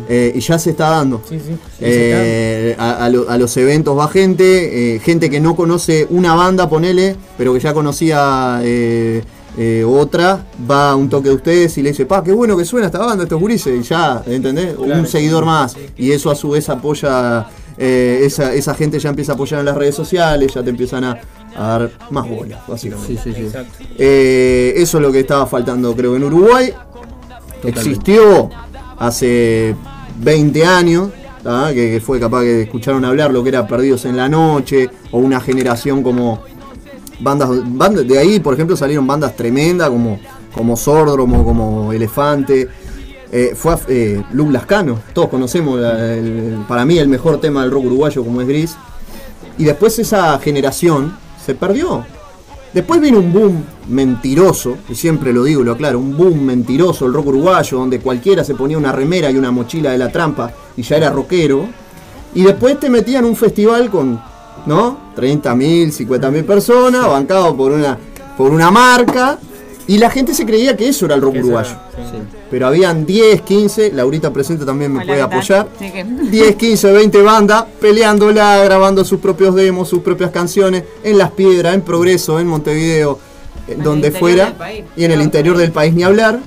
Eh, 0.09 0.33
y 0.37 0.41
ya 0.41 0.59
se 0.61 0.71
está 0.71 0.91
dando. 0.91 1.23
Sí, 1.29 1.41
sí. 1.45 1.55
Eh, 1.81 2.77
a, 2.79 3.05
a 3.05 3.09
lo- 3.09 3.29
a 3.29 3.37
los 3.37 3.57
eventos 3.57 3.99
va 3.99 4.07
gente, 4.09 4.95
eh, 4.95 5.01
gente 5.01 5.29
que 5.29 5.41
no 5.41 5.57
conoce 5.57 6.07
una 6.11 6.35
banda, 6.37 6.69
ponele, 6.69 7.17
pero 7.37 7.53
que 7.53 7.59
ya 7.59 7.75
conocía 7.75 8.61
eh, 9.59 9.85
otra, 9.87 10.47
va 10.71 10.93
a 10.93 10.97
un 10.97 11.11
toque 11.11 11.29
de 11.29 11.35
ustedes 11.35 11.77
y 11.77 11.83
le 11.83 11.91
dice, 11.91 12.07
pa, 12.07 12.23
qué 12.23 12.33
bueno 12.33 12.57
que 12.57 12.65
suena 12.65 12.87
esta 12.87 12.99
banda, 12.99 13.25
estos 13.25 13.39
gurises, 13.39 13.79
y 13.79 13.83
ya, 13.83 14.23
¿entendés? 14.27 14.77
Un 14.79 15.07
seguidor 15.07 15.45
más. 15.45 15.77
Y 15.97 16.13
eso 16.13 16.31
a 16.31 16.35
su 16.35 16.51
vez 16.51 16.69
apoya, 16.71 17.47
eh, 17.77 18.23
esa, 18.25 18.55
esa 18.55 18.75
gente 18.75 18.99
ya 18.99 19.11
empieza 19.11 19.33
a 19.33 19.35
apoyar 19.35 19.61
en 19.61 19.67
las 19.67 19.77
redes 19.77 19.95
sociales, 19.95 20.55
ya 20.55 20.63
te 20.63 20.71
empiezan 20.71 21.05
a, 21.05 21.21
a 21.55 21.67
dar 21.67 21.91
más 22.11 22.29
bolas, 22.29 22.61
básicamente. 22.67 23.15
Sí, 23.23 23.35
sí, 23.35 23.51
sí. 23.51 23.59
Eh, 23.99 24.73
eso 24.77 24.97
es 24.99 25.03
lo 25.03 25.13
que 25.13 25.21
estaba 25.21 25.47
faltando, 25.47 25.95
creo, 25.95 26.17
en 26.17 26.25
Uruguay. 26.25 26.73
Existió 27.63 28.49
hace 28.99 29.77
20 30.19 30.65
años, 30.65 31.11
que, 31.43 31.75
que 31.75 32.01
fue 32.01 32.19
capaz 32.19 32.43
que 32.43 32.63
escucharon 32.63 33.05
hablar 33.05 33.33
lo 33.33 33.43
que 33.43 33.51
era 33.51 33.67
Perdidos 33.67 34.07
en 34.07 34.17
la 34.17 34.31
Noche, 34.31 34.89
o 35.11 35.19
una 35.19 35.41
generación 35.41 36.03
como 36.03 36.41
bandas, 37.23 37.49
de 38.07 38.19
ahí, 38.19 38.41
por 38.41 38.55
ejemplo, 38.55 38.77
salieron 38.77 39.07
bandas 39.07 39.37
tremendas 39.37 39.89
como, 39.91 40.19
como 40.55 40.77
Sordromo, 40.77 41.45
como 41.45 41.93
Elefante. 41.93 42.69
eh, 43.35 43.55
fue 43.57 43.73
a- 43.73 43.81
eh, 43.89 44.23
Lascano. 44.51 44.99
Todos 45.15 45.29
conocemos, 45.31 45.81
para 46.69 46.85
mí, 46.85 46.99
el 46.99 47.09
mejor 47.09 47.41
tema 47.41 47.63
del 47.63 47.71
rock 47.71 47.87
uruguayo 47.87 48.23
como 48.25 48.43
es 48.43 48.47
Gris. 48.49 48.77
Y 49.57 49.65
después 49.65 49.99
esa 49.99 50.39
generación 50.39 51.17
se 51.45 51.55
perdió. 51.55 52.05
Después 52.75 53.01
vino 53.01 53.19
un 53.19 53.33
boom 53.33 53.65
mentiroso, 53.89 54.77
y 54.89 54.95
siempre 54.95 55.33
lo 55.33 55.45
digo 55.45 55.61
y 55.61 55.65
lo 55.65 55.73
aclaro, 55.73 55.99
un 55.99 56.17
boom 56.17 56.43
mentiroso 56.45 57.05
el 57.07 57.13
rock 57.13 57.27
uruguayo, 57.29 57.79
donde 57.79 58.01
cualquiera 58.01 58.45
se 58.45 58.55
ponía 58.55 58.79
una 58.79 58.93
remera 58.93 59.31
y 59.31 59.37
una 59.37 59.51
mochila 59.51 59.91
de 59.93 59.99
la 59.99 60.11
trampa 60.11 60.53
y 60.77 60.83
ya 60.83 60.97
era 60.97 61.11
rockero. 61.11 61.67
Y 62.35 62.43
después 62.45 62.81
te 62.81 62.89
metían 62.89 63.25
un 63.27 63.37
festival 63.37 63.91
con, 63.91 64.21
¿no? 64.67 64.99
30.000, 65.17 65.93
50.000 65.93 66.45
personas, 66.45 67.07
bancado 67.09 67.57
por 67.57 67.73
una, 67.73 67.99
por 68.37 68.51
una 68.51 68.71
marca, 68.71 69.39
y 69.87 69.99
la 69.99 70.11
gente 70.11 70.33
se 70.33 70.47
creía 70.47 70.77
que 70.77 70.89
eso 70.89 71.07
era 71.07 71.17
el 71.17 71.21
rock 71.23 71.37
uruguayo. 71.41 71.75
Pero 72.51 72.67
habían 72.67 73.05
10, 73.05 73.43
15, 73.43 73.93
Laurita 73.93 74.33
presente 74.33 74.65
también 74.65 74.93
me 74.93 74.99
Hola, 75.01 75.07
puede 75.07 75.23
apoyar. 75.23 75.69
Sí, 75.79 75.91
que- 75.91 76.05
10, 76.05 76.57
15, 76.57 76.93
20 76.93 77.23
bandas 77.23 77.65
peleándola, 77.81 78.63
grabando 78.65 79.05
sus 79.05 79.21
propios 79.21 79.55
demos, 79.55 79.89
sus 79.89 80.01
propias 80.01 80.31
canciones, 80.31 80.85
en 81.03 81.19
Las 81.19 81.31
Piedras, 81.33 81.75
en 81.75 81.81
Progreso, 81.83 82.39
en 82.39 82.47
Montevideo, 82.47 83.19
en 83.67 83.83
donde 83.83 84.11
fuera, 84.13 84.55
y 84.97 85.05
en 85.05 85.11
el 85.11 85.23
interior 85.23 85.57
del 85.57 85.73
país 85.73 85.95
ni 85.95 86.03
hablar, 86.05 86.41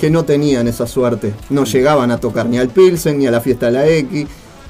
que 0.00 0.10
no 0.10 0.24
tenían 0.24 0.68
esa 0.68 0.86
suerte. 0.86 1.34
No 1.50 1.64
llegaban 1.64 2.10
a 2.10 2.18
tocar 2.18 2.46
ni 2.46 2.58
al 2.58 2.68
Pilsen, 2.68 3.18
ni 3.18 3.26
a 3.26 3.30
la 3.30 3.40
fiesta 3.40 3.66
de 3.66 3.72
la 3.72 3.86
X, 3.88 4.26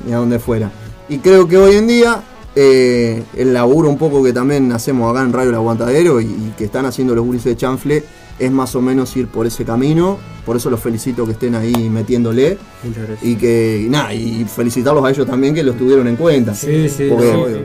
ni 0.06 0.12
a 0.12 0.16
donde 0.16 0.38
fuera. 0.38 0.70
Y 1.08 1.18
creo 1.18 1.46
que 1.48 1.56
hoy 1.58 1.76
en 1.76 1.86
día, 1.86 2.22
eh, 2.60 3.22
el 3.36 3.54
laburo 3.54 3.88
un 3.88 3.98
poco 3.98 4.22
que 4.22 4.32
también 4.32 4.72
hacemos 4.72 5.10
acá 5.10 5.22
en 5.24 5.32
Radio 5.32 5.50
El 5.50 5.54
Aguantadero 5.54 6.20
y, 6.20 6.24
y 6.24 6.54
que 6.58 6.64
están 6.64 6.86
haciendo 6.86 7.14
los 7.14 7.24
gurises 7.24 7.44
de 7.44 7.56
Chanfle, 7.56 8.04
es 8.38 8.50
más 8.50 8.74
o 8.74 8.80
menos 8.80 9.16
ir 9.16 9.28
por 9.28 9.46
ese 9.46 9.64
camino. 9.64 10.18
Por 10.44 10.56
eso 10.56 10.68
los 10.70 10.80
felicito 10.80 11.24
que 11.24 11.32
estén 11.32 11.54
ahí 11.54 11.88
metiéndole. 11.88 12.58
Muchas 12.82 13.06
gracias. 13.06 13.28
Y 13.28 13.36
que, 13.36 13.82
y 13.86 13.88
nada, 13.88 14.12
y 14.12 14.44
felicitarlos 14.44 15.04
a 15.04 15.10
ellos 15.10 15.26
también 15.26 15.54
que 15.54 15.62
los 15.62 15.76
tuvieron 15.76 16.08
en 16.08 16.16
cuenta. 16.16 16.54
Sí, 16.54 16.88
sí, 16.88 17.06
Porque, 17.08 17.32
sí, 17.32 17.54
sí. 17.54 17.60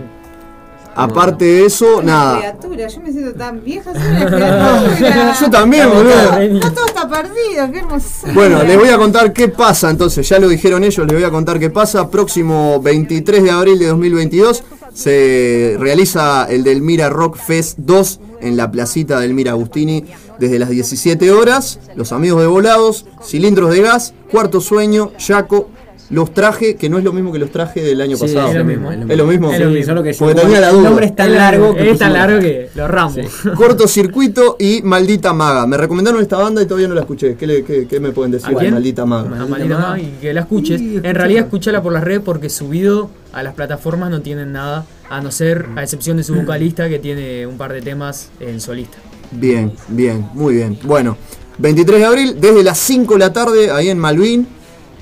Aparte 0.96 1.46
de 1.46 1.66
eso, 1.66 1.98
Una 1.98 2.06
nada. 2.06 2.38
criatura, 2.38 2.88
yo 2.88 3.02
me 3.02 3.12
siento 3.12 3.34
tan 3.34 3.64
vieja, 3.64 3.94
soy 3.94 4.02
una 4.12 4.26
criatura. 4.28 5.36
Yo 5.42 5.50
también, 5.50 5.90
boludo. 5.90 6.60
Ya 6.60 6.72
todo 6.72 6.86
está 6.86 7.10
perdido, 7.10 7.72
qué 7.72 7.80
hermosura. 7.80 8.34
Bueno, 8.34 8.64
les 8.64 8.78
voy 8.78 8.90
a 8.90 8.98
contar 9.00 9.34
qué 9.34 9.48
pasa 9.48 9.90
entonces, 9.90 10.30
ya 10.30 10.38
lo 10.38 10.48
dijeron 10.48 10.84
ellos, 10.84 11.04
les 11.08 11.16
voy 11.16 11.24
a 11.24 11.32
contar 11.32 11.58
qué 11.60 11.72
pasa. 11.72 12.12
Próximo 12.12 12.80
23 12.80 13.42
de 13.42 13.50
abril 13.50 13.80
de 13.80 13.88
2022 13.88 14.64
se 14.94 15.76
realiza 15.80 16.46
el 16.50 16.64
del 16.64 16.82
Mira 16.82 17.10
Rock 17.10 17.38
Fest 17.38 17.80
2 17.80 18.20
en 18.42 18.58
la 18.58 18.72
placita 18.72 19.20
del 19.20 19.34
Mira 19.34 19.52
Agustini 19.52 20.06
desde 20.40 20.60
las 20.60 20.70
17 20.70 21.32
horas. 21.32 21.80
Los 21.96 22.12
amigos 22.12 22.42
de 22.42 22.48
Volados, 22.48 23.06
Cilindros 23.24 23.72
de 23.72 23.82
Gas, 23.82 24.14
Cuarto 24.32 24.62
Sueño, 24.62 25.12
Yaco, 25.18 25.70
Los 26.10 26.34
Traje, 26.34 26.76
que 26.76 26.90
no 26.90 26.98
es 26.98 27.04
lo 27.04 27.12
mismo 27.14 27.32
que 27.32 27.40
los 27.40 27.50
traje 27.52 27.82
del 27.82 28.00
año 28.02 28.18
Sí, 28.18 28.24
pasado. 28.28 28.50
es 28.50 28.56
lo 28.56 28.66
mismo. 28.66 28.92
Es 28.92 29.00
lo 29.18 29.26
mismo. 29.26 29.52
Es 29.52 29.60
lo 29.60 29.70
mismo. 29.70 29.86
Solo 29.86 30.04
que 30.04 30.14
Porque 30.14 30.34
sí, 30.36 30.42
tenía 30.42 30.60
la 30.60 30.70
el 30.70 30.76
duda. 30.76 30.84
nombre 30.90 31.06
es 31.08 31.16
tan 31.16 31.34
largo 31.34 31.74
que 31.74 31.90
Es 31.92 31.98
tan 32.00 32.14
largo 32.14 32.40
que 32.40 32.70
lo 32.76 32.88
ramo. 32.88 33.16
Cortocircuito 33.56 34.58
y 34.60 34.82
Maldita 34.84 35.34
Maga. 35.34 35.66
Me 35.66 35.78
recomendaron 35.78 36.22
esta 36.22 36.38
banda 36.38 36.62
y 36.62 36.66
todavía 36.66 36.88
no 36.88 36.94
la 36.96 37.02
escuché. 37.02 37.36
¿Qué, 37.36 37.48
le- 37.48 37.64
qué- 37.64 37.88
qué 37.88 38.00
me 38.00 38.12
pueden 38.12 38.32
decir 38.32 38.56
¿A 38.56 38.62
de? 38.62 38.72
Maldita 38.72 39.06
Maga? 39.06 39.42
A 39.42 39.46
Maldita 39.48 39.78
Maga 39.78 40.00
y 40.00 40.18
que 40.22 40.34
la 40.34 40.42
escuches. 40.42 40.80
En 40.82 41.16
realidad 41.16 41.46
escuchala 41.46 41.82
por 41.82 41.94
las 41.94 42.04
redes 42.04 42.22
porque 42.24 42.50
subido 42.50 43.10
a 43.32 43.42
las 43.42 43.54
plataformas 43.56 44.12
no 44.12 44.22
tienen 44.22 44.52
nada, 44.52 44.86
a 45.10 45.22
no 45.22 45.32
ser, 45.32 45.66
a 45.76 45.82
excepción 45.84 46.18
de 46.18 46.24
su 46.24 46.36
vocalista 46.36 46.88
que 46.90 47.00
tiene 47.00 47.48
un 47.48 47.58
par 47.58 47.74
de 47.74 47.82
temas 47.82 48.30
en 48.40 48.60
solista. 48.62 48.98
Bien, 49.32 49.72
bien, 49.88 50.28
muy 50.34 50.56
bien. 50.56 50.78
Bueno, 50.84 51.18
23 51.58 52.00
de 52.00 52.06
abril, 52.06 52.36
desde 52.40 52.62
las 52.64 52.78
5 52.78 53.14
de 53.14 53.20
la 53.20 53.34
tarde, 53.34 53.72
ahí 53.72 53.90
en 53.90 53.98
Malvin, 53.98 54.48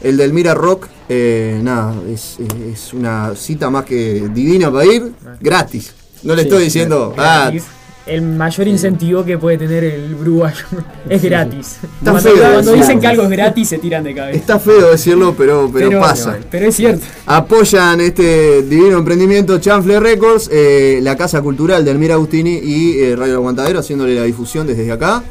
el 0.03 0.17
del 0.17 0.33
Mira 0.33 0.53
Rock. 0.53 0.87
eh, 1.09 1.59
nada, 1.61 1.93
es, 2.09 2.37
es 2.71 2.93
una 2.93 3.35
cita 3.35 3.69
más 3.69 3.85
que 3.85 4.29
divina 4.33 4.71
para 4.71 4.85
ir, 4.85 5.11
gratis. 5.39 5.93
No 6.23 6.35
le 6.35 6.43
Sí, 6.43 6.47
estoy 6.49 6.63
diciendo, 6.65 7.13
ah, 7.17 7.49
gratis. 7.51 7.65
El 8.07 8.23
mayor 8.23 8.67
incentivo 8.67 9.23
que 9.23 9.37
puede 9.37 9.59
tener 9.59 9.83
el 9.83 10.15
uruguayo 10.15 10.65
es 11.09 11.21
gratis. 11.21 11.77
Está 11.83 12.11
Cuando, 12.11 12.19
feo 12.21 12.33
cuando 12.33 12.57
decirlo. 12.57 12.75
dicen 12.75 12.99
que 12.99 13.07
algo 13.07 13.23
es 13.23 13.29
gratis 13.29 13.67
se 13.69 13.77
tiran 13.77 14.03
de 14.03 14.15
cabeza. 14.15 14.37
está 14.39 14.59
feo 14.59 14.89
decirlo, 14.91 15.35
pero, 15.37 15.69
pero, 15.71 15.99
pasa. 15.99 16.39
Pero 16.49 16.65
es 16.67 16.75
cierto. 16.75 17.05
Apoyan 17.27 18.01
este 18.01 18.63
divino 18.63 18.97
emprendimiento 18.97 19.59
Chanfle 19.59 19.99
Records, 19.99 20.49
eh, 20.51 20.99
la 21.03 21.15
Casa 21.15 21.41
Cultural 21.43 21.85
del 21.85 21.99
Mira 21.99 22.15
Agustini 22.15 22.57
y 22.57 22.99
eh, 23.01 23.15
Radio 23.15 23.35
Aguantadero 23.35 23.79
haciéndole 23.79 24.15
la 24.15 24.23
difusión 24.23 24.65
desde 24.65 24.91
acá. 24.91 25.23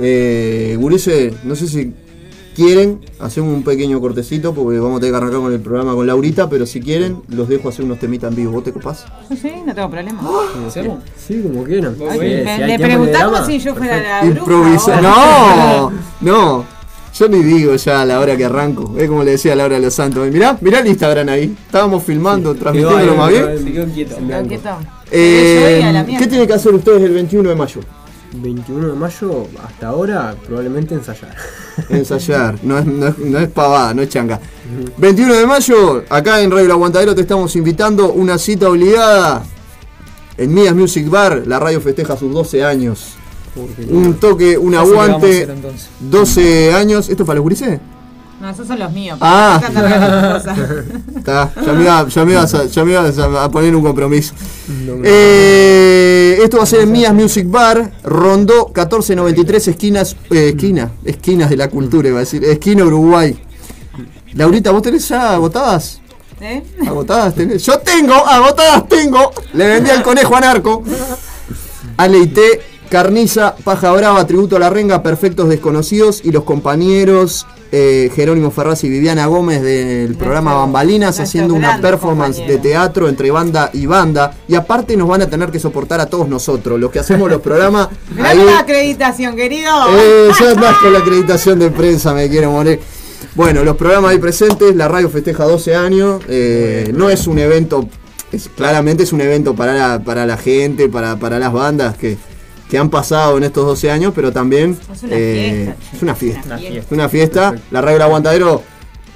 Eh, 0.00 0.74
Gurice, 0.78 1.34
no 1.44 1.54
sé 1.54 1.68
si 1.68 1.92
quieren, 2.56 3.00
hacemos 3.20 3.54
un 3.54 3.62
pequeño 3.62 4.00
cortecito 4.00 4.54
porque 4.54 4.78
vamos 4.78 4.96
a 4.96 5.00
tener 5.00 5.12
que 5.12 5.16
arrancar 5.18 5.40
con 5.40 5.52
el 5.52 5.60
programa 5.60 5.94
con 5.94 6.06
Laurita, 6.06 6.48
pero 6.48 6.64
si 6.66 6.80
quieren, 6.80 7.18
los 7.28 7.48
dejo 7.48 7.68
hacer 7.68 7.84
unos 7.84 7.98
temitas 7.98 8.30
en 8.30 8.36
vivo. 8.36 8.52
¿Vos 8.52 8.64
te 8.64 8.72
copás? 8.72 9.04
Sí, 9.40 9.52
no 9.64 9.74
tengo 9.74 9.90
problema. 9.90 10.20
¿Hacemos? 10.66 10.98
Sí, 11.16 11.42
como 11.42 11.64
quieran. 11.64 11.94
Ay, 12.10 12.18
Sí, 12.18 12.18
me- 12.18 12.56
si 12.56 12.62
hay 12.62 12.66
le 12.66 12.78
preguntamos 12.78 13.46
si 13.46 13.58
yo 13.58 13.74
fuera 13.74 14.20
perfecto. 14.22 14.50
la 14.50 14.56
bruja. 14.68 15.00
No, 15.02 15.92
no. 16.22 16.64
Yo 17.18 17.28
ni 17.28 17.42
digo 17.42 17.74
ya 17.76 18.02
a 18.02 18.04
la 18.04 18.20
hora 18.20 18.36
que 18.36 18.44
arranco. 18.44 18.94
Es 18.98 19.08
como 19.08 19.22
le 19.24 19.30
decía 19.32 19.54
Laura 19.54 19.76
de 19.76 19.80
los 19.82 19.94
Santos. 19.94 20.28
Mirá, 20.30 20.58
mirá 20.60 20.80
el 20.80 20.86
Instagram 20.88 21.28
ahí. 21.30 21.56
Estábamos 21.66 22.02
filmando, 22.02 22.54
transmitiéndolo 22.54 23.14
más 23.16 23.30
bien. 23.30 23.58
Se 23.64 23.72
quedó 23.72 23.86
quieto. 23.86 24.16
Quedó 24.26 24.46
quieto. 24.48 24.68
Eh, 25.10 25.82
a. 25.96 26.04
¿Qué 26.04 26.26
tienen 26.26 26.46
que 26.46 26.52
hacer 26.52 26.74
ustedes 26.74 27.02
el 27.02 27.12
21 27.14 27.48
de 27.48 27.54
mayo? 27.56 27.80
21 28.34 28.88
de 28.88 28.94
mayo, 28.94 29.46
hasta 29.62 29.88
ahora, 29.88 30.34
probablemente 30.46 30.94
ensayar. 30.94 31.34
Ensayar, 31.88 32.58
no 32.62 32.78
es, 32.78 32.86
no, 32.86 33.06
es, 33.08 33.18
no 33.18 33.38
es 33.38 33.48
pavada, 33.48 33.94
no 33.94 34.02
es 34.02 34.08
changa. 34.08 34.40
21 34.96 35.34
de 35.34 35.46
mayo, 35.46 36.04
acá 36.08 36.40
en 36.40 36.50
Radio 36.50 36.64
El 36.64 36.70
Aguantadero 36.70 37.14
te 37.14 37.22
estamos 37.22 37.54
invitando 37.56 38.12
una 38.12 38.38
cita 38.38 38.68
obligada 38.68 39.44
en 40.36 40.54
Mías 40.54 40.74
Music 40.74 41.08
Bar. 41.08 41.44
La 41.46 41.58
radio 41.58 41.80
festeja 41.80 42.16
sus 42.16 42.32
12 42.32 42.64
años. 42.64 43.14
Un 43.88 44.14
toque, 44.14 44.58
un 44.58 44.74
aguante. 44.74 45.44
hacer, 45.44 45.50
entonces. 45.50 45.88
12 46.00 46.74
años. 46.74 47.08
¿Esto 47.08 47.22
es 47.22 47.26
para 47.26 47.36
los 47.36 47.42
gurises? 47.42 47.80
No, 48.40 48.50
esos 48.50 48.66
son 48.68 48.78
los 48.78 48.92
míos. 48.92 49.18
Ah. 49.20 49.60
Está 51.16 51.50
ya 51.64 51.72
me, 51.72 51.82
iba- 51.84 52.06
ya 52.08 52.24
me 52.24 52.32
ibas 52.32 52.54
a, 52.54 52.66
ya 52.66 52.84
me 52.84 52.92
ibas 52.92 53.18
a- 53.18 53.50
poner 53.50 53.74
un 53.74 53.82
compromiso. 53.82 54.34
Eh, 55.04 56.38
esto 56.42 56.58
va 56.58 56.64
a 56.64 56.66
ser 56.66 56.80
en 56.80 56.92
Mías 56.92 57.14
Music 57.14 57.46
Bar, 57.48 57.92
Rondó 58.04 58.66
1493, 58.66 59.68
esquinas, 59.68 60.16
eh, 60.30 60.50
esquina, 60.50 60.90
esquinas 61.04 61.48
de 61.48 61.56
la 61.56 61.68
cultura, 61.70 62.08
iba 62.08 62.18
a 62.18 62.20
decir, 62.20 62.44
esquina 62.44 62.84
Uruguay. 62.84 63.40
Laurita, 64.34 64.70
¿vos 64.70 64.82
tenés 64.82 65.08
ya 65.08 65.32
agotadas? 65.32 66.00
¿Eh? 66.40 66.62
¿Agotadas 66.86 67.34
tenés? 67.34 67.64
Yo 67.64 67.78
tengo, 67.78 68.14
agotadas 68.14 68.86
tengo. 68.86 69.32
Le 69.54 69.66
vendí 69.66 69.88
al 69.90 70.02
conejo 70.02 70.36
a 70.36 70.40
narco. 70.40 70.82
Aleité, 71.96 72.60
Carniza, 72.88 73.54
Paja 73.64 73.92
Brava, 73.92 74.26
Tributo 74.26 74.56
a 74.56 74.58
la 74.58 74.70
Renga, 74.70 75.02
Perfectos 75.02 75.48
Desconocidos 75.48 76.20
y 76.24 76.30
los 76.32 76.44
compañeros 76.44 77.46
eh, 77.72 78.10
Jerónimo 78.14 78.50
Ferraz 78.50 78.84
y 78.84 78.88
Viviana 78.88 79.26
Gómez 79.26 79.60
del 79.60 80.14
programa 80.14 80.54
Bambalinas 80.54 81.18
haciendo 81.18 81.54
una 81.54 81.80
performance 81.80 82.38
de 82.46 82.58
teatro 82.58 83.08
entre 83.08 83.30
banda 83.30 83.70
y 83.72 83.86
banda. 83.86 84.34
Y 84.48 84.54
aparte 84.54 84.96
nos 84.96 85.08
van 85.08 85.22
a 85.22 85.26
tener 85.28 85.50
que 85.50 85.58
soportar 85.58 86.00
a 86.00 86.06
todos 86.06 86.28
nosotros, 86.28 86.78
los 86.78 86.90
que 86.90 87.00
hacemos 87.00 87.28
los 87.30 87.40
programas. 87.40 87.88
Ahí- 88.22 88.44
la 88.44 88.60
acreditación, 88.60 89.34
querido. 89.36 89.70
eh, 89.98 90.30
ya 90.40 90.54
más 90.54 90.76
con 90.82 90.92
la 90.92 91.00
acreditación 91.00 91.58
de 91.58 91.70
prensa, 91.70 92.14
me 92.14 92.28
quiero 92.28 92.50
morir. 92.52 92.80
Bueno, 93.34 93.64
los 93.64 93.76
programas 93.76 94.12
ahí 94.12 94.18
presentes, 94.18 94.74
la 94.76 94.88
radio 94.88 95.10
festeja 95.10 95.44
12 95.44 95.74
años, 95.74 96.22
eh, 96.28 96.90
no 96.94 97.10
es 97.10 97.26
un 97.26 97.38
evento, 97.38 97.86
es, 98.32 98.48
claramente 98.48 99.02
es 99.02 99.12
un 99.12 99.20
evento 99.20 99.54
para 99.54 99.74
la, 99.74 99.98
para 100.02 100.24
la 100.24 100.38
gente, 100.38 100.88
para, 100.88 101.16
para 101.16 101.38
las 101.38 101.52
bandas 101.52 101.96
que, 101.98 102.16
que 102.68 102.78
han 102.78 102.90
pasado 102.90 103.36
en 103.36 103.44
estos 103.44 103.64
12 103.64 103.90
años, 103.90 104.12
pero 104.14 104.32
también 104.32 104.76
Es 104.92 105.02
una 105.02 105.12
eh, 105.12 105.74
fiesta, 105.76 105.96
es 105.96 106.02
una 106.02 106.14
fiesta. 106.14 106.46
Una 106.46 106.58
fiesta. 106.58 106.78
Es 106.80 106.92
una 106.92 107.08
fiesta. 107.08 107.54
La 107.70 107.80
El 107.80 108.02
Aguantadero, 108.02 108.62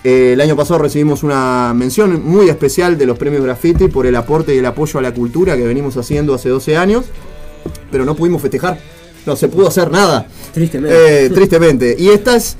eh, 0.05 0.33
el 0.35 0.41
año 0.41 0.57
pasado 0.57 0.79
recibimos 0.79 1.23
una 1.23 1.73
mención 1.75 2.25
muy 2.25 2.49
especial 2.49 2.97
de 2.97 3.07
los 3.07 3.19
premios 3.19 3.43
Graffiti 3.43 3.89
por 3.89 4.07
el 4.07 4.17
aporte 4.17 4.55
y 4.55 4.59
el 4.59 4.67
apoyo 4.67 4.99
a 4.99 5.03
la 5.03 5.13
cultura 5.13 5.57
que 5.57 5.65
venimos 5.65 5.97
haciendo 5.97 6.35
hace 6.35 6.49
12 6.49 6.77
años, 6.77 7.07
pero 7.91 8.05
no 8.05 8.15
pudimos 8.15 8.41
festejar. 8.41 8.79
No 9.27 9.37
se 9.37 9.49
pudo 9.49 9.69
hacer 9.69 9.91
nada. 9.91 10.27
Tristemente. 10.53 11.25
Eh, 11.27 11.31
tristemente. 11.31 11.97
Y 11.99 12.09
esta 12.09 12.37
es 12.37 12.57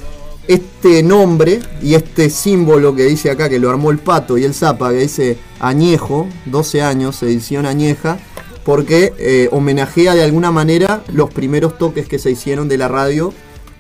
este 0.47 1.03
nombre 1.03 1.61
y 1.81 1.95
este 1.95 2.29
símbolo 2.29 2.95
que 2.95 3.05
dice 3.05 3.31
acá 3.31 3.49
que 3.49 3.59
lo 3.59 3.71
armó 3.71 3.91
el 3.91 3.99
pato 3.99 4.37
y 4.37 4.45
el 4.45 4.53
zapa, 4.53 4.91
que 4.91 4.99
dice 4.99 5.39
añejo, 5.61 6.29
12 6.47 6.83
años, 6.83 7.23
edición 7.23 7.67
añeja, 7.67 8.19
porque 8.65 9.13
eh, 9.19 9.49
homenajea 9.53 10.15
de 10.15 10.23
alguna 10.25 10.51
manera 10.51 11.01
los 11.13 11.31
primeros 11.33 11.79
toques 11.79 12.07
que 12.09 12.19
se 12.19 12.31
hicieron 12.31 12.69
de 12.69 12.79
la 12.79 12.89
radio, 12.89 13.33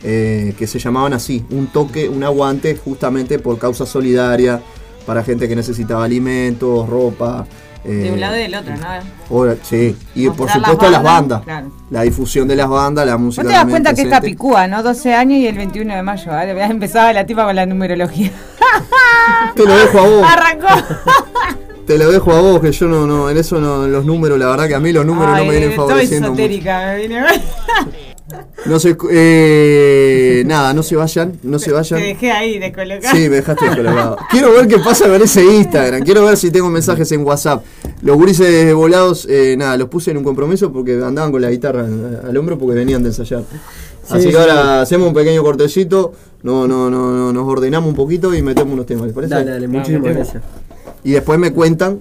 eh, 0.03 0.55
que 0.59 0.66
se 0.66 0.78
llamaban 0.78 1.12
así, 1.12 1.45
un 1.51 1.66
toque, 1.66 2.09
un 2.09 2.24
aguante, 2.24 2.76
justamente 2.76 3.39
por 3.39 3.59
causa 3.59 3.85
solidaria, 3.87 4.61
para 5.07 5.22
gente 5.22 5.49
que 5.49 5.57
necesitaba 5.57 6.05
alimentos, 6.05 6.89
ropa, 6.89 7.47
De 7.85 8.09
Eh, 8.09 8.12
un 8.12 8.20
lado 8.20 8.37
y 8.37 8.41
del 8.41 8.55
otro, 8.55 8.74
¿no? 8.76 8.87
ahora- 9.31 9.57
sí, 9.62 9.97
y 10.14 10.28
por 10.28 10.51
supuesto 10.51 10.91
las 10.91 11.03
bandas, 11.03 11.03
bandas. 11.03 11.43
claro. 11.45 11.72
La 11.91 12.03
difusión 12.03 12.47
de 12.47 12.55
las 12.57 12.68
bandas, 12.68 13.07
la 13.07 13.16
música. 13.16 13.43
Vos 13.43 13.51
te 13.51 13.57
das 13.57 13.66
cuenta 13.66 13.95
que 13.95 14.03
esta 14.03 14.20
presente. 14.20 14.37
picúa, 14.37 14.66
¿no? 14.66 14.83
12 14.83 15.14
años 15.14 15.39
y 15.39 15.47
el 15.47 15.57
21 15.57 15.95
de 15.97 16.03
mayo. 16.03 16.31
Empezaba 16.39 17.11
la 17.14 17.24
tipa 17.24 17.45
con 17.47 17.57
la 17.57 17.64
numerología. 17.64 18.31
Te 19.55 19.64
lo 19.64 19.74
dejo 19.78 19.99
a 19.99 20.03
vos. 20.09 20.24
Arrancó. 20.31 20.66
Te 21.91 21.99
lo 21.99 22.09
dejo 22.12 22.30
a 22.30 22.41
vos, 22.41 22.61
que 22.61 22.70
yo 22.70 22.86
no, 22.86 23.05
no, 23.05 23.28
en 23.28 23.36
eso 23.36 23.61
no, 23.61 23.84
en 23.84 23.91
los 23.91 24.05
números, 24.05 24.38
la 24.38 24.47
verdad 24.49 24.68
que 24.68 24.76
a 24.76 24.78
mí 24.78 24.93
los 24.93 25.05
números 25.05 25.36
no 25.36 25.45
me 25.45 25.51
vienen 25.51 25.72
favoreciendo 25.72 26.28
Estoy 26.28 26.30
mucho. 26.30 26.43
esotérica, 26.43 26.86
me 26.86 26.97
vine. 27.03 27.20
No 28.66 28.78
se, 28.78 28.97
eh, 29.11 30.45
nada, 30.47 30.72
no 30.72 30.84
se 30.84 30.95
vayan, 30.95 31.32
no 31.43 31.59
se 31.59 31.66
Te 31.66 31.72
vayan. 31.72 32.01
dejé 32.01 32.30
ahí 32.30 32.61
descolocado. 32.61 33.16
Sí, 33.16 33.22
me 33.28 33.36
dejaste 33.36 33.64
descolocado. 33.64 34.16
Quiero 34.30 34.53
ver 34.53 34.68
qué 34.68 34.78
pasa 34.78 35.09
con 35.09 35.20
ese 35.20 35.45
Instagram. 35.45 36.03
Quiero 36.05 36.24
ver 36.24 36.36
si 36.36 36.53
tengo 36.53 36.68
mensajes 36.70 37.11
en 37.11 37.24
WhatsApp. 37.26 37.64
Los 38.03 38.16
gurises 38.16 38.72
volados, 38.72 39.26
eh, 39.28 39.57
nada, 39.59 39.76
los 39.76 39.88
puse 39.88 40.12
en 40.12 40.18
un 40.18 40.22
compromiso 40.22 40.72
porque 40.72 40.93
andaban 41.03 41.32
con 41.32 41.43
la 41.43 41.51
guitarra 41.51 41.80
al 42.24 42.36
hombro 42.36 42.57
porque 42.57 42.76
venían 42.76 43.03
de 43.03 43.09
ensayar. 43.09 43.43
Así 44.09 44.20
Sí, 44.20 44.26
que 44.28 44.32
sí. 44.34 44.38
ahora 44.38 44.82
hacemos 44.82 45.09
un 45.09 45.14
pequeño 45.14 45.43
cortecito, 45.43 46.12
no, 46.45 46.68
no, 46.68 46.88
no, 46.88 47.11
no, 47.11 47.32
nos 47.32 47.49
ordenamos 47.49 47.88
un 47.88 47.97
poquito 47.97 48.32
y 48.32 48.43
metemos 48.43 48.72
unos 48.74 48.86
temas, 48.86 49.07
¿les 49.07 49.14
parece? 49.14 49.34
Dale, 49.34 49.51
dale, 49.51 49.66
muchísimas 49.66 50.14
gracias. 50.14 50.43
Y 51.05 51.12
después 51.12 51.38
me 51.38 51.53
cuentan, 51.53 52.01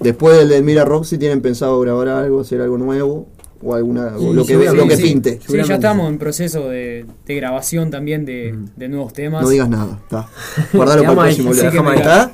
después 0.00 0.36
del, 0.38 0.48
del 0.48 0.64
Mira 0.64 0.84
Rock, 0.84 1.04
si 1.04 1.18
tienen 1.18 1.42
pensado 1.42 1.78
grabar 1.80 2.08
algo, 2.08 2.40
hacer 2.40 2.60
algo 2.60 2.78
nuevo 2.78 3.28
o 3.62 3.74
alguna 3.74 4.16
o 4.16 4.32
lo 4.32 4.44
que, 4.44 4.54
lo 4.54 4.88
que 4.88 4.96
Sí, 4.96 5.02
pinte. 5.02 5.40
Sí, 5.46 5.56
ya 5.64 5.74
estamos 5.74 6.08
en 6.08 6.18
proceso 6.18 6.68
de, 6.68 7.06
de 7.26 7.34
grabación 7.34 7.90
también 7.90 8.24
de, 8.24 8.54
de 8.76 8.88
nuevos 8.88 9.12
temas. 9.12 9.42
No 9.42 9.48
digas 9.48 9.68
nada, 9.68 9.98
está. 10.02 10.28
Guardalo 10.72 11.02
para 11.14 11.30
el 11.30 11.36
próximo 11.36 11.54
sí, 11.54 11.96
¿Está? 11.96 12.32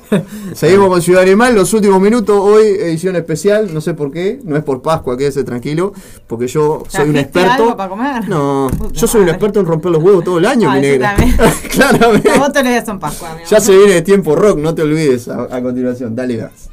Seguimos 0.53 0.89
con 0.89 1.01
Ciudad 1.01 1.21
Animal, 1.23 1.55
los 1.55 1.73
últimos 1.73 2.01
minutos, 2.01 2.37
hoy 2.39 2.65
edición 2.67 3.15
especial, 3.15 3.73
no 3.73 3.81
sé 3.81 3.93
por 3.93 4.11
qué, 4.11 4.39
no 4.43 4.57
es 4.57 4.63
por 4.63 4.81
Pascua, 4.81 5.17
quédese 5.17 5.43
tranquilo, 5.43 5.93
porque 6.27 6.47
yo 6.47 6.83
soy 6.87 7.05
un 7.07 7.13
¿Trajiste 7.13 7.19
experto. 7.39 7.63
algo 7.63 7.77
para 7.77 7.89
comer? 7.89 8.29
No, 8.29 8.69
yo 8.91 9.07
soy 9.07 9.21
un 9.21 9.29
experto 9.29 9.59
en 9.59 9.65
romper 9.65 9.91
los 9.91 10.03
huevos 10.03 10.23
todo 10.23 10.37
el 10.39 10.45
año, 10.45 10.69
Ah, 10.69 10.75
mi 10.75 10.81
negra. 10.81 11.15
Claramente. 11.69 12.31
Vos 12.37 12.51
te 12.51 12.85
son 12.85 12.99
Pascua, 12.99 13.35
mi 13.35 13.43
Ya 13.49 13.59
se 13.59 13.75
viene 13.77 14.01
tiempo 14.01 14.35
rock, 14.35 14.57
no 14.59 14.73
te 14.73 14.81
olvides 14.81 15.27
a, 15.27 15.43
a 15.43 15.61
continuación, 15.61 16.15
dale 16.15 16.37
gas. 16.37 16.69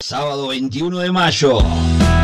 Sábado 0.00 0.48
21 0.48 0.98
de 0.98 1.12
mayo. 1.12 1.58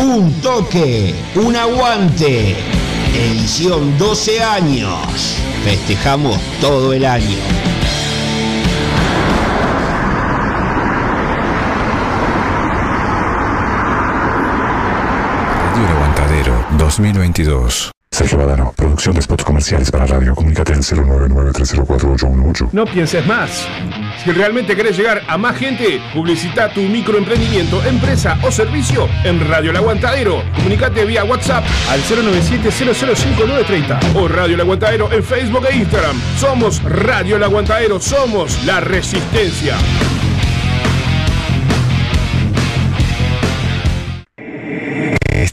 Un 0.00 0.32
toque, 0.40 1.14
un 1.34 1.54
aguante. 1.54 2.56
Edición 3.14 3.98
12 3.98 4.42
años. 4.42 5.36
Festejamos 5.62 6.40
todo 6.58 6.94
el 6.94 7.04
año. 7.04 7.36
Radio 15.66 15.84
El 15.84 15.92
Aguantadero 15.92 16.64
2022. 16.78 17.99
Sergio 18.20 18.36
Badano, 18.36 18.74
producción 18.76 19.14
de 19.14 19.22
spots 19.22 19.44
comerciales 19.44 19.90
para 19.90 20.04
radio. 20.04 20.34
Comunícate 20.34 20.74
al 20.74 20.80
099-304-818. 20.80 22.68
No 22.72 22.84
pienses 22.84 23.26
más. 23.26 23.66
Si 24.22 24.30
realmente 24.30 24.76
querés 24.76 24.98
llegar 24.98 25.22
a 25.26 25.38
más 25.38 25.56
gente, 25.56 26.02
publicita 26.12 26.70
tu 26.74 26.82
microemprendimiento, 26.82 27.82
empresa 27.82 28.38
o 28.42 28.52
servicio 28.52 29.08
en 29.24 29.48
Radio 29.48 29.70
El 29.70 29.78
Aguantadero. 29.78 30.42
Comunicate 30.54 31.06
vía 31.06 31.24
WhatsApp 31.24 31.64
al 31.88 32.02
097-005930 32.02 34.14
o 34.14 34.28
Radio 34.28 34.54
El 34.54 34.60
Aguantadero 34.60 35.10
en 35.10 35.24
Facebook 35.24 35.66
e 35.70 35.76
Instagram. 35.76 36.20
Somos 36.36 36.82
Radio 36.82 37.36
El 37.36 37.44
Aguantadero, 37.44 37.98
somos 38.00 38.62
la 38.66 38.80
resistencia. 38.80 39.78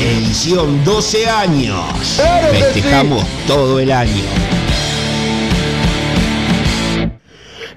Edición 0.00 0.84
12 0.84 1.26
años. 1.26 1.80
Claro 2.16 2.48
Festejamos 2.48 3.24
todo 3.46 3.80
el 3.80 3.90
año. 3.90 4.22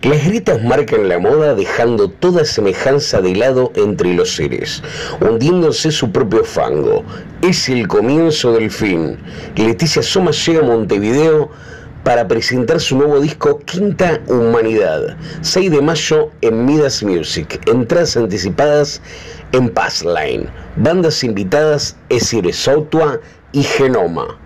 Las 0.02 0.26
grietas 0.26 0.64
marcan 0.64 1.10
la 1.10 1.20
moda 1.20 1.56
dejando 1.56 2.10
toda 2.10 2.46
semejanza 2.46 3.22
de 3.22 3.36
lado 3.36 3.72
entre 3.76 4.14
los 4.14 4.36
seres, 4.36 4.82
hundiéndose 5.22 5.92
su 5.92 6.12
propio 6.12 6.44
fango. 6.44 7.04
Es 7.42 7.68
el 7.70 7.88
comienzo 7.88 8.54
del 8.54 8.72
fin. 8.72 9.18
Leticia 9.56 10.02
Soma 10.02 10.32
llega 10.32 10.60
a 10.60 10.64
Montevideo 10.64 11.50
para 12.10 12.28
presentar 12.28 12.80
su 12.80 12.98
nuevo 12.98 13.20
disco 13.20 13.60
Quinta 13.60 14.20
Humanidad, 14.26 15.16
6 15.42 15.70
de 15.70 15.80
mayo 15.80 16.32
en 16.42 16.66
Midas 16.66 17.04
Music, 17.04 17.62
entradas 17.68 18.18
anticipadas 18.18 19.00
en 19.52 19.70
Passline, 19.70 20.50
bandas 20.76 21.24
invitadas 21.24 21.96
Esire 22.10 22.52
Sautua 22.52 23.20
y 23.52 23.62
Genoma. 23.62 24.40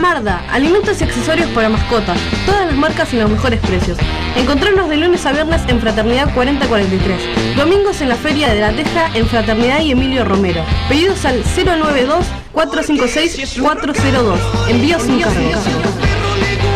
Marda, 0.00 0.44
alimentos 0.52 1.00
y 1.00 1.04
accesorios 1.04 1.48
para 1.50 1.68
mascotas. 1.68 2.18
Todas 2.46 2.66
las 2.66 2.76
marcas 2.76 3.12
y 3.14 3.16
los 3.16 3.30
mejores 3.30 3.58
precios. 3.60 3.96
Encontrarnos 4.36 4.88
de 4.88 4.98
lunes 4.98 5.24
a 5.24 5.32
viernes 5.32 5.62
en 5.66 5.80
Fraternidad 5.80 6.32
4043. 6.34 7.56
Domingos 7.56 8.00
en 8.00 8.10
la 8.10 8.16
Feria 8.16 8.52
de 8.52 8.60
la 8.60 8.70
Teja 8.70 9.10
en 9.14 9.26
Fraternidad 9.26 9.80
y 9.80 9.92
Emilio 9.92 10.24
Romero. 10.24 10.62
Pedidos 10.88 11.24
al 11.24 11.42
092 11.42 12.26
456 12.54 13.60
402. 13.60 14.40
Envíos 14.68 15.02
sin 15.02 15.20
cargo. 15.20 15.40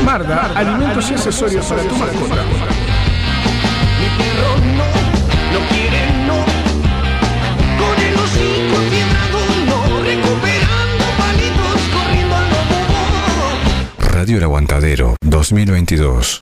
Marda, 0.04 0.50
alimentos 0.54 1.10
y 1.10 1.14
accesorios 1.14 1.66
para 1.66 1.82
tu 1.82 1.94
mascota. 1.94 2.44
No 5.52 5.60
quiere 5.70 6.00
no 6.26 6.44
Con 7.78 7.96
el 8.04 8.14
hocico 8.14 8.76
empedrado 8.82 9.40
no 9.66 9.78
Recuperando 10.02 11.04
palitos 11.16 11.80
corriendo 11.92 12.36
al 12.36 12.48
lobo 12.50 14.08
Radio 14.10 14.36
El 14.36 14.44
Aguantadero 14.44 15.16
2022. 15.22 16.40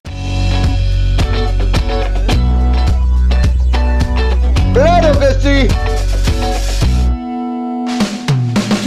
¡Claro 4.76 5.18
que 5.18 5.25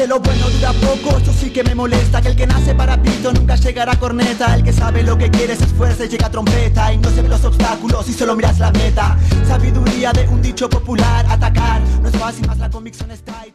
lo 0.10 0.20
bueno 0.20 0.50
dura 0.50 0.74
poco, 0.74 1.18
eso 1.20 1.32
sí 1.32 1.52
que 1.52 1.64
me 1.64 1.76
molesta 1.76 2.20
Que 2.20 2.30
el 2.30 2.36
que 2.36 2.48
nace 2.48 2.74
para 2.74 3.00
pito 3.02 3.32
nunca 3.32 3.56
llegará 3.56 3.94
a 3.94 4.00
corneta 4.00 4.56
El 4.56 4.64
que 4.64 4.74
sabe 4.74 5.04
lo 5.04 5.18
que 5.18 5.30
quiere 5.30 5.56
se 5.56 5.66
esfuerza 5.66 6.06
y 6.06 6.10
llega 6.10 6.26
a 6.26 6.32
trompeta 6.32 6.92
Y 6.92 6.98
no 6.98 7.10
se 7.12 7.22
ve 7.22 7.30
los 7.30 7.46
obstáculos 7.46 8.10
y 8.10 8.14
solo 8.14 8.36
miras 8.36 8.58
la 8.58 8.72
meta 8.72 9.16
Sabiduría 9.48 10.12
de 10.12 10.28
un 10.28 10.42
dicho 10.42 10.68
popular, 10.68 11.26
atacar 11.30 11.82
No 12.02 12.10
es 12.10 12.18
fácil, 12.18 12.48
más 12.48 12.58
la 12.58 12.72
convicción 12.72 13.12
está 13.12 13.40
ahí 13.40 13.54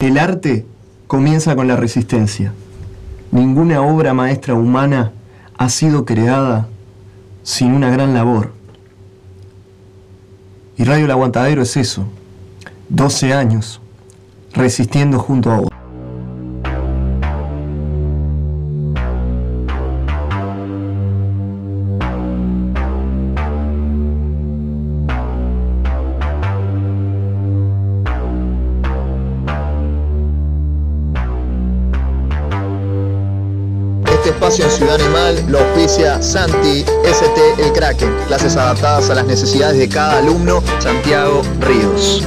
El 0.00 0.18
arte 0.18 0.66
comienza 1.06 1.56
con 1.56 1.66
la 1.66 1.76
resistencia. 1.76 2.52
Ninguna 3.30 3.80
obra 3.80 4.12
maestra 4.12 4.54
humana 4.54 5.12
ha 5.56 5.68
sido 5.70 6.04
creada 6.04 6.68
sin 7.42 7.72
una 7.72 7.88
gran 7.88 8.12
labor. 8.12 8.52
Y 10.76 10.84
Radio 10.84 11.06
El 11.06 11.10
Aguantadero 11.10 11.62
es 11.62 11.76
eso. 11.78 12.04
12 12.90 13.32
años 13.32 13.80
resistiendo 14.52 15.18
junto 15.18 15.50
a 15.50 15.60
vos. 15.60 15.68
Este 34.28 34.30
espacio 34.30 34.64
en 34.64 34.70
Ciudad 34.70 34.94
Animal 34.96 35.44
lo 35.48 35.58
auspicia 35.60 36.20
Santi 36.20 36.84
ST 37.04 37.62
El 37.64 37.72
Kraken, 37.72 38.14
clases 38.26 38.56
adaptadas 38.56 39.08
a 39.10 39.14
las 39.14 39.26
necesidades 39.26 39.78
de 39.78 39.88
cada 39.88 40.18
alumno, 40.18 40.62
Santiago 40.80 41.42
Ríos. 41.60 42.26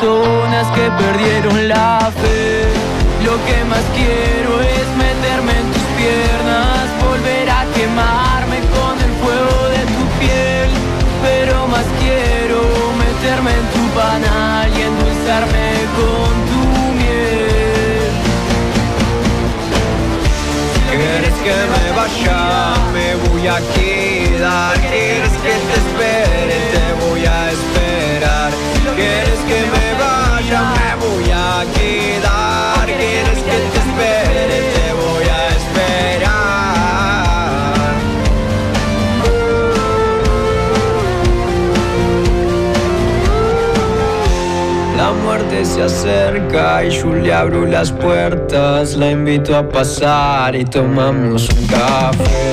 Personas 0.00 0.66
que 0.74 0.90
perdieron 1.02 1.68
la 1.68 2.10
fe. 2.20 2.64
Lo 3.24 3.32
que 3.44 3.64
más 3.64 3.84
quiero 3.94 4.60
es 4.62 4.86
meterme 4.96 5.52
en 5.52 5.66
tus 5.72 5.86
piernas, 6.00 6.86
volver 7.06 7.50
a 7.50 7.64
quemarme 7.74 8.60
con 8.76 8.94
el 8.98 9.12
fuego 9.22 9.68
de 9.68 9.82
tu 9.94 10.04
piel. 10.18 10.70
Pero 11.22 11.66
más 11.68 11.84
quiero 12.00 12.60
meterme 13.04 13.50
en 13.50 13.66
tu 13.74 13.84
panal 13.98 14.70
y 14.76 14.80
endulzarme 14.80 15.68
con 15.98 16.32
tu 16.50 16.62
miel. 16.98 18.10
¿Quieres 20.90 21.34
que 21.44 21.56
me 21.72 21.86
vaya? 21.96 22.74
Me 22.94 23.14
voy 23.28 23.46
a 23.46 23.58
quedar. 23.74 24.89
Se 45.62 45.82
acerca 45.82 46.82
y 46.84 46.90
yo 46.90 47.12
le 47.12 47.32
abro 47.32 47.66
las 47.66 47.92
puertas. 47.92 48.96
La 48.96 49.10
invito 49.10 49.54
a 49.54 49.68
pasar 49.68 50.56
y 50.56 50.64
tomamos 50.64 51.48
un 51.50 51.66
café. 51.66 52.49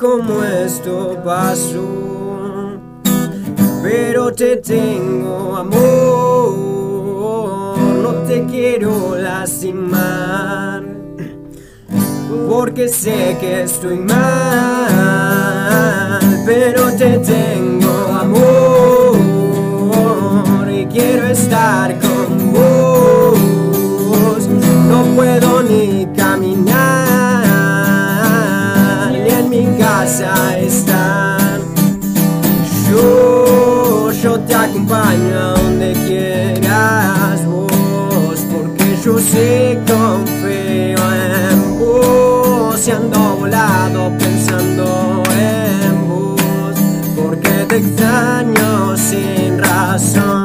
Cómo 0.00 0.42
esto 0.42 1.20
pasó, 1.22 1.86
pero 3.82 4.32
te 4.32 4.56
tengo 4.56 5.54
amor, 5.56 6.56
no 8.02 8.12
te 8.26 8.46
quiero 8.46 9.14
lastimar. 9.16 10.82
porque 12.48 12.88
sé 12.88 13.36
que 13.40 13.64
estoy 13.64 13.98
mal, 13.98 14.18
pero 16.46 16.92
te 16.96 17.18
tengo 17.18 17.90
amor 18.18 19.18
y 20.72 20.86
quiero 20.86 21.26
estar 21.26 21.98
con 22.00 22.52
vos. 22.52 24.48
No 24.88 25.04
puedo 25.14 25.62
ni 25.62 26.06
casa 30.00 30.58
estar. 30.58 31.60
Yo, 32.88 34.10
yo 34.12 34.40
te 34.40 34.54
acompaño 34.54 35.38
a 35.38 35.60
donde 35.60 35.92
quieras 36.06 37.44
vos, 37.44 38.40
porque 38.50 38.96
yo 39.04 39.18
sé 39.18 39.78
confío 39.86 41.00
en 41.12 41.78
vos 41.78 42.88
y 42.88 42.90
ando 42.90 43.36
volado 43.40 44.10
pensando 44.18 45.22
en 45.38 46.08
vos, 46.08 46.76
porque 47.14 47.66
te 47.68 47.76
extraño 47.76 48.96
sin 48.96 49.58
razón. 49.58 50.39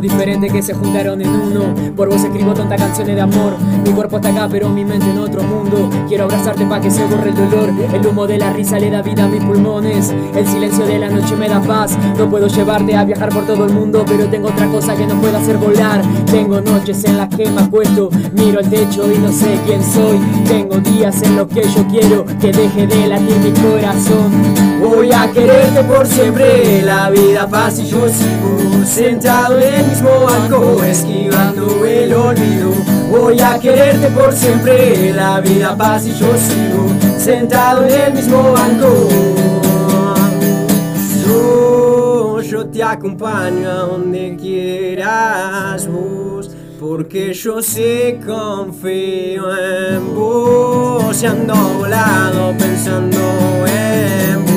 Caminos 0.00 0.18
diferentes 0.18 0.52
que 0.52 0.62
se 0.62 0.72
juntaron 0.72 1.20
en 1.20 1.28
uno. 1.28 1.74
Por 1.94 2.08
vos 2.08 2.24
escribo 2.24 2.54
tantas 2.54 2.80
canciones 2.80 3.16
de 3.16 3.20
amor. 3.20 3.56
Mi 3.84 3.90
cuerpo 3.90 4.16
está 4.16 4.30
acá, 4.30 4.48
pero 4.50 4.70
mi 4.70 4.82
mente 4.82 5.10
en 5.10 5.18
otro 5.18 5.42
mundo. 5.42 5.90
Quiero 6.08 6.24
abrazarte 6.24 6.64
pa' 6.64 6.80
que 6.80 6.90
se 6.90 7.04
borre 7.04 7.28
el 7.28 7.36
dolor. 7.36 7.70
El 7.92 8.06
humo 8.06 8.26
de 8.26 8.38
la 8.38 8.50
risa 8.50 8.78
le 8.78 8.88
da 8.88 9.02
vida 9.02 9.24
a 9.24 9.28
mis 9.28 9.44
pulmones. 9.44 10.14
El 10.34 10.46
silencio 10.46 10.86
de 10.86 10.98
la 10.98 11.10
noche 11.10 11.36
me 11.36 11.50
da 11.50 11.60
paz. 11.60 11.98
No 12.16 12.30
puedo 12.30 12.46
llevarte 12.46 12.96
a 12.96 13.04
viajar 13.04 13.28
por 13.28 13.44
todo 13.44 13.66
el 13.66 13.74
mundo, 13.74 14.02
pero 14.06 14.26
tengo 14.26 14.48
otra 14.48 14.66
cosa 14.68 14.96
que 14.96 15.06
no 15.06 15.20
puedo 15.20 15.36
hacer 15.36 15.58
volar. 15.58 16.00
Tengo 16.30 16.62
noches 16.62 17.04
en 17.04 17.18
las 17.18 17.28
que 17.28 17.50
me 17.50 17.60
acuesto, 17.60 18.08
miro 18.32 18.60
el 18.60 18.70
techo 18.70 19.04
y 19.12 19.18
no 19.18 19.30
sé 19.30 19.58
quién 19.66 19.82
soy. 19.82 20.18
Tengo 20.48 20.78
días 20.78 21.22
en 21.22 21.36
los 21.36 21.46
que 21.48 21.62
yo 21.62 21.86
quiero 21.88 22.24
que 22.40 22.52
deje 22.52 22.86
de 22.86 23.06
latir 23.06 23.36
mi 23.36 23.50
corazón. 23.50 24.79
Voy 24.80 25.12
a 25.12 25.30
quererte 25.30 25.84
por 25.84 26.06
siempre, 26.06 26.82
la 26.82 27.10
vida 27.10 27.46
pasa 27.46 27.82
y 27.82 27.86
yo 27.86 28.08
sigo 28.08 28.84
sentado 28.86 29.60
en 29.60 29.74
el 29.74 29.86
mismo 29.88 30.08
banco, 30.24 30.82
esquivando 30.82 31.84
el 31.84 32.14
olvido. 32.14 32.72
Voy 33.10 33.38
a 33.40 33.58
quererte 33.58 34.08
por 34.08 34.32
siempre, 34.32 35.12
la 35.12 35.40
vida 35.40 35.76
pasa 35.76 36.08
y 36.08 36.12
yo 36.12 36.34
sigo 36.36 37.18
sentado 37.18 37.84
en 37.84 38.00
el 38.00 38.14
mismo 38.14 38.52
banco. 38.52 39.08
Yo, 41.26 42.40
yo 42.40 42.66
te 42.66 42.82
acompaño 42.82 43.68
a 43.68 43.74
donde 43.74 44.36
quieras 44.40 45.86
porque 46.80 47.34
yo 47.34 47.60
sé 47.60 48.18
confío 48.24 49.44
en 49.54 50.14
vos 50.14 51.22
y 51.22 51.26
ando 51.26 51.54
volado 51.78 52.54
pensando 52.56 53.18
en 53.66 54.44
vos, 54.46 54.49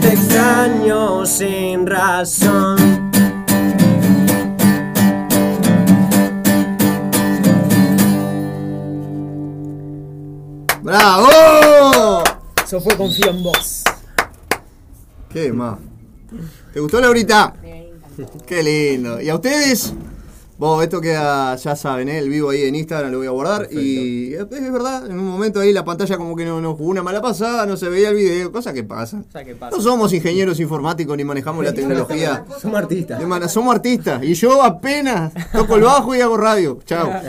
te 0.00 0.08
extraño 0.08 1.26
sin 1.26 1.86
razón. 1.86 3.10
¡Bravo! 10.82 12.22
Eso 12.64 12.80
fue 12.80 12.96
confío 12.96 13.30
en 13.30 13.42
vos. 13.42 13.82
¿Qué 15.28 15.52
más? 15.52 15.78
¿Te 16.72 16.80
gustó, 16.80 17.00
Laurita? 17.00 17.54
Qué 18.46 18.62
lindo. 18.62 19.20
¿Y 19.20 19.28
a 19.28 19.34
ustedes? 19.34 19.94
Bueno, 20.62 20.80
esto 20.80 21.00
queda, 21.00 21.56
ya 21.56 21.74
saben, 21.74 22.08
¿eh? 22.08 22.18
el 22.20 22.28
vivo 22.28 22.50
ahí 22.50 22.62
en 22.62 22.76
Instagram 22.76 23.10
lo 23.10 23.18
voy 23.18 23.26
a 23.26 23.30
guardar. 23.30 23.66
Y 23.72 24.32
es, 24.34 24.42
es 24.42 24.72
verdad, 24.72 25.06
en 25.10 25.18
un 25.18 25.26
momento 25.26 25.58
ahí 25.58 25.72
la 25.72 25.84
pantalla 25.84 26.16
como 26.16 26.36
que 26.36 26.44
no 26.44 26.60
nos 26.60 26.76
jugó 26.76 26.88
una 26.90 27.02
mala 27.02 27.20
pasada, 27.20 27.66
no 27.66 27.76
se 27.76 27.88
veía 27.88 28.10
el 28.10 28.14
video, 28.14 28.52
cosa 28.52 28.72
que 28.72 28.84
pasa. 28.84 29.24
O 29.28 29.32
sea, 29.32 29.42
¿qué 29.42 29.56
pasa? 29.56 29.76
No 29.76 29.82
somos 29.82 30.12
ingenieros 30.12 30.60
informáticos 30.60 31.16
ni 31.16 31.24
manejamos 31.24 31.64
la 31.64 31.74
tecnología. 31.74 32.44
Somos 32.60 32.78
artistas. 32.78 33.18
De 33.18 33.26
mana- 33.26 33.48
somos 33.48 33.74
artistas. 33.74 34.22
Y 34.22 34.34
yo 34.34 34.62
apenas 34.62 35.32
toco 35.52 35.74
el 35.74 35.82
bajo 35.82 36.14
y 36.14 36.20
hago 36.20 36.36
radio. 36.36 36.78
Chao. 36.86 37.10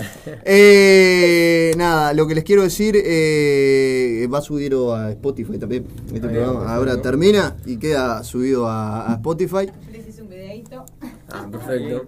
Eh, 0.46 1.72
nada, 1.76 2.14
lo 2.14 2.28
que 2.28 2.36
les 2.36 2.44
quiero 2.44 2.62
decir, 2.62 2.96
eh, 3.04 4.28
va 4.32 4.42
subido 4.42 4.94
a 4.96 5.10
Spotify 5.10 5.58
también. 5.58 5.88
Este 6.14 6.20
programa 6.28 6.72
ahora 6.76 7.02
termina 7.02 7.56
y 7.66 7.78
queda 7.78 8.24
subido 8.24 8.68
a, 8.68 9.10
a 9.10 9.14
Spotify. 9.16 9.72
Les 9.92 10.08
hice 10.08 10.22
un 10.22 10.30
videito. 10.30 10.86
Ah, 11.32 11.48
perfecto. 11.52 12.06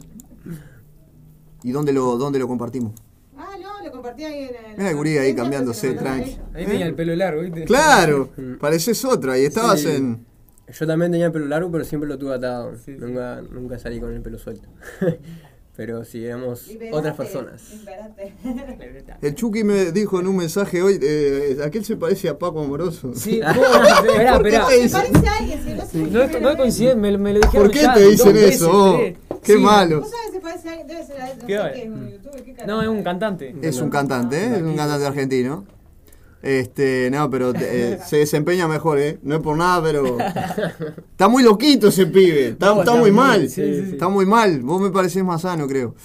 ¿Y 1.66 1.72
dónde 1.72 1.92
lo, 1.92 2.16
dónde 2.18 2.38
lo 2.38 2.48
compartimos? 2.48 2.94
Ah, 3.36 3.56
no, 3.60 3.84
lo 3.84 3.92
compartí 3.92 4.24
ahí 4.24 4.44
en 4.44 4.50
el. 4.56 4.78
Mira 4.78 4.90
el 4.92 4.96
gurí 4.96 5.18
ahí 5.18 5.34
cambiándose, 5.34 5.94
tranqui. 5.96 6.38
Ahí 6.54 6.66
tenía 6.68 6.86
el 6.86 6.94
pelo 6.94 7.16
largo, 7.16 7.42
¿viste? 7.42 7.66
Claro, 7.66 8.30
pareces 8.60 9.04
otro. 9.04 9.32
Ahí 9.32 9.46
estabas 9.46 9.82
Sí. 9.82 9.90
en. 9.90 10.26
Yo 10.72 10.86
también 10.88 11.12
tenía 11.12 11.26
el 11.28 11.32
pelo 11.32 11.46
largo, 11.48 11.72
pero 11.72 11.84
siempre 11.84 12.08
lo 12.08 12.18
tuve 12.20 12.36
atado. 12.36 12.74
Nunca, 13.00 13.42
nunca 13.52 13.80
salí 13.80 14.00
con 14.00 14.14
el 14.14 14.22
pelo 14.22 14.38
suelto. 14.38 14.68
pero 15.76 16.04
sí, 16.06 16.26
éramos 16.26 16.70
otras 16.92 17.16
personas. 17.16 17.62
El 19.22 19.36
Chucky 19.36 19.64
me 19.64 19.92
dijo 19.92 20.20
en 20.20 20.28
un 20.28 20.38
mensaje 20.38 20.82
hoy, 20.82 21.00
eh, 21.02 21.58
aquel 21.64 21.84
se 21.86 21.96
parece 21.96 22.30
a 22.30 22.38
Paco 22.38 22.62
Amoroso. 22.62 23.14
Sí, 23.14 23.42
vos, 23.56 23.66
esperá, 24.06 24.34
¿Por 24.36 24.44
qué 24.44 24.50
esperá. 24.56 24.68
te 24.68 24.80
dicen? 24.82 25.02
Parece 25.02 25.28
a 25.28 25.38
alguien, 25.38 25.64
si 25.64 25.74
no 25.74 25.86
sé. 26.30 26.40
No, 26.40 26.58
coincidencia, 26.58 26.96
me, 26.96 27.18
me 27.18 27.34
lo 27.34 27.40
dijeron 27.40 27.68
¿Por 27.68 27.72
qué 27.72 27.82
ya 27.82 27.94
te 27.94 28.08
dicen 28.08 28.34
veces, 28.34 28.56
eso? 28.56 28.72
Oh, 28.72 28.98
tres. 28.98 29.18
qué 29.44 29.54
Sí. 29.54 29.60
malo. 29.60 30.02
¿Vos 30.02 30.10
sabés 30.12 30.32
si 30.34 30.40
parece 30.40 30.70
a 30.70 30.72
alguien? 30.72 30.88
Debe 30.88 31.06
ser 31.06 31.22
a 31.22 31.28
no 31.28 31.34
sé 31.42 31.46
¿Qué 31.48 31.82
es 31.84 31.88
un 31.90 32.10
youtuber, 32.12 32.44
¿qué? 32.44 32.56
No, 32.66 32.82
es 32.82 32.88
un 32.88 33.04
cantante. 33.04 33.56
Es 33.62 33.80
un 33.82 33.90
cantante, 33.90 34.38
¿eh? 34.38 34.56
Es 34.56 34.62
un 34.62 34.76
cantante 34.76 35.06
argentino. 35.06 35.66
Este, 36.42 37.10
no, 37.12 37.30
pero 37.30 37.54
eh, 37.56 37.98
se 38.06 38.18
desempeña 38.18 38.68
mejor, 38.68 39.00
¿eh? 39.00 39.18
No 39.24 39.36
es 39.36 39.42
por 39.42 39.58
nada, 39.58 39.82
pero. 39.82 40.18
Está 41.12 41.28
muy 41.28 41.44
loquito 41.44 41.88
ese 41.88 42.06
pibe. 42.06 42.50
Está, 42.50 42.68
No, 42.68 42.72
está 42.82 42.92
está 42.92 42.96
muy 43.02 43.12
mal. 43.12 43.50
sí, 43.50 43.62
sí, 43.64 43.84
sí. 43.86 43.92
Está 43.94 44.10
muy 44.10 44.26
mal. 44.26 44.62
Vos 44.62 44.80
me 44.82 44.90
parecés 44.92 45.24
más 45.24 45.42
sano, 45.42 45.68
creo. 45.68 45.96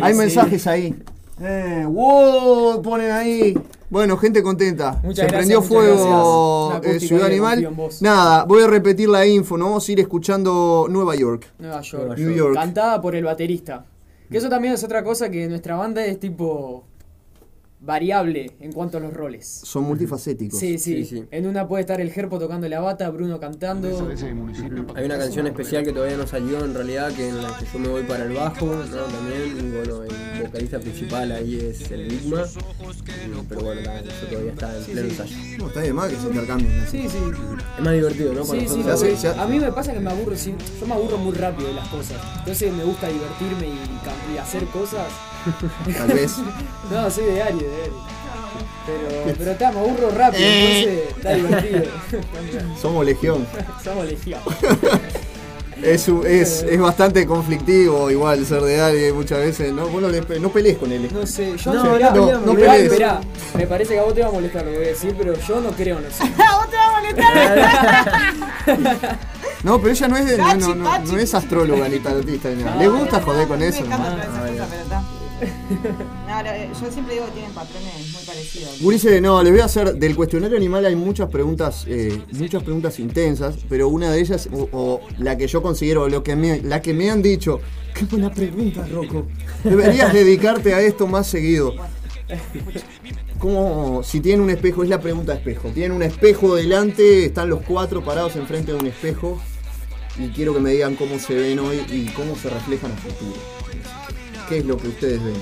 Hay 0.00 0.12
Sí. 0.12 0.18
mensajes 0.18 0.66
ahí. 0.66 0.94
Eh, 1.40 1.84
wow, 1.86 2.80
ponen 2.82 3.10
ahí. 3.10 3.58
Bueno, 3.90 4.16
gente 4.16 4.42
contenta. 4.42 5.00
Muchas 5.02 5.26
Se 5.26 5.32
gracias, 5.32 5.38
prendió 5.38 5.62
fuego 5.62 6.80
eh, 6.82 6.98
Ciudad 6.98 7.26
Animal. 7.26 7.68
Nada, 8.00 8.44
voy 8.44 8.62
a 8.62 8.66
repetir 8.66 9.08
la 9.08 9.26
info. 9.26 9.56
Nos 9.56 9.68
vamos 9.68 9.88
a 9.88 9.92
ir 9.92 10.00
escuchando 10.00 10.86
Nueva 10.90 11.14
York. 11.14 11.46
Nueva 11.58 11.82
York. 11.82 12.02
Nueva 12.06 12.16
New 12.16 12.30
York. 12.36 12.54
Cantada 12.54 13.00
por 13.00 13.14
el 13.14 13.24
baterista. 13.24 13.84
Que 14.30 14.38
eso 14.38 14.48
también 14.48 14.74
es 14.74 14.82
otra 14.82 15.04
cosa 15.04 15.30
que 15.30 15.46
nuestra 15.46 15.76
banda 15.76 16.04
es 16.04 16.18
tipo 16.18 16.84
variable 17.86 18.50
en 18.60 18.72
cuanto 18.72 18.98
a 18.98 19.00
los 19.00 19.14
roles. 19.14 19.46
Son 19.46 19.84
multifacéticos. 19.84 20.58
Sí, 20.58 20.76
sí. 20.78 21.24
En 21.30 21.46
una 21.46 21.66
puede 21.66 21.82
estar 21.82 22.00
el 22.00 22.10
Gerpo 22.12 22.38
tocando 22.38 22.68
la 22.68 22.80
bata, 22.80 23.08
Bruno 23.10 23.38
cantando. 23.40 23.88
Hay 24.94 25.04
una 25.04 25.18
canción 25.18 25.46
especial 25.46 25.84
que 25.84 25.92
todavía 25.92 26.16
no 26.16 26.26
salió 26.26 26.64
en 26.64 26.74
realidad, 26.74 27.12
que 27.12 27.28
en 27.28 27.42
la 27.42 27.56
que 27.56 27.64
yo 27.72 27.78
me 27.78 27.88
voy 27.88 28.02
para 28.02 28.24
el 28.24 28.32
bajo, 28.34 28.66
¿no? 28.66 28.82
También, 28.84 29.56
y 29.58 29.76
bueno, 29.76 30.02
el 30.02 30.42
vocalista 30.42 30.78
principal 30.80 31.32
ahí 31.32 31.56
es 31.60 31.90
el 31.90 32.08
Bigma, 32.08 32.42
y- 32.42 33.46
pero 33.48 33.60
bueno, 33.62 33.80
nada, 33.82 34.00
eso 34.00 34.26
todavía 34.28 34.52
está 34.52 34.76
en 34.76 34.84
Sí, 34.84 34.92
pleno 34.92 35.08
sí. 35.08 35.14
ensayo. 35.22 35.58
No, 35.58 35.66
está 35.68 35.80
de 35.80 35.92
más 35.92 36.08
que 36.10 36.16
se 36.16 36.26
intercambien. 36.26 36.84
Sí, 36.90 37.08
sí. 37.08 37.18
Es 37.78 37.84
más 37.84 37.92
divertido, 37.94 38.32
¿no? 38.34 38.44
Para 38.44 38.60
Sí, 38.60 38.68
sí, 38.68 38.76
nosotros. 38.82 39.24
a 39.38 39.46
mí 39.46 39.60
me 39.60 39.72
pasa 39.72 39.92
que 39.92 40.00
me 40.00 40.10
aburro, 40.10 40.36
sí, 40.36 40.54
yo 40.80 40.86
me 40.86 40.94
aburro 40.94 41.18
muy 41.18 41.32
rápido 41.34 41.68
de 41.68 41.74
las 41.74 41.88
cosas. 41.88 42.16
Entonces 42.40 42.72
me 42.72 42.84
gusta 42.84 43.08
divertirme 43.08 43.68
y, 43.68 44.34
y 44.34 44.38
hacer 44.38 44.64
cosas. 44.66 45.06
Tal 45.96 46.08
vez. 46.08 46.36
no, 46.90 47.10
soy 47.10 47.24
de 47.24 47.42
Aries, 47.42 47.62
de 47.62 47.82
Aries. 47.82 47.92
Pero, 48.86 49.34
pero 49.38 49.50
está, 49.50 49.72
me 49.72 49.78
aburro 49.80 50.10
rápido, 50.10 50.44
Eh. 50.44 50.82
entonces 50.82 51.16
está 51.16 51.32
divertido. 51.34 51.82
Somos 52.80 53.04
legión. 53.04 53.44
Somos 53.82 54.06
legión. 54.06 54.40
Es, 55.82 56.08
es, 56.08 56.62
es 56.62 56.80
bastante 56.80 57.26
conflictivo 57.26 58.10
igual 58.10 58.46
ser 58.46 58.62
de 58.62 58.80
alguien 58.80 59.14
muchas 59.14 59.40
veces, 59.40 59.72
¿no? 59.74 59.86
Vos 59.88 60.00
no, 60.00 60.08
le 60.08 60.22
no 60.40 60.48
pelees 60.50 60.78
con 60.78 60.90
él. 60.90 61.06
No 61.12 61.26
sé, 61.26 61.54
yo 61.58 61.74
No, 61.74 61.84
no, 61.84 61.98
no, 61.98 62.10
no, 62.32 62.40
no 62.40 62.54
mirá, 62.54 62.72
pelees. 62.72 62.92
mirá, 62.92 63.20
me 63.54 63.66
parece 63.66 63.92
que 63.94 64.00
a 64.00 64.04
vos 64.04 64.14
te 64.14 64.22
va 64.22 64.28
a 64.28 64.32
molestar 64.32 64.64
lo 64.64 64.70
que 64.70 64.76
voy 64.78 64.86
a 64.86 64.90
decir, 64.90 65.14
pero 65.18 65.34
yo 65.38 65.60
no 65.60 65.70
creo 65.72 65.98
en 65.98 66.06
eso. 66.06 66.24
¡A 66.24 66.56
vos 66.56 66.70
te 66.70 66.76
va 66.76 66.86
a 66.86 67.00
molestar! 67.00 68.32
No, 69.64 69.78
pero 69.80 69.92
ella 69.92 70.08
no 70.08 70.16
es, 70.16 70.26
de- 70.26 70.38
no, 70.38 70.54
no, 70.54 70.74
no, 70.76 70.98
no 70.98 71.18
es 71.18 71.34
astróloga 71.34 71.88
ni 71.88 71.98
tarotista 71.98 72.48
ni 72.50 72.62
nada. 72.62 72.76
Le 72.76 72.88
gusta 72.88 73.20
joder 73.20 73.48
con 73.48 73.58
Me 73.58 73.68
eso. 73.68 73.84
Eh, 75.40 76.70
yo 76.80 76.90
siempre 76.90 77.14
digo 77.14 77.26
que 77.26 77.32
tienen 77.32 77.52
patrones 77.52 78.12
muy 78.12 78.22
parecidos. 78.24 78.80
Gurice, 78.80 79.20
no, 79.20 79.42
les 79.42 79.52
voy 79.52 79.60
a 79.60 79.66
hacer, 79.66 79.94
del 79.94 80.16
cuestionario 80.16 80.56
animal 80.56 80.84
hay 80.84 80.96
muchas 80.96 81.28
preguntas, 81.28 81.84
eh, 81.86 82.22
muchas 82.32 82.62
preguntas 82.62 82.98
intensas, 82.98 83.56
pero 83.68 83.88
una 83.88 84.10
de 84.10 84.20
ellas, 84.20 84.48
o, 84.52 85.00
la 85.18 85.36
que 85.36 85.46
yo 85.46 85.62
considero, 85.62 86.08
lo 86.08 86.22
que 86.22 86.36
me, 86.36 86.60
la 86.62 86.80
que 86.80 86.94
me 86.94 87.10
han 87.10 87.22
dicho, 87.22 87.60
qué 87.94 88.04
buena 88.04 88.32
pregunta, 88.32 88.86
Rocco. 88.86 89.26
Deberías 89.64 90.12
dedicarte 90.12 90.74
a 90.74 90.80
esto 90.80 91.06
más 91.06 91.26
seguido. 91.26 91.74
¿Cómo, 93.38 94.02
si 94.02 94.20
tienen 94.20 94.40
un 94.40 94.50
espejo, 94.50 94.82
es 94.82 94.88
la 94.88 95.00
pregunta 95.00 95.34
espejo, 95.34 95.68
tienen 95.68 95.92
un 95.92 96.02
espejo 96.02 96.56
delante, 96.56 97.26
están 97.26 97.50
los 97.50 97.62
cuatro 97.62 98.02
parados 98.02 98.34
enfrente 98.36 98.72
de 98.72 98.78
un 98.78 98.86
espejo, 98.86 99.38
y 100.18 100.28
quiero 100.28 100.54
que 100.54 100.60
me 100.60 100.70
digan 100.70 100.96
cómo 100.96 101.18
se 101.18 101.34
ven 101.34 101.58
hoy 101.58 101.82
y 101.92 102.06
cómo 102.06 102.34
se 102.36 102.48
reflejan 102.48 102.92
a 102.92 102.96
futuro. 102.96 103.55
¿Qué 104.48 104.58
es 104.58 104.64
lo 104.64 104.76
que 104.76 104.88
ustedes 104.88 105.22
ven? 105.22 105.34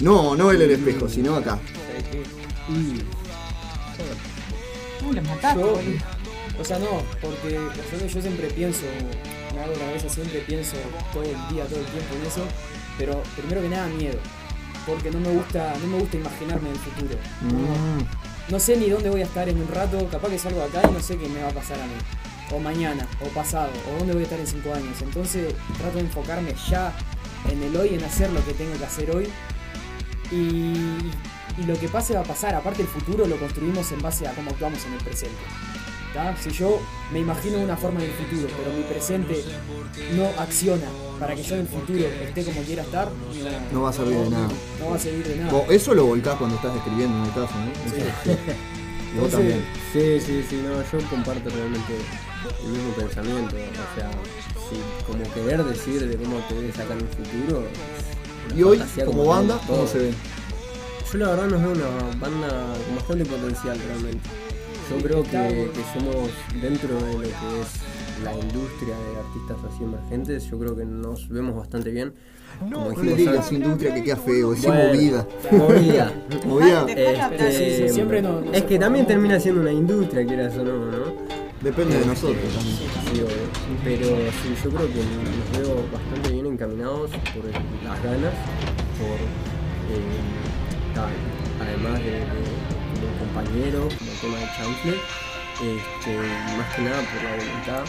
No, 0.00 0.34
no 0.36 0.52
en 0.52 0.60
el 0.62 0.70
espejo, 0.72 1.08
sino 1.08 1.36
acá. 1.36 1.58
Uy, 5.06 5.14
los 5.14 5.24
mataste, 5.24 5.60
Yo- 5.60 5.66
boludo. 5.76 5.98
o 6.60 6.64
sea, 6.64 6.78
no, 6.78 7.02
porque 7.20 7.60
yo 8.12 8.20
siempre 8.20 8.48
pienso, 8.48 8.82
me 9.54 9.60
hago 9.60 9.72
la 9.72 9.78
cabeza, 9.78 10.08
siempre 10.08 10.40
pienso 10.40 10.76
todo 11.12 11.22
el 11.22 11.36
día, 11.54 11.64
todo 11.66 11.78
el 11.80 11.86
tiempo 11.86 12.14
en 12.20 12.26
eso, 12.26 12.42
pero 12.98 13.22
primero 13.36 13.62
que 13.62 13.68
nada 13.68 13.86
miedo, 13.88 14.18
porque 14.86 15.10
no 15.10 15.20
me 15.20 15.28
gusta, 15.30 15.74
no 15.80 15.86
me 15.86 15.98
gusta 16.00 16.16
imaginarme 16.16 16.70
el 16.70 16.76
futuro. 16.76 17.18
Mm. 17.42 18.52
No 18.52 18.60
sé 18.60 18.76
ni 18.76 18.88
dónde 18.90 19.10
voy 19.10 19.20
a 19.20 19.24
estar 19.24 19.48
en 19.48 19.58
un 19.60 19.68
rato, 19.68 20.08
capaz 20.10 20.28
que 20.28 20.38
salgo 20.38 20.62
acá 20.62 20.82
y 20.88 20.92
no 20.92 21.00
sé 21.00 21.16
qué 21.16 21.28
me 21.28 21.40
va 21.42 21.48
a 21.48 21.52
pasar 21.54 21.80
a 21.80 21.84
mí. 21.86 21.94
O 22.52 22.60
mañana, 22.60 23.06
o 23.24 23.28
pasado, 23.28 23.70
o 23.92 23.98
dónde 23.98 24.12
voy 24.12 24.22
a 24.22 24.24
estar 24.24 24.38
en 24.38 24.46
cinco 24.46 24.72
años. 24.72 24.96
Entonces 25.02 25.52
trato 25.78 25.96
de 25.96 26.04
enfocarme 26.04 26.54
ya 26.70 26.92
en 27.50 27.62
el 27.62 27.76
hoy, 27.76 27.94
en 27.94 28.04
hacer 28.04 28.30
lo 28.32 28.44
que 28.44 28.52
tengo 28.52 28.76
que 28.78 28.84
hacer 28.84 29.10
hoy. 29.10 29.28
Y, 30.32 30.74
y 31.58 31.64
lo 31.66 31.78
que 31.78 31.88
pase 31.88 32.14
va 32.14 32.20
a 32.20 32.24
pasar. 32.24 32.54
Aparte 32.54 32.82
el 32.82 32.88
futuro 32.88 33.26
lo 33.26 33.36
construimos 33.36 33.90
en 33.92 34.00
base 34.02 34.26
a 34.26 34.32
cómo 34.32 34.50
actuamos 34.50 34.84
en 34.86 34.94
el 34.94 34.98
presente. 35.04 35.36
¿tá? 36.12 36.34
Si 36.36 36.50
yo 36.50 36.80
me 37.12 37.20
imagino 37.20 37.58
una 37.58 37.76
forma 37.76 38.00
en 38.02 38.06
el 38.10 38.12
futuro, 38.16 38.48
pero 38.56 38.76
mi 38.76 38.82
presente 38.84 39.44
no 40.14 40.28
acciona 40.40 40.86
para 41.20 41.34
que 41.34 41.42
yo 41.42 41.54
en 41.54 41.60
el 41.62 41.68
futuro 41.68 42.04
esté 42.04 42.44
como 42.44 42.62
quiera 42.62 42.82
estar, 42.82 43.08
no, 43.10 43.72
No 43.72 43.82
va 43.82 43.90
a 43.90 43.92
servir 43.92 44.18
de 44.18 44.30
nada. 44.30 44.48
no 44.80 44.90
va 44.90 44.96
a 44.96 44.98
servir 44.98 45.26
de 45.26 45.36
nada. 45.36 45.64
Eso 45.70 45.94
lo 45.94 46.06
volcás 46.06 46.36
cuando 46.36 46.56
estás 46.56 46.76
escribiendo 46.76 47.16
en 47.18 47.24
el 47.24 47.30
caso, 47.30 47.54
¿no? 47.54 48.32
Y 49.14 49.18
vos 49.18 49.30
también. 49.30 49.64
Sí, 49.94 50.20
sí, 50.20 50.44
sí, 50.46 50.56
no, 50.62 50.82
yo 50.82 51.08
comparto 51.08 51.48
realmente 51.48 51.94
el 52.64 52.70
mismo 52.70 52.92
pensamiento. 52.92 53.56
O 53.56 53.98
sea, 53.98 54.10
sí, 54.70 54.76
como 55.06 55.22
querer 55.34 55.64
decir 55.64 56.06
de 56.08 56.16
cómo 56.16 56.38
te 56.48 56.54
debe 56.54 56.72
sacar 56.72 56.96
un 56.96 57.08
futuro. 57.08 57.64
una 58.46 58.56
Y 58.58 58.62
hoy, 58.62 58.82
como 59.04 59.24
banda, 59.26 59.60
¿cómo 59.66 59.86
se 59.86 59.98
ven? 59.98 60.14
Yo 61.12 61.18
la 61.18 61.28
verdad 61.30 61.46
nos 61.48 61.62
veo 61.62 61.72
una 61.72 62.16
banda 62.18 62.48
con 62.86 62.96
bastante 62.96 63.24
potencial 63.24 63.78
realmente. 63.88 64.28
Yo 64.90 64.98
creo 64.98 65.22
que, 65.24 65.70
que 65.72 65.98
somos 65.98 66.30
dentro 66.62 66.94
de 66.94 67.12
lo 67.14 67.20
que 67.20 67.28
es 67.28 68.22
la 68.24 68.32
industria 68.34 68.94
de 68.96 69.18
artistas 69.20 69.56
así 69.72 69.84
emergentes, 69.84 70.44
yo 70.50 70.58
creo 70.58 70.76
que 70.76 70.84
nos 70.84 71.28
vemos 71.28 71.56
bastante 71.56 71.90
bien. 71.90 72.14
Como 72.58 72.70
No 72.70 72.84
le 72.90 72.90
dijimos 72.96 73.16
digas 73.18 73.36
antes- 73.38 73.52
industria 73.52 73.94
que 73.94 74.02
queda 74.04 74.16
feo, 74.16 74.52
es 74.54 74.62
Bueno, 74.62 74.84
movida. 74.88 75.26
Movida. 75.52 76.12
Movida. 76.46 76.86
Este, 76.88 77.52
Sí, 77.52 77.88
sí, 77.88 77.94
siempre 77.94 78.22
no- 78.22 78.40
no 78.40 78.52
es 78.52 78.62
que 78.64 78.78
también 78.78 79.06
termina 79.06 79.38
siendo 79.40 79.60
una 79.60 79.72
industria, 79.72 80.24
quieras 80.26 80.54
o 80.56 80.64
no, 80.64 80.86
¿no? 80.86 81.25
Depende 81.66 81.98
de 81.98 82.06
nosotros. 82.06 82.52
Sí. 82.62 83.22
Pero 83.82 84.06
sí, 84.06 84.54
yo 84.62 84.70
creo 84.70 84.86
que 84.86 85.02
nos 85.02 85.58
veo 85.58 85.74
bastante 85.92 86.30
bien 86.30 86.46
encaminados 86.46 87.10
por 87.10 87.44
las 87.44 88.02
ganas, 88.04 88.34
por 88.98 89.18
eh, 89.90 91.02
además 91.60 91.98
de, 91.98 92.10
de- 92.12 92.56
como 92.94 93.18
compañero, 93.18 93.80
como 93.98 94.10
tema 94.20 94.38
de 94.38 94.46
chanfle, 94.56 94.94
este, 95.58 96.16
más 96.56 96.74
que 96.76 96.82
nada 96.82 97.02
por 97.02 97.22
la 97.24 97.30
voluntad 97.36 97.84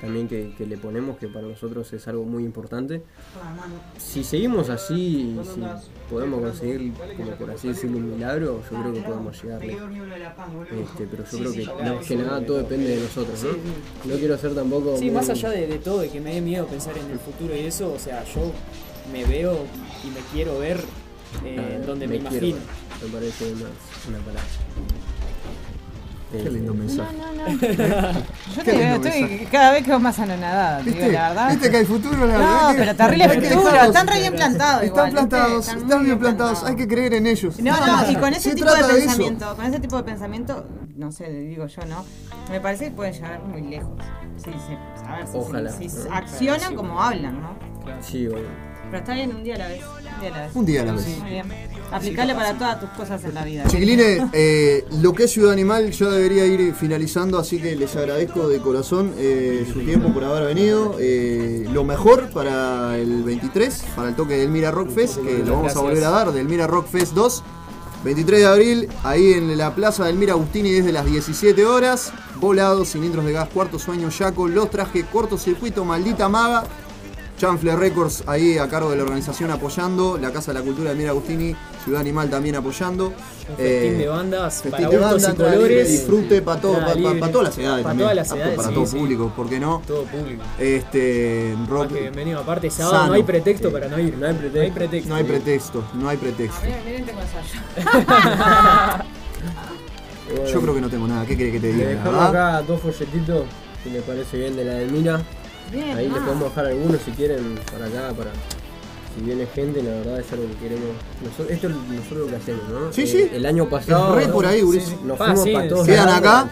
también 0.00 0.28
que, 0.28 0.52
que 0.56 0.66
le 0.66 0.76
ponemos, 0.76 1.16
que 1.18 1.28
para 1.28 1.46
nosotros 1.46 1.92
es 1.92 2.06
algo 2.08 2.24
muy 2.24 2.44
importante. 2.44 3.02
Si 3.98 4.22
seguimos 4.24 4.68
así, 4.68 5.36
y 5.40 5.44
si 5.44 5.60
podemos 6.10 6.40
conseguir, 6.40 6.92
como 7.16 7.30
por 7.32 7.50
así 7.50 7.68
decirlo, 7.68 7.98
un 7.98 8.10
milagro, 8.14 8.60
yo 8.70 8.80
creo 8.80 8.92
que 8.94 9.00
podemos 9.00 9.42
llegar 9.42 9.64
lejos. 9.64 9.88
Este, 10.70 11.06
pero 11.10 11.24
yo 11.24 11.38
creo 11.38 11.52
que 11.52 11.82
más 11.82 12.06
que 12.06 12.16
nada 12.16 12.44
todo 12.46 12.58
depende 12.58 12.88
de 12.96 13.00
nosotros, 13.02 13.42
¿no? 13.42 14.12
No 14.12 14.18
quiero 14.18 14.38
ser 14.38 14.54
tampoco. 14.54 14.96
Sí, 14.98 15.04
muy- 15.06 15.14
más 15.14 15.30
allá 15.30 15.50
de, 15.50 15.66
de 15.66 15.78
todo, 15.78 16.00
de 16.00 16.10
que 16.10 16.20
me 16.20 16.34
dé 16.34 16.40
miedo 16.40 16.66
pensar 16.66 16.96
en 16.98 17.10
el 17.10 17.18
futuro 17.18 17.54
y 17.56 17.60
eso, 17.60 17.92
o 17.92 17.98
sea, 17.98 18.24
yo 18.24 18.52
me 19.12 19.24
veo 19.24 19.66
y 20.04 20.08
me 20.10 20.20
quiero 20.32 20.58
ver 20.58 20.80
eh, 21.44 21.78
Ah, 21.82 21.86
donde 21.86 22.06
me, 22.06 22.16
imagino. 22.16 22.56
Me 23.02 23.08
parece 23.08 23.52
una, 23.52 23.66
una 24.08 24.18
palabra. 24.18 24.42
Qué 26.42 26.50
lindo 26.50 26.74
mensaje. 26.74 27.16
No, 27.16 27.32
no, 27.32 27.42
no. 28.12 28.12
Yo 28.56 28.62
te 28.64 28.72
digo, 28.72 28.84
estoy 28.94 29.20
mensaje. 29.22 29.48
cada 29.50 29.72
vez 29.72 29.84
que 29.84 29.98
más 29.98 30.18
anonadada, 30.18 30.80
digo 30.82 30.98
la 31.12 31.28
verdad. 31.28 31.50
¿Viste 31.50 31.70
que 31.70 31.76
hay 31.78 31.84
futuro? 31.84 32.26
La 32.26 32.32
No, 32.32 32.38
verdad 32.38 32.70
que- 32.72 32.78
pero 32.78 32.96
terrible 32.96 33.28
futuro, 33.28 33.64
dejarlos- 33.72 33.86
están 33.86 34.06
re 34.08 34.18
bien 34.20 34.34
plantados 34.34 34.82
Están 34.82 34.86
igual, 34.86 35.10
plantados, 35.12 35.66
Están 35.68 35.82
están, 35.82 36.04
bien 36.04 36.18
plantados, 36.18 36.64
hay 36.64 36.76
que 36.76 36.88
creer 36.88 37.14
en 37.14 37.26
ellos. 37.26 37.58
No, 37.60 37.86
no, 37.86 38.10
y 38.10 38.16
con 38.16 38.32
ese 38.32 38.50
Se 38.50 38.54
tipo 38.56 38.70
de 38.74 38.84
pensamiento, 38.84 39.56
con 39.56 39.64
ese 39.66 39.80
tipo 39.80 39.96
de 39.96 40.02
pensamiento, 40.02 40.66
no 40.96 41.12
sé, 41.12 41.30
digo 41.30 41.66
yo, 41.66 41.82
¿no? 41.86 42.04
Me 42.50 42.60
parece 42.60 42.86
que 42.86 42.90
pueden 42.92 43.12
llegar 43.14 43.40
muy 43.42 43.62
lejos. 43.62 43.92
Sí, 44.36 44.50
sí, 44.66 44.76
a 45.08 45.16
ver 45.16 45.26
si, 45.26 45.36
Ojalá, 45.36 45.70
si- 45.72 45.88
si 45.88 46.08
¿no? 46.08 46.14
accionan 46.14 46.74
como 46.76 47.00
hablan, 47.02 47.40
¿no? 47.40 47.56
Sí, 48.02 48.26
obvio. 48.26 48.44
Pero 48.86 48.98
está 48.98 49.14
bien 49.14 49.34
un 49.34 49.42
día 49.42 49.54
a 49.56 49.58
la 49.58 49.66
vez, 49.68 49.80
un 49.82 50.20
día 50.20 50.28
a 50.28 50.36
la 50.36 50.42
vez. 50.46 50.56
Un 50.56 50.66
día 50.66 50.82
a 50.82 50.84
la 50.84 50.92
vez. 50.92 51.18
Muy 51.18 51.30
bien. 51.30 51.46
Aplicable 51.92 52.34
para 52.34 52.54
todas 52.54 52.80
tus 52.80 52.90
cosas 52.90 53.22
en 53.24 53.34
la 53.34 53.44
vida. 53.44 53.64
Chiquilines, 53.68 54.22
eh, 54.32 54.84
lo 55.00 55.12
que 55.12 55.24
es 55.24 55.32
Ciudad 55.32 55.52
Animal 55.52 55.90
ya 55.90 56.08
debería 56.08 56.44
ir 56.46 56.74
finalizando, 56.74 57.38
así 57.38 57.60
que 57.60 57.76
les 57.76 57.94
agradezco 57.96 58.48
de 58.48 58.58
corazón 58.58 59.14
eh, 59.16 59.66
su 59.72 59.80
tiempo 59.80 60.12
por 60.12 60.24
haber 60.24 60.54
venido. 60.54 60.96
Eh, 60.98 61.66
lo 61.72 61.84
mejor 61.84 62.30
para 62.30 62.98
el 62.98 63.22
23, 63.22 63.84
para 63.94 64.08
el 64.08 64.16
toque 64.16 64.36
del 64.36 64.50
Mira 64.50 64.70
Rock 64.70 64.90
Fest, 64.90 65.18
que 65.18 65.38
lo 65.38 65.56
vamos 65.56 65.76
a 65.76 65.80
volver 65.80 66.04
a 66.04 66.10
dar, 66.10 66.32
del 66.32 66.48
Mira 66.48 66.66
Rock 66.66 66.88
Fest 66.88 67.14
2. 67.14 67.42
23 68.04 68.40
de 68.40 68.46
abril, 68.46 68.88
ahí 69.02 69.32
en 69.32 69.58
la 69.58 69.74
plaza 69.74 70.04
del 70.04 70.14
Mira 70.16 70.34
Agustini 70.34 70.70
desde 70.70 70.92
las 70.92 71.06
17 71.06 71.64
horas. 71.64 72.12
Volados, 72.36 72.92
cilindros 72.92 73.24
de 73.24 73.32
gas, 73.32 73.48
cuarto 73.48 73.80
sueño, 73.80 74.10
Yaco, 74.10 74.46
los 74.46 74.70
trajes, 74.70 75.04
cortocircuito, 75.06 75.84
maldita 75.84 76.28
maga. 76.28 76.64
Chanfle 77.38 77.76
Records 77.76 78.24
ahí 78.26 78.58
a 78.58 78.68
cargo 78.68 78.90
de 78.90 78.96
la 78.96 79.02
organización 79.02 79.50
apoyando, 79.50 80.18
la 80.18 80.32
Casa 80.32 80.52
de 80.52 80.60
la 80.60 80.64
Cultura 80.64 80.90
de 80.90 80.96
Mira 80.96 81.10
Agustini, 81.10 81.54
Ciudad 81.86 82.00
Animal 82.02 82.28
también 82.28 82.56
apoyando. 82.56 83.06
Un 83.48 83.56
festín 83.56 83.98
de 83.98 84.08
bandas 84.08 84.54
festín 84.54 84.70
para 84.72 84.88
de 84.88 84.98
gustos 84.98 85.22
banda, 85.22 85.44
y 85.46 85.54
colores. 85.54 85.88
disfrute 85.88 86.42
para 86.42 86.60
todo, 86.60 86.72
para, 86.74 86.84
para- 86.86 86.96
libre. 86.96 87.20
para 87.20 87.32
todas 87.32 87.46
las 87.48 87.58
edades 87.58 87.82
Para 87.84 87.90
también, 87.90 88.04
todas 88.04 88.16
las 88.16 88.32
edades, 88.32 88.56
para 88.56 88.68
sí, 88.68 88.74
todo 88.74 88.86
sí. 88.86 88.96
público, 88.98 89.32
¿por 89.36 89.48
qué 89.48 89.60
no? 89.60 89.82
Todo 89.86 90.02
público. 90.02 90.42
Este, 90.58 91.54
rock, 91.68 91.84
Más 91.84 91.92
que 91.92 92.00
bienvenido. 92.00 92.40
Aparte, 92.40 92.70
sábado 92.70 92.92
sano. 92.96 93.06
no 93.06 93.12
hay 93.14 93.22
pretexto 93.22 93.68
Sí. 93.68 93.72
para 93.72 93.88
no 93.88 93.98
ir. 94.00 94.18
No 94.18 94.26
hay 94.26 94.34
pretexto. 94.34 94.58
No 94.58 94.64
hay 94.64 94.70
pretexto. 94.72 95.08
No 95.08 95.16
hay 95.16 95.24
pretexto, 95.24 95.84
no 95.94 96.08
hay 96.08 96.16
pretexto. 96.16 96.60
Miren, 96.66 96.84
miren, 96.84 97.04
tengo 97.06 97.20
ensayo. 97.20 97.60
Yo 100.52 100.60
creo 100.60 100.74
que 100.74 100.80
no 100.80 100.88
tengo 100.90 101.06
nada, 101.06 101.24
¿qué 101.24 101.36
querés 101.36 101.52
que 101.52 101.60
te 101.60 101.66
Le 101.68 101.72
diga? 101.74 101.88
dejamos 101.90 102.12
¿verdad? 102.14 102.56
acá 102.56 102.62
dos 102.66 102.80
folletitos, 102.80 103.44
si 103.84 103.90
les 103.90 104.02
parece 104.02 104.36
bien, 104.38 104.56
de 104.56 104.64
la 104.64 104.74
de 104.74 104.86
Mira. 104.86 105.22
Bien, 105.70 105.96
Ahí 105.96 106.08
les 106.08 106.18
ah. 106.18 106.22
podemos 106.24 106.44
dejar 106.50 106.66
algunos 106.66 107.00
si 107.02 107.10
quieren 107.12 107.58
para 107.72 107.86
acá, 107.86 108.12
para 108.16 108.30
si 109.16 109.22
viene 109.22 109.46
gente, 109.46 109.82
la 109.82 109.90
verdad 109.90 110.20
es 110.20 110.30
algo 110.32 110.46
que 110.48 110.54
queremos. 110.56 110.88
Nosotros, 111.24 111.50
esto 111.50 111.68
es 111.68 111.74
nosotros 111.74 112.18
lo 112.18 112.26
que 112.26 112.36
hacemos, 112.36 112.68
¿no? 112.68 112.92
Sí, 112.92 113.02
Eh, 113.02 113.06
sí. 113.06 113.30
El 113.32 113.46
año 113.46 113.68
pasado. 113.68 114.14
Re 114.14 114.28
por 114.28 114.44
ahí, 114.46 114.60
sí, 114.60 114.94
Nos 115.04 115.18
Ah, 115.20 115.24
fuimos 115.24 115.42
sí, 115.44 115.52
para 115.52 115.68
todos 115.68 115.86
¿Quedan 115.86 116.08
acá? 116.08 116.48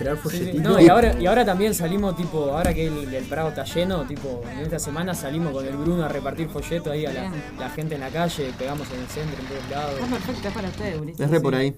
No, 0.54 0.80
y 0.80 0.88
ahora, 0.88 1.14
y 1.20 1.26
ahora 1.26 1.44
también 1.44 1.74
salimos, 1.74 2.16
tipo, 2.16 2.50
ahora 2.52 2.72
que 2.72 2.86
el, 2.86 3.12
el 3.14 3.24
Prado 3.24 3.50
está 3.50 3.64
lleno, 3.64 4.04
tipo, 4.06 4.42
en 4.50 4.60
esta 4.60 4.78
semana 4.78 5.14
salimos 5.14 5.52
con 5.52 5.66
el 5.66 5.76
Bruno 5.76 6.04
a 6.04 6.08
repartir 6.08 6.48
folletos 6.48 6.92
ahí 6.92 7.04
a 7.06 7.12
la, 7.12 7.32
la 7.58 7.70
gente 7.70 7.94
en 7.96 8.00
la 8.00 8.08
calle, 8.10 8.50
pegamos 8.58 8.88
en 8.92 9.00
el 9.00 9.06
centro, 9.08 9.36
en 9.42 9.46
todos 9.48 9.70
lados. 9.70 9.94
Está 10.00 10.06
perfecto, 10.16 10.48
es 10.48 10.54
para 10.54 10.68
ustedes, 10.68 11.00
Ulises. 11.00 11.20
Es 11.20 11.30
re 11.30 11.40
por 11.40 11.54
ahí. 11.54 11.74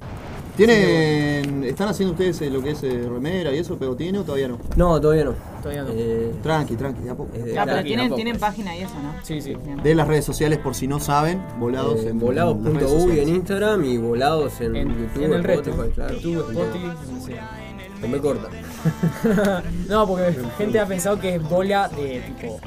¿Tienen, 0.56 1.64
¿Están 1.64 1.88
haciendo 1.88 2.12
ustedes 2.12 2.40
eh, 2.40 2.48
lo 2.48 2.62
que 2.62 2.70
es 2.70 2.82
eh, 2.82 3.06
remera 3.06 3.52
y 3.52 3.58
eso, 3.58 3.76
pegotine 3.76 4.18
o 4.18 4.22
todavía 4.22 4.48
no? 4.48 4.58
No, 4.74 4.98
todavía 4.98 5.24
no. 5.24 5.34
Todavía 5.62 5.82
no. 5.82 5.90
Eh, 5.92 6.32
Tranqui, 6.42 6.76
tranqui, 6.76 7.02
de 7.02 7.10
a 7.10 7.14
poco. 7.14 7.30
Ah, 7.34 7.40
pero 7.42 7.64
tranqui, 7.64 7.88
tienen, 7.88 8.14
tienen 8.14 8.38
página 8.38 8.74
y 8.74 8.80
eso, 8.80 8.94
¿no? 9.02 9.14
Sí, 9.22 9.42
sí. 9.42 9.54
De 9.82 9.94
las 9.94 10.08
redes 10.08 10.24
sociales 10.24 10.58
por 10.58 10.74
si 10.74 10.88
no 10.88 10.98
saben, 10.98 11.42
volados 11.58 12.00
eh, 12.04 12.08
en 12.08 12.18
las 12.18 12.46
redes 12.46 12.90
volados.uy 12.90 13.20
en. 13.20 13.28
Instagram 13.28 13.84
y 13.84 13.98
volados 13.98 14.60
en, 14.62 14.76
En, 14.76 14.88
YouTube, 14.88 15.24
en 15.24 15.32
el 15.34 15.44
resto, 15.44 15.70
Spotify, 15.70 15.94
claro. 15.94 16.14
YouTube, 16.14 16.50
Spotify, 16.50 18.20
corta. 18.22 18.48
no, 19.88 20.06
porque 20.06 20.34
gente 20.58 20.80
ha 20.80 20.86
pensado 20.86 21.20
que 21.20 21.34
es 21.34 21.42
bola 21.42 21.88
de 21.88 22.20
tipo. 22.20 22.60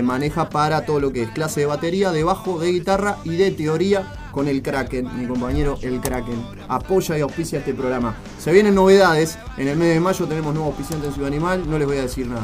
maneja 0.02 0.48
para 0.48 0.86
todo 0.86 1.02
lo 1.02 1.12
que 1.12 1.24
es 1.24 1.30
clase 1.32 1.60
de 1.60 1.66
batería, 1.66 2.14
de 2.14 2.24
bajo, 2.24 2.58
de 2.58 2.72
guitarra 2.72 3.18
y 3.26 3.36
de 3.36 3.52
teoría 3.52 4.23
con 4.34 4.48
el 4.48 4.62
Kraken, 4.62 5.08
mi 5.18 5.28
compañero 5.28 5.78
el 5.82 6.02
Kraken. 6.02 6.44
Apoya 6.68 7.18
y 7.18 7.22
auspicia 7.22 7.60
este 7.60 7.74
programa. 7.74 8.16
Se 8.40 8.52
vienen 8.52 8.76
novedades, 8.76 9.38
en 9.58 9.68
el 9.68 9.78
mes 9.78 9.94
de 9.94 10.00
mayo 10.00 10.26
tenemos 10.26 10.54
nuevo 10.54 10.70
auspiciante 10.70 11.08
en 11.08 11.14
Ciudad 11.14 11.28
Animal, 11.28 11.70
no 11.70 11.78
les 11.78 11.88
voy 11.88 11.98
a 11.98 12.02
decir 12.02 12.28
nada. 12.28 12.42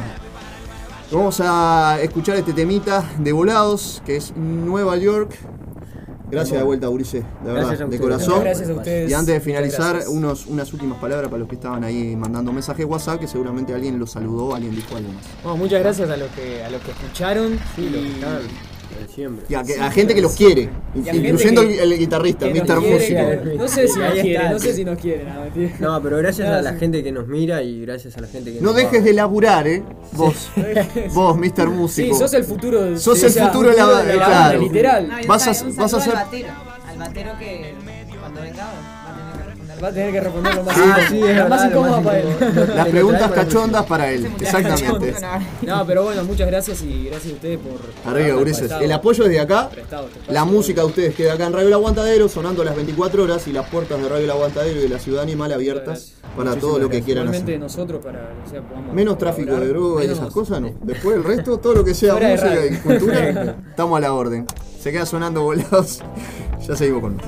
Vamos 1.12 1.42
a 1.44 1.98
escuchar 2.02 2.38
este 2.38 2.54
temita 2.54 3.04
de 3.18 3.32
volados, 3.34 4.02
que 4.06 4.16
es 4.16 4.36
Nueva 4.38 4.96
York. 4.98 5.36
Gracias 6.30 6.60
de 6.60 6.64
vuelta, 6.64 6.88
Urice, 6.88 7.24
de 7.44 7.52
verdad, 7.52 7.88
de 7.88 8.00
corazón. 8.00 8.42
Gracias 8.42 8.70
a 8.70 8.74
ustedes. 8.74 9.10
Y 9.10 9.14
antes 9.16 9.34
de 9.34 9.42
finalizar, 9.42 10.04
unos, 10.10 10.46
unas 10.46 10.72
últimas 10.72 11.00
palabras 11.00 11.28
para 11.28 11.40
los 11.40 11.50
que 11.50 11.56
estaban 11.56 11.84
ahí 11.84 12.16
mandando 12.16 12.54
mensajes 12.54 12.86
WhatsApp, 12.86 13.20
que 13.20 13.28
seguramente 13.28 13.74
alguien 13.74 13.98
los 13.98 14.12
saludó, 14.12 14.54
alguien 14.54 14.76
dijo 14.76 14.96
algo 14.96 15.12
más. 15.12 15.24
Bueno, 15.42 15.58
muchas 15.58 15.80
gracias 15.80 16.08
a 16.08 16.18
los 16.18 16.30
que, 16.30 16.64
a 16.64 16.70
los 16.70 16.84
que 16.84 16.92
escucharon. 16.92 17.60
Sí, 17.76 17.82
y... 17.82 17.90
los 17.90 18.02
que 18.04 18.20
siempre. 19.08 19.45
Y 19.50 19.56
a, 19.56 19.64
que- 19.64 19.80
a 19.80 19.91
gente 19.91 20.14
que 20.16 20.22
los 20.22 20.34
quiere, 20.36 20.70
incluyendo 20.95 21.62
que- 21.62 21.82
el, 21.84 21.93
el 21.93 22.00
guitarrista, 22.00 22.45
Mr. 22.47 22.80
quiere, 22.80 23.38
Músico. 23.39 23.58
No 23.58 23.68
sé 23.68 23.88
si 23.88 24.02
Ahí 24.02 24.34
está. 24.34 24.50
no 24.52 24.60
sé 24.60 24.74
si 24.74 24.86
nos 24.86 24.97
quiere. 25.00 25.26
No, 25.80 26.02
pero 26.02 26.18
gracias 26.18 26.47
a 26.50 26.62
la 26.62 26.74
gente 26.74 27.04
que 27.04 27.12
nos 27.12 27.28
mira 27.28 27.62
y 27.64 27.82
gracias 27.82 28.18
a 28.18 28.22
la 28.22 28.28
gente 28.28 28.54
que 28.54 28.60
No 28.62 28.68
nos 28.68 28.76
dejes 28.76 29.02
va. 29.02 29.06
de 29.06 29.14
laburar, 29.14 29.68
eh. 29.68 29.84
Vos, 30.14 30.50
vos, 31.14 31.38
Mr. 31.38 31.70
Músico. 31.70 32.14
Sí, 32.16 32.20
sos 32.20 32.34
el 32.34 32.43
futuro. 32.43 32.82
de- 32.82 33.00
Sos 33.00 33.18
sí, 33.20 33.26
el 33.26 33.32
futuro 33.34 33.70
de 33.70 33.78
la, 33.78 33.86
futuro 33.86 34.04
de 34.04 34.16
la 34.18 34.26
claro. 34.26 34.32
banda, 34.34 34.58
literal. 34.58 35.10
Vas 35.28 35.47
a, 35.47 35.66
vas 35.76 35.93
a 35.93 36.02
ser. 36.02 36.16
al 36.16 36.24
batero, 36.26 36.47
al 36.88 36.97
batero 36.97 37.32
que 37.39 37.74
cuando 38.20 38.41
venga 38.41 38.68
va 39.84 39.88
a 39.88 39.92
tener 39.92 40.12
que 40.12 40.20
responder. 40.22 40.60
Va 40.60 40.72
a 40.72 40.76
tener 40.76 40.96
que 40.96 41.02
responder 41.02 41.10
lo 41.10 41.10
más 41.10 41.10
Sí, 41.10 41.10
incómodo. 41.10 41.10
sí, 41.10 41.18
es 41.18 41.28
verdad, 41.28 41.50
más 41.50 41.66
incómodo 41.66 42.02
para 42.04 42.20
él. 42.20 42.28
Las 42.76 42.88
preguntas 42.96 43.32
cachondas 43.32 43.86
para 43.86 44.12
él, 44.12 44.32
exactamente. 44.40 45.16
No, 45.62 45.86
pero 45.86 46.04
bueno, 46.04 46.24
muchas 46.24 46.48
gracias 46.48 46.82
y 46.84 47.06
gracias 47.06 47.34
a 47.34 47.36
ustedes 47.36 47.60
por. 47.60 48.12
Arriba, 48.12 48.38
Ulises. 48.38 48.72
El 48.72 48.92
apoyo 48.92 49.24
desde 49.24 49.40
acá. 49.40 49.70
prestado 49.70 50.08
este. 50.08 50.32
La 50.34 50.46
música 50.46 50.82
de 50.82 50.88
ustedes 50.88 51.16
queda 51.16 51.34
acá 51.34 51.46
en 51.48 51.54
Radio 51.54 51.68
El 51.68 51.74
Aguantadero, 51.74 52.30
sonando 52.30 52.64
las 52.64 52.76
24 52.76 53.24
horas 53.24 53.48
y 53.48 53.54
las 53.54 53.68
puertas 53.70 54.02
de 54.02 54.08
Radio 54.10 54.24
El 54.26 54.32
Aguantadero 54.32 54.80
y 54.80 54.84
de 54.84 54.90
la 54.90 55.00
Ciudad 55.00 55.24
Animal 55.24 55.52
abiertas 55.54 56.14
para 56.38 56.56
todo 56.56 56.80
lo 56.80 56.90
que 56.90 57.02
quieran 57.02 57.26
Igualmente 57.26 57.54
hacer. 57.54 57.60
nosotros 57.60 58.04
para 58.04 58.32
o 58.46 58.50
sea, 58.50 58.62
podamos 58.62 58.94
Menos 58.94 59.18
tráfico 59.18 59.52
de 59.52 59.68
colaborar, 59.68 59.74
droga 59.74 60.04
y 60.06 60.08
esas 60.08 60.32
cosas, 60.32 60.62
no. 60.62 60.72
Después 60.84 61.16
el 61.18 61.24
resto, 61.24 61.58
todo 61.58 61.74
lo 61.74 61.84
que 61.84 61.94
sea 61.94 62.14
Fuera 62.14 62.30
de 62.30 62.36
música 62.36 62.66
y 62.66 62.78
cultura, 62.78 63.56
estamos 63.70 63.98
a 63.98 64.02
la 64.02 64.14
orden. 64.14 64.46
Se 64.80 64.92
queda 64.92 65.06
sonando 65.06 65.44
volados. 65.44 66.02
Ya 66.68 66.76
seguimos 66.76 67.02
con 67.02 67.16
más. 67.16 67.26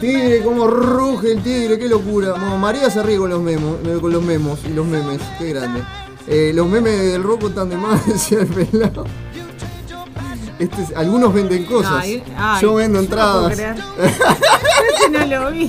El 0.00 0.06
tigre, 0.12 0.42
como 0.44 0.68
ruge 0.68 1.32
el 1.32 1.42
tigre, 1.42 1.76
qué 1.76 1.88
locura. 1.88 2.34
María 2.36 2.88
se 2.88 3.02
ríe 3.02 3.18
con 3.18 3.30
los 3.30 3.40
memos, 3.42 3.78
eh, 3.84 3.98
con 4.00 4.12
los 4.12 4.22
memos 4.22 4.60
y 4.64 4.72
los 4.72 4.86
memes, 4.86 5.20
qué 5.38 5.48
grande. 5.52 5.82
Eh, 6.28 6.52
los 6.54 6.68
memes 6.68 7.00
del 7.12 7.22
roco 7.24 7.48
están 7.48 7.68
de 7.68 7.76
más, 7.76 8.06
decía 8.06 8.40
el 8.42 8.46
pelado. 8.46 9.04
Este 10.60 10.82
es- 10.82 10.92
algunos 10.96 11.34
venden 11.34 11.64
cosas. 11.64 11.94
Ay, 12.02 12.22
ay, 12.36 12.62
Yo 12.62 12.74
vendo 12.74 12.98
no 12.98 13.04
entradas. 13.04 13.58
Ese 13.58 15.10
no 15.10 15.26
lo 15.26 15.50
vi. 15.50 15.68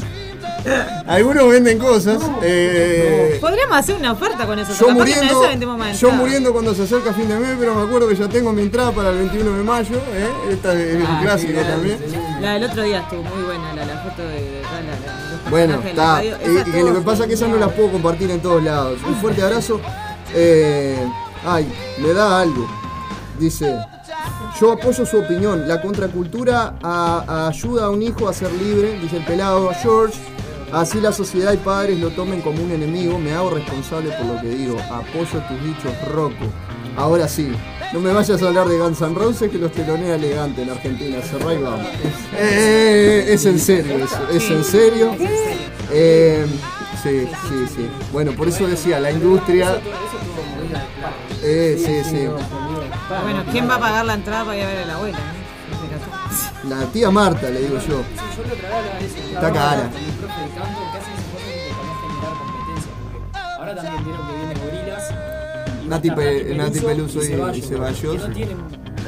Algunos 1.07 1.47
venden 1.49 1.79
cosas. 1.79 2.21
eh, 2.43 3.37
Podríamos 3.41 3.77
hacer 3.77 3.95
una 3.95 4.11
oferta 4.11 4.45
con 4.45 4.59
eso. 4.59 4.71
yo 4.73 4.87
capaz 4.87 4.87
que 4.87 4.91
en 4.91 4.97
muriendo, 5.17 5.25
eso 5.25 5.49
vendemos 5.49 5.77
más 5.77 5.87
yo 5.99 6.07
entradas. 6.07 6.17
muriendo 6.19 6.53
cuando 6.53 6.75
se 6.75 6.83
acerca 6.83 7.13
fin 7.13 7.27
de 7.29 7.39
mes, 7.39 7.55
pero 7.59 7.75
me 7.75 7.81
acuerdo 7.83 8.07
que 8.07 8.15
ya 8.15 8.27
tengo 8.27 8.51
mi 8.53 8.61
entrada 8.63 8.91
para 8.91 9.09
el 9.09 9.17
21 9.19 9.57
de 9.57 9.63
mayo. 9.63 9.95
¿eh? 9.95 10.29
Esta 10.51 10.73
es 10.73 10.95
un 10.95 11.03
Ah, 11.05 11.19
clásico 11.23 11.53
qué 11.53 11.59
grande, 11.63 11.71
también. 11.95 12.41
La 12.41 12.53
del 12.53 12.63
otro 12.65 12.83
día 12.83 12.99
estuvo 12.99 13.23
muy 13.23 13.43
buena, 13.43 13.73
la, 13.73 13.85
la 13.85 13.97
foto 14.03 14.21
de, 14.21 14.33
de- 14.33 14.61
la- 14.61 14.81
la- 14.81 15.31
los 15.41 15.49
Bueno, 15.49 15.81
personajes 15.81 15.91
está. 15.91 16.23
Y, 16.23 16.27
Esa 16.57 16.69
y 16.69 16.71
que 16.71 16.77
lo 16.79 16.85
que 16.85 16.89
estuvo 16.91 17.03
pasa 17.05 17.23
es 17.23 17.27
que 17.27 17.33
esas 17.35 17.49
no 17.49 17.55
las 17.57 17.71
puedo 17.73 17.91
compartir 17.91 18.29
en 18.31 18.39
todos 18.41 18.63
lados. 18.63 18.99
Un 19.07 19.15
fuerte 19.15 19.41
abrazo. 19.41 19.79
Eh, 20.35 20.97
ay, 21.45 21.71
me 21.99 22.13
da 22.13 22.41
algo. 22.41 22.67
Dice, 23.39 23.73
yo 24.59 24.73
apoyo 24.73 25.05
su 25.05 25.17
opinión. 25.17 25.67
La 25.67 25.81
contracultura 25.81 26.75
a- 26.83 27.23
a- 27.27 27.47
ayuda 27.47 27.85
a 27.85 27.89
un 27.89 28.01
hijo 28.03 28.27
a 28.27 28.33
ser 28.33 28.51
libre, 28.53 28.99
dice 29.01 29.17
el 29.17 29.25
pelado 29.25 29.71
George. 29.81 30.19
Así 30.71 31.01
la 31.01 31.11
sociedad 31.11 31.53
y 31.53 31.57
padres 31.57 31.99
lo 31.99 32.09
tomen 32.11 32.41
como 32.41 32.63
un 32.63 32.71
enemigo. 32.71 33.17
Me 33.19 33.33
hago 33.33 33.49
responsable 33.49 34.11
por 34.11 34.25
lo 34.25 34.41
que 34.41 34.49
digo. 34.49 34.77
Apoyo 34.91 35.39
tus 35.47 35.63
dichos, 35.63 36.09
Rocco. 36.13 36.45
Ahora 36.95 37.27
sí, 37.27 37.51
no 37.93 37.99
me 37.99 38.11
vayas 38.11 38.41
a 38.41 38.47
hablar 38.47 38.67
de 38.67 38.77
Guns 38.77 39.01
N' 39.01 39.15
Roses 39.15 39.49
que 39.49 39.57
los 39.57 39.71
telonea 39.71 40.15
elegante 40.15 40.61
en 40.61 40.69
Argentina. 40.69 41.21
Cerrá 41.21 41.53
y 41.53 41.57
vamos. 41.57 41.87
Eh, 41.87 42.37
eh, 42.37 43.25
eh, 43.29 43.33
es 43.33 43.45
en 43.45 43.59
serio 43.59 44.03
eso, 44.03 44.29
es 44.29 44.49
en 44.49 44.63
serio. 44.63 45.15
Eh, 45.91 46.45
sí, 47.01 47.27
sí, 47.47 47.73
sí. 47.75 47.89
Bueno, 48.11 48.33
por 48.33 48.47
eso 48.47 48.67
decía, 48.67 48.99
la 48.99 49.11
industria. 49.11 49.79
Eh, 51.41 51.77
sí, 51.77 52.09
sí. 52.09 52.27
Bueno, 53.23 53.43
¿quién 53.51 53.67
va 53.67 53.75
a 53.75 53.79
pagar 53.79 54.05
la 54.05 54.13
entrada 54.13 54.45
para 54.45 54.57
ir 54.57 54.63
a 54.63 54.67
ver 54.67 54.77
a 54.79 54.85
la 54.85 54.95
abuela? 54.95 55.17
La 56.67 56.85
tía 56.91 57.09
Marta, 57.09 57.49
le 57.49 57.61
digo 57.61 57.77
yo. 57.79 57.81
Yo 57.87 57.93
la 57.95 58.53
otra 58.53 58.53
vez 58.53 58.63
hablaba 58.63 58.99
de 58.99 59.05
eso. 59.05 59.15
Está 59.33 59.53
cara. 59.53 59.89
Ahora 63.57 63.75
también 63.75 64.03
vieron 64.05 64.27
que 64.27 64.33
viene 64.35 64.53
Gorilas. 64.55 65.09
Nati 65.87 66.11
Pe- 66.11 66.55
Nati 66.55 66.79
Peluso 66.79 67.19
y- 67.23 67.57
y 67.57 67.61
Ceballos. 67.61 68.27
no 68.27 68.33
tienen 68.33 68.57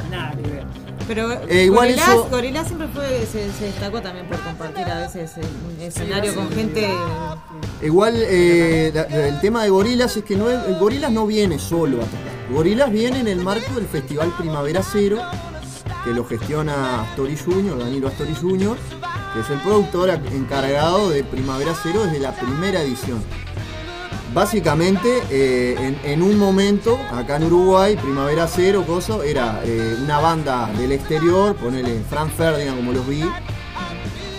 nada 0.10 0.32
que 0.36 0.41
ver. 0.49 0.64
Pero 1.07 1.34
Eh, 1.49 1.64
igual 1.65 1.90
eso- 1.90 2.30
siempre 2.30 2.88
fue, 2.94 3.26
se, 3.26 3.52
se 3.52 3.65
destacó 3.65 4.02
también 4.02 4.28
por 4.28 4.40
compartir 4.40 4.86
a 4.86 4.99
veces 5.02 5.32
un 5.38 5.82
escenario 5.82 6.34
con 6.36 6.49
gente. 6.52 6.90
Igual 7.82 8.14
eh, 8.18 8.91
la- 8.94 9.02
el 9.28 9.40
tema 9.41 9.64
de 9.64 9.69
Gorilas 9.72 10.15
es 10.15 10.23
que 10.23 10.36
no 10.38 10.49
es- 10.49 10.80
Gorilas 10.80 11.11
no 11.11 11.28
viene 11.28 11.60
solo 11.60 11.98
a 11.98 12.06
tocar. 12.06 12.32
Gorilas 12.53 12.91
viene 12.91 13.19
en 13.19 13.28
el 13.28 13.41
marco 13.41 13.73
del 13.76 13.88
Festival 13.88 14.32
Primavera 14.38 14.82
Cero, 14.90 15.18
que 16.03 16.14
lo 16.14 16.26
gestiona 16.26 17.02
Astori 17.03 17.38
Junior, 17.38 17.78
Danilo 17.78 18.07
Astori 18.07 18.36
Junior, 18.36 18.78
que 19.34 19.40
es 19.41 19.49
el 19.49 19.60
productor 19.60 20.10
encargado 20.10 21.10
de 21.10 21.23
Primavera 21.23 21.73
Cero 21.82 22.03
desde 22.06 22.19
la 22.19 22.34
primera 22.34 22.82
edición. 22.82 23.23
Básicamente, 24.34 25.22
eh, 25.30 25.98
en, 26.06 26.22
un 26.22 26.38
momento, 26.38 26.98
acá 27.11 27.36
en 27.36 27.44
Uruguay, 27.44 27.98
Primavera 27.98 28.48
Cero, 28.48 28.86
cosa, 28.88 29.18
era 29.26 29.61
eh, 29.65 29.98
una 30.02 30.19
banda 30.19 30.72
del 30.78 30.94
exterior, 30.94 31.53
ponele 31.56 32.02
Frank 32.10 32.32
Ferdinand 32.32 32.78
como 32.78 32.94
los 32.94 33.06
vi, 33.06 33.26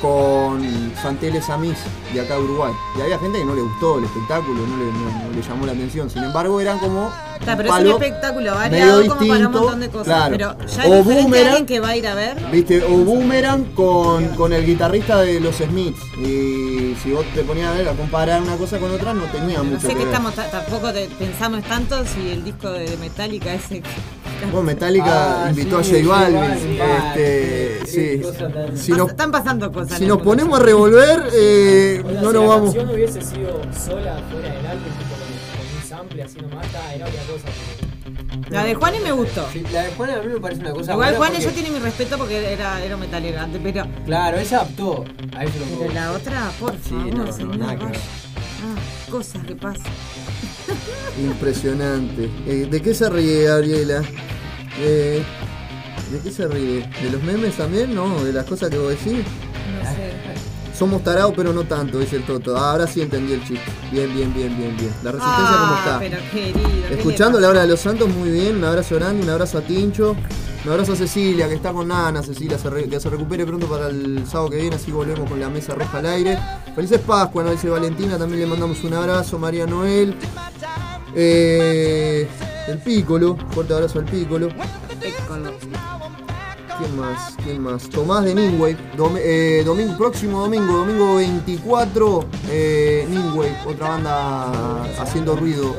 con 0.03 0.93
Santeles 1.01 1.49
Amis 1.49 1.79
de 2.12 2.20
acá 2.20 2.35
de 2.35 2.41
Uruguay. 2.43 2.73
Y 2.99 3.01
había 3.01 3.19
gente 3.19 3.39
que 3.39 3.45
no 3.45 3.55
le 3.55 3.62
gustó 3.62 3.99
el 3.99 4.05
espectáculo, 4.05 4.66
no 4.66 4.77
le, 4.77 4.85
no- 4.93 5.29
no 5.29 5.35
le 5.35 5.41
llamó 5.43 5.65
la 5.66 5.73
atención. 5.73 6.11
Sin 6.11 6.23
embargo, 6.24 6.61
eran 6.61 6.79
como. 6.79 7.11
Está, 7.41 7.57
pero 7.57 7.74
es 7.74 7.81
un 7.81 7.87
espectáculo 7.91 8.43
medio 8.43 8.55
variado 8.55 9.01
como 9.03 9.09
para 9.15 9.23
un 9.23 9.29
distinto, 9.39 9.61
montón 9.62 9.81
de 9.81 9.89
cosas. 9.89 10.05
claro. 10.07 10.31
Pero 10.31 10.66
ya 10.69 10.87
O 10.87 11.03
Boomerang. 11.03 11.47
alguien 11.49 11.66
que 11.66 11.81
va 11.81 11.89
a 11.89 11.97
ir 11.97 12.07
a 12.07 12.15
ver. 12.15 12.37
¿Viste? 12.53 12.85
O 12.85 12.89
Boomerang 12.99 13.65
con, 13.74 14.29
con 14.37 14.53
el 14.53 14.65
guitarrista 14.66 15.20
de 15.23 15.41
los 15.41 15.57
Smiths. 15.57 16.01
Y 16.19 16.95
si 17.03 17.11
vos 17.12 17.24
te 17.35 17.43
ponías 17.43 17.69
a, 17.69 17.73
ver, 17.79 17.89
a 17.89 17.93
comparar 17.95 18.43
una 18.43 18.57
cosa 18.57 18.79
con 18.79 18.91
otra, 18.93 19.12
no 19.15 19.24
tenía 19.24 19.59
No 19.59 19.65
mucho 19.65 19.81
sé 19.81 19.89
que 19.89 19.95
que 19.95 19.99
ver. 20.01 20.09
estamos, 20.09 20.35
ta- 20.35 20.51
tampoco 20.51 20.93
te- 20.93 21.09
pensamos 21.19 21.62
tanto 21.65 22.05
si 22.05 22.31
el 22.31 22.45
disco 22.45 22.70
de 22.70 22.97
Metallica 22.99 23.53
ese. 23.55 23.83
Bueno, 24.51 24.62
Metallica 24.62 25.44
Ah, 25.47 25.51
invitó 25.51 25.82
sí, 25.82 25.97
a 25.97 26.05
J 26.05 26.09
Balvin. 26.09 26.59
sí, 26.59 26.78
este, 26.81 27.86
sí. 27.86 28.23
Si 28.77 28.93
nos, 28.93 29.10
Están 29.10 29.31
pasando 29.31 29.70
cosas. 29.73 29.98
si 29.98 30.06
nos 30.06 30.20
ponemos 30.23 30.59
a 30.59 30.62
revolver, 30.62 31.28
eh, 31.35 32.02
Onda, 32.05 32.20
no 32.23 32.28
si 32.28 32.35
nos 32.35 32.43
la 32.43 32.48
vamos. 32.48 32.74
canción 32.74 32.94
hubiese 32.94 33.20
sido 33.23 33.60
sola 33.73 34.16
fuera 34.31 34.48
del 34.55 34.66
álbum, 34.66 34.85
tipo 34.98 35.14
con, 35.14 35.66
con 35.66 35.77
un 35.82 35.89
sample 35.89 36.23
así 36.23 36.39
nomás, 36.40 36.66
era 36.94 37.06
otra 37.06 37.23
cosa. 37.23 37.48
La 38.51 38.64
de 38.64 38.74
Juanes 38.74 39.02
me 39.02 39.12
gustó. 39.12 39.47
La 39.73 39.82
de 39.85 39.90
Juanes 39.93 40.16
a 40.16 40.20
mí 40.23 40.28
me 40.35 40.40
parece 40.40 40.60
una 40.60 40.73
cosa 40.73 40.93
Igual 40.93 41.16
Juanes 41.16 41.44
porque- 41.44 41.56
yo 41.56 41.62
tiene 41.62 41.70
mi 41.78 41.85
respeto 41.85 42.19
porque 42.19 42.52
era, 42.52 42.85
era 42.85 42.97
metalero 42.97 43.40
antes, 43.40 43.60
pero. 43.62 43.86
Claro, 44.05 44.39
ella 44.39 44.56
adaptó 44.59 45.05
a 45.36 45.44
eso 45.44 45.52
lo 45.59 45.78
Pero 45.81 45.93
la 45.94 46.12
otra, 46.12 46.51
por 46.60 46.77
favor, 46.77 47.06
no, 47.14 47.24
no, 47.24 47.32
señor, 47.32 47.56
nada 47.59 47.78
que 47.78 47.85
ver. 47.86 47.97
Ah, 47.97 49.10
cosas 49.10 49.44
que 49.47 49.55
pasan. 49.56 49.82
Impresionante. 51.23 52.31
Eh, 52.47 52.66
¿De 52.70 52.81
qué 52.82 52.94
se 52.94 53.09
ríe 53.09 53.44
Gabriela? 53.44 54.03
Eh, 54.81 55.23
¿De 56.11 56.19
qué 56.20 56.31
se 56.31 56.47
ríe? 56.49 56.89
¿De 57.03 57.11
los 57.11 57.23
memes 57.23 57.57
también? 57.57 57.94
¿No? 57.94 58.23
¿De 58.24 58.32
las 58.32 58.44
cosas 58.47 58.70
que 58.70 58.78
vos 58.78 58.90
decís? 58.90 59.19
No 59.82 59.90
sé. 59.90 60.12
Somos 60.77 61.05
tarados, 61.05 61.35
pero 61.36 61.53
no 61.53 61.65
tanto, 61.65 61.99
dice 61.99 62.16
el 62.16 62.24
Toto. 62.24 62.57
Ah, 62.57 62.73
ahora 62.73 62.86
sí 62.86 63.03
entendí 63.03 63.35
el 63.35 63.40
chiste. 63.47 63.65
Bien, 63.93 64.12
bien, 64.15 64.32
bien, 64.35 64.57
bien, 64.57 64.77
bien. 64.77 64.90
La 65.05 65.12
resistencia, 65.12 65.57
¿cómo 65.59 65.74
Ah, 65.74 65.81
está? 65.85 65.99
pero 65.99 66.16
querido. 66.32 66.89
¿qué 66.89 66.94
Escuchando 66.94 67.39
la 67.40 67.49
hora 67.51 67.61
de 67.62 67.69
los 67.69 67.81
santos, 67.81 68.09
muy 68.09 68.31
bien. 68.31 68.57
Un 68.57 68.65
abrazo 68.65 68.94
grande, 68.97 69.23
un 69.23 69.31
abrazo 69.31 69.59
a 69.59 69.61
Tincho. 69.61 70.16
Un 70.65 70.71
abrazo 70.71 70.93
a 70.93 70.97
Cecilia, 70.97 71.49
que 71.49 71.55
está 71.55 71.73
con 71.73 71.89
Nana. 71.89 72.23
Cecilia, 72.23 72.57
se 72.57 72.71
re- 72.71 72.89
que 72.89 73.01
se 73.01 73.11
recupere 73.11 73.45
pronto 73.45 73.67
para 73.67 73.89
el 73.89 74.25
sábado 74.27 74.51
que 74.51 74.57
viene, 74.59 74.77
así 74.77 74.93
volvemos 74.93 75.29
con 75.29 75.41
la 75.41 75.49
mesa 75.49 75.75
roja 75.75 75.99
al 75.99 76.07
aire. 76.07 76.39
Felices 76.75 77.01
Pascua, 77.01 77.43
nos 77.43 77.53
dice 77.53 77.69
Valentina. 77.69 78.17
También 78.17 78.41
le 78.43 78.47
mandamos 78.47 78.83
un 78.85 78.95
abrazo. 78.95 79.39
María 79.41 79.67
Noel. 79.67 80.17
Eh, 81.17 82.29
el 82.69 82.79
Pícolo, 82.79 83.37
fuerte 83.51 83.75
abrazo 83.75 83.99
al 83.99 84.05
Pícolo. 84.05 84.49
¿Quién 86.79 86.97
más? 86.97 87.35
¿Quién 87.43 87.61
más? 87.61 87.89
Tomás 87.91 88.25
de 88.25 88.35
Ningway. 88.35 88.77
Dom- 88.97 89.19
eh, 89.19 89.63
domingo, 89.65 89.97
próximo 89.99 90.43
domingo, 90.43 90.77
domingo 90.79 91.17
24, 91.17 92.25
eh, 92.51 93.05
Ningway, 93.11 93.51
otra 93.67 93.89
banda 93.91 94.85
haciendo 95.01 95.35
ruido. 95.35 95.75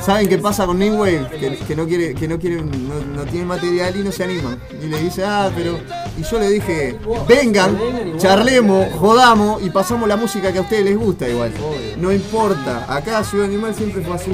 ¿Saben 0.00 0.28
qué 0.28 0.38
pasa 0.38 0.66
con 0.66 0.78
Ningway? 0.78 1.28
Que, 1.28 1.58
que 1.58 1.76
no 1.76 1.86
quiere, 1.86 2.14
que 2.14 2.28
no 2.28 2.38
quieren, 2.38 2.70
no, 2.88 3.24
no 3.24 3.44
material 3.44 3.96
y 3.96 4.02
no 4.02 4.12
se 4.12 4.24
animan. 4.24 4.58
Y 4.82 4.86
le 4.86 4.98
dice, 5.00 5.24
ah, 5.24 5.50
pero. 5.54 5.78
Y 6.18 6.22
yo 6.22 6.38
le 6.38 6.50
dije, 6.50 6.98
vengan, 7.28 7.78
charlemos, 8.18 8.92
jodamos 8.94 9.62
y 9.62 9.70
pasamos 9.70 10.08
la 10.08 10.16
música 10.16 10.52
que 10.52 10.58
a 10.58 10.62
ustedes 10.62 10.84
les 10.84 10.96
gusta 10.96 11.28
igual. 11.28 11.52
No 11.96 12.12
importa. 12.12 12.86
Acá 12.88 13.22
Ciudad 13.24 13.46
Animal 13.46 13.74
siempre 13.74 14.02
fue 14.02 14.14
así. 14.14 14.32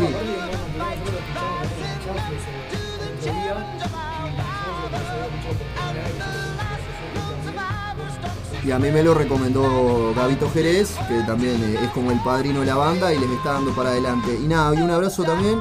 Y 8.64 8.70
a 8.70 8.78
mí 8.78 8.90
me 8.90 9.02
lo 9.02 9.12
recomendó 9.14 10.14
Gabito 10.16 10.50
Jerez, 10.50 10.94
que 11.06 11.20
también 11.26 11.56
eh, 11.62 11.78
es 11.84 11.90
como 11.90 12.10
el 12.10 12.18
padrino 12.20 12.60
de 12.60 12.66
la 12.66 12.76
banda 12.76 13.12
y 13.12 13.18
les 13.18 13.28
está 13.30 13.52
dando 13.52 13.72
para 13.74 13.90
adelante. 13.90 14.38
Y 14.42 14.46
nada, 14.46 14.74
y 14.74 14.80
un 14.80 14.90
abrazo 14.90 15.22
también 15.22 15.58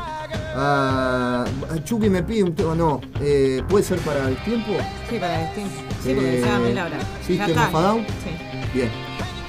a, 0.55 1.43
a 1.43 1.84
Chucky 1.84 2.09
me 2.09 2.23
pide 2.23 2.43
un 2.43 2.55
tema, 2.55 2.75
no, 2.75 3.01
eh, 3.21 3.61
¿puede 3.67 3.84
ser 3.84 3.99
para 3.99 4.30
el 4.30 4.38
tiempo? 4.43 4.71
Sí, 5.09 5.17
para 5.19 5.51
Steam. 5.51 5.67
Sí, 6.01 6.13
porque 6.13 6.39
Eh, 6.39 6.73
la 6.73 6.85
hora. 6.85 6.97
System 7.27 7.38
Ya 7.38 7.43
of 7.45 7.49
está. 7.67 7.77
a 7.77 7.81
Down. 7.81 8.05
Sí. 8.23 8.73
Bien. 8.73 8.89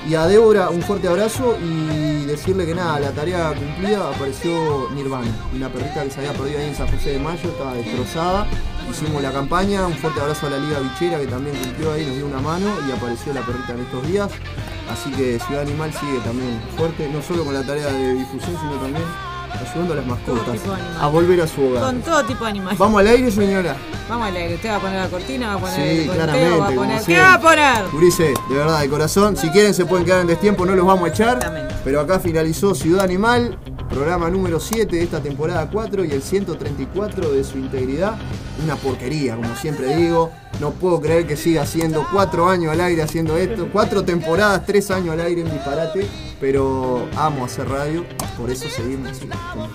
Y 0.08 0.14
a 0.16 0.26
Débora 0.26 0.68
un 0.68 0.82
fuerte 0.82 1.08
abrazo 1.08 1.56
y 1.62 2.26
decirle 2.26 2.66
que 2.66 2.74
nada, 2.74 3.00
la 3.00 3.10
tarea 3.12 3.54
cumplida 3.54 4.10
apareció 4.10 4.90
Nirvana, 4.94 5.30
una 5.54 5.68
perrita 5.70 6.02
que 6.02 6.10
se 6.10 6.18
había 6.20 6.32
perdido 6.34 6.58
ahí 6.58 6.68
en 6.68 6.74
San 6.74 6.88
José 6.88 7.10
de 7.12 7.18
Mayo, 7.20 7.48
estaba 7.48 7.72
destrozada. 7.74 8.46
Hicimos 8.90 9.22
la 9.22 9.32
campaña, 9.32 9.86
un 9.86 9.94
fuerte 9.94 10.20
abrazo 10.20 10.46
a 10.46 10.50
la 10.50 10.58
Liga 10.58 10.78
Bichera 10.78 11.18
que 11.18 11.26
también 11.26 11.56
cumplió 11.56 11.92
ahí, 11.92 12.06
nos 12.06 12.16
dio 12.16 12.26
una 12.26 12.40
mano 12.40 12.66
y 12.88 12.92
apareció 12.92 13.32
la 13.34 13.40
perrita 13.42 13.72
en 13.72 13.80
estos 13.80 14.06
días. 14.06 14.30
Así 14.90 15.10
que 15.10 15.38
Ciudad 15.40 15.62
Animal 15.62 15.92
sigue 15.92 16.18
también 16.24 16.60
fuerte, 16.76 17.08
no 17.12 17.20
solo 17.22 17.44
con 17.44 17.54
la 17.54 17.62
tarea 17.62 17.86
de 17.86 18.14
difusión, 18.14 18.56
sino 18.60 18.72
también 18.74 19.02
ayudando 19.54 19.92
a 19.94 19.96
las 19.96 20.06
mascotas 20.06 20.60
a 21.00 21.06
volver 21.08 21.40
a 21.40 21.46
su 21.46 21.62
hogar. 21.64 21.84
Con 21.84 22.00
todo 22.02 22.24
tipo 22.24 22.44
de 22.44 22.50
animales. 22.50 22.78
Vamos 22.78 23.00
al 23.00 23.06
aire, 23.08 23.30
señora. 23.30 23.76
Vamos 24.08 24.28
al 24.28 24.36
aire. 24.36 24.54
Usted 24.56 24.68
va 24.70 24.76
a 24.76 24.80
poner 24.80 25.00
la 25.00 25.08
cortina, 25.08 25.46
va 25.48 25.54
a 25.54 25.58
poner 25.58 25.74
Sí, 25.76 25.98
el 26.02 26.10
claramente. 26.10 26.58
va 26.58 26.68
a 26.68 26.72
poner. 26.72 27.02
¿Qué 27.02 27.18
va 27.18 27.34
a 27.34 27.40
poner? 27.40 27.94
Urice, 27.94 28.34
de 28.48 28.54
verdad, 28.54 28.80
de 28.80 28.88
corazón. 28.88 29.36
Si 29.36 29.48
quieren 29.50 29.72
se 29.74 29.86
pueden 29.86 30.04
quedar 30.04 30.20
en 30.20 30.26
destiempo, 30.26 30.66
no 30.66 30.74
los 30.74 30.84
vamos 30.86 31.08
a 31.08 31.12
echar. 31.12 31.70
Pero 31.84 32.00
acá 32.00 32.20
finalizó 32.20 32.74
Ciudad 32.74 33.04
Animal, 33.04 33.58
programa 33.88 34.28
número 34.28 34.60
7 34.60 34.94
de 34.96 35.02
esta 35.02 35.20
temporada 35.20 35.68
4 35.70 36.04
y 36.04 36.10
el 36.10 36.22
134 36.22 37.30
de 37.32 37.44
su 37.44 37.58
integridad. 37.58 38.16
Una 38.62 38.76
porquería, 38.76 39.36
como 39.36 39.54
siempre 39.56 39.96
digo. 39.96 40.30
No 40.60 40.70
puedo 40.70 41.00
creer 41.00 41.26
que 41.26 41.36
siga 41.36 41.62
haciendo 41.62 42.06
4 42.12 42.48
años 42.48 42.72
al 42.72 42.80
aire 42.80 43.02
haciendo 43.02 43.36
esto. 43.36 43.68
4 43.72 44.04
temporadas, 44.04 44.64
3 44.64 44.90
años 44.92 45.10
al 45.10 45.20
aire 45.20 45.42
en 45.42 45.50
disparate. 45.50 46.08
Pero 46.40 47.08
amo 47.16 47.44
hacer 47.44 47.68
radio, 47.68 48.04
por 48.38 48.50
eso 48.50 48.68
seguimos 48.68 49.18
como. 49.52 49.68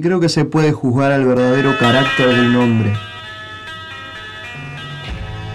Creo 0.00 0.20
que 0.20 0.28
se 0.28 0.44
puede 0.44 0.72
juzgar 0.72 1.12
al 1.12 1.24
verdadero 1.24 1.76
carácter 1.78 2.34
de 2.34 2.40
un 2.40 2.56
hombre 2.56 2.92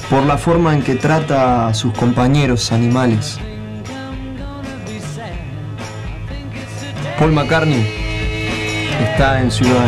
por 0.09 0.23
la 0.25 0.37
forma 0.37 0.73
en 0.73 0.83
que 0.83 0.95
trata 0.95 1.67
a 1.67 1.73
sus 1.73 1.93
compañeros 1.93 2.71
animales. 2.71 3.39
Paul 7.17 7.31
McCartney 7.31 7.87
está 8.99 9.41
en 9.41 9.49
Ciudad 9.49 9.87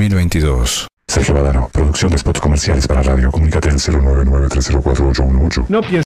2022. 0.00 0.88
Sergio 1.06 1.34
Badano, 1.34 1.68
producción 1.72 2.10
de 2.10 2.16
spots 2.16 2.40
comerciales 2.40 2.86
para 2.86 3.02
radio. 3.02 3.30
Comunícate 3.30 3.68
al 3.68 3.76
099 3.76 4.48
304 4.48 5.12
No 5.68 5.82
pienses 5.82 5.98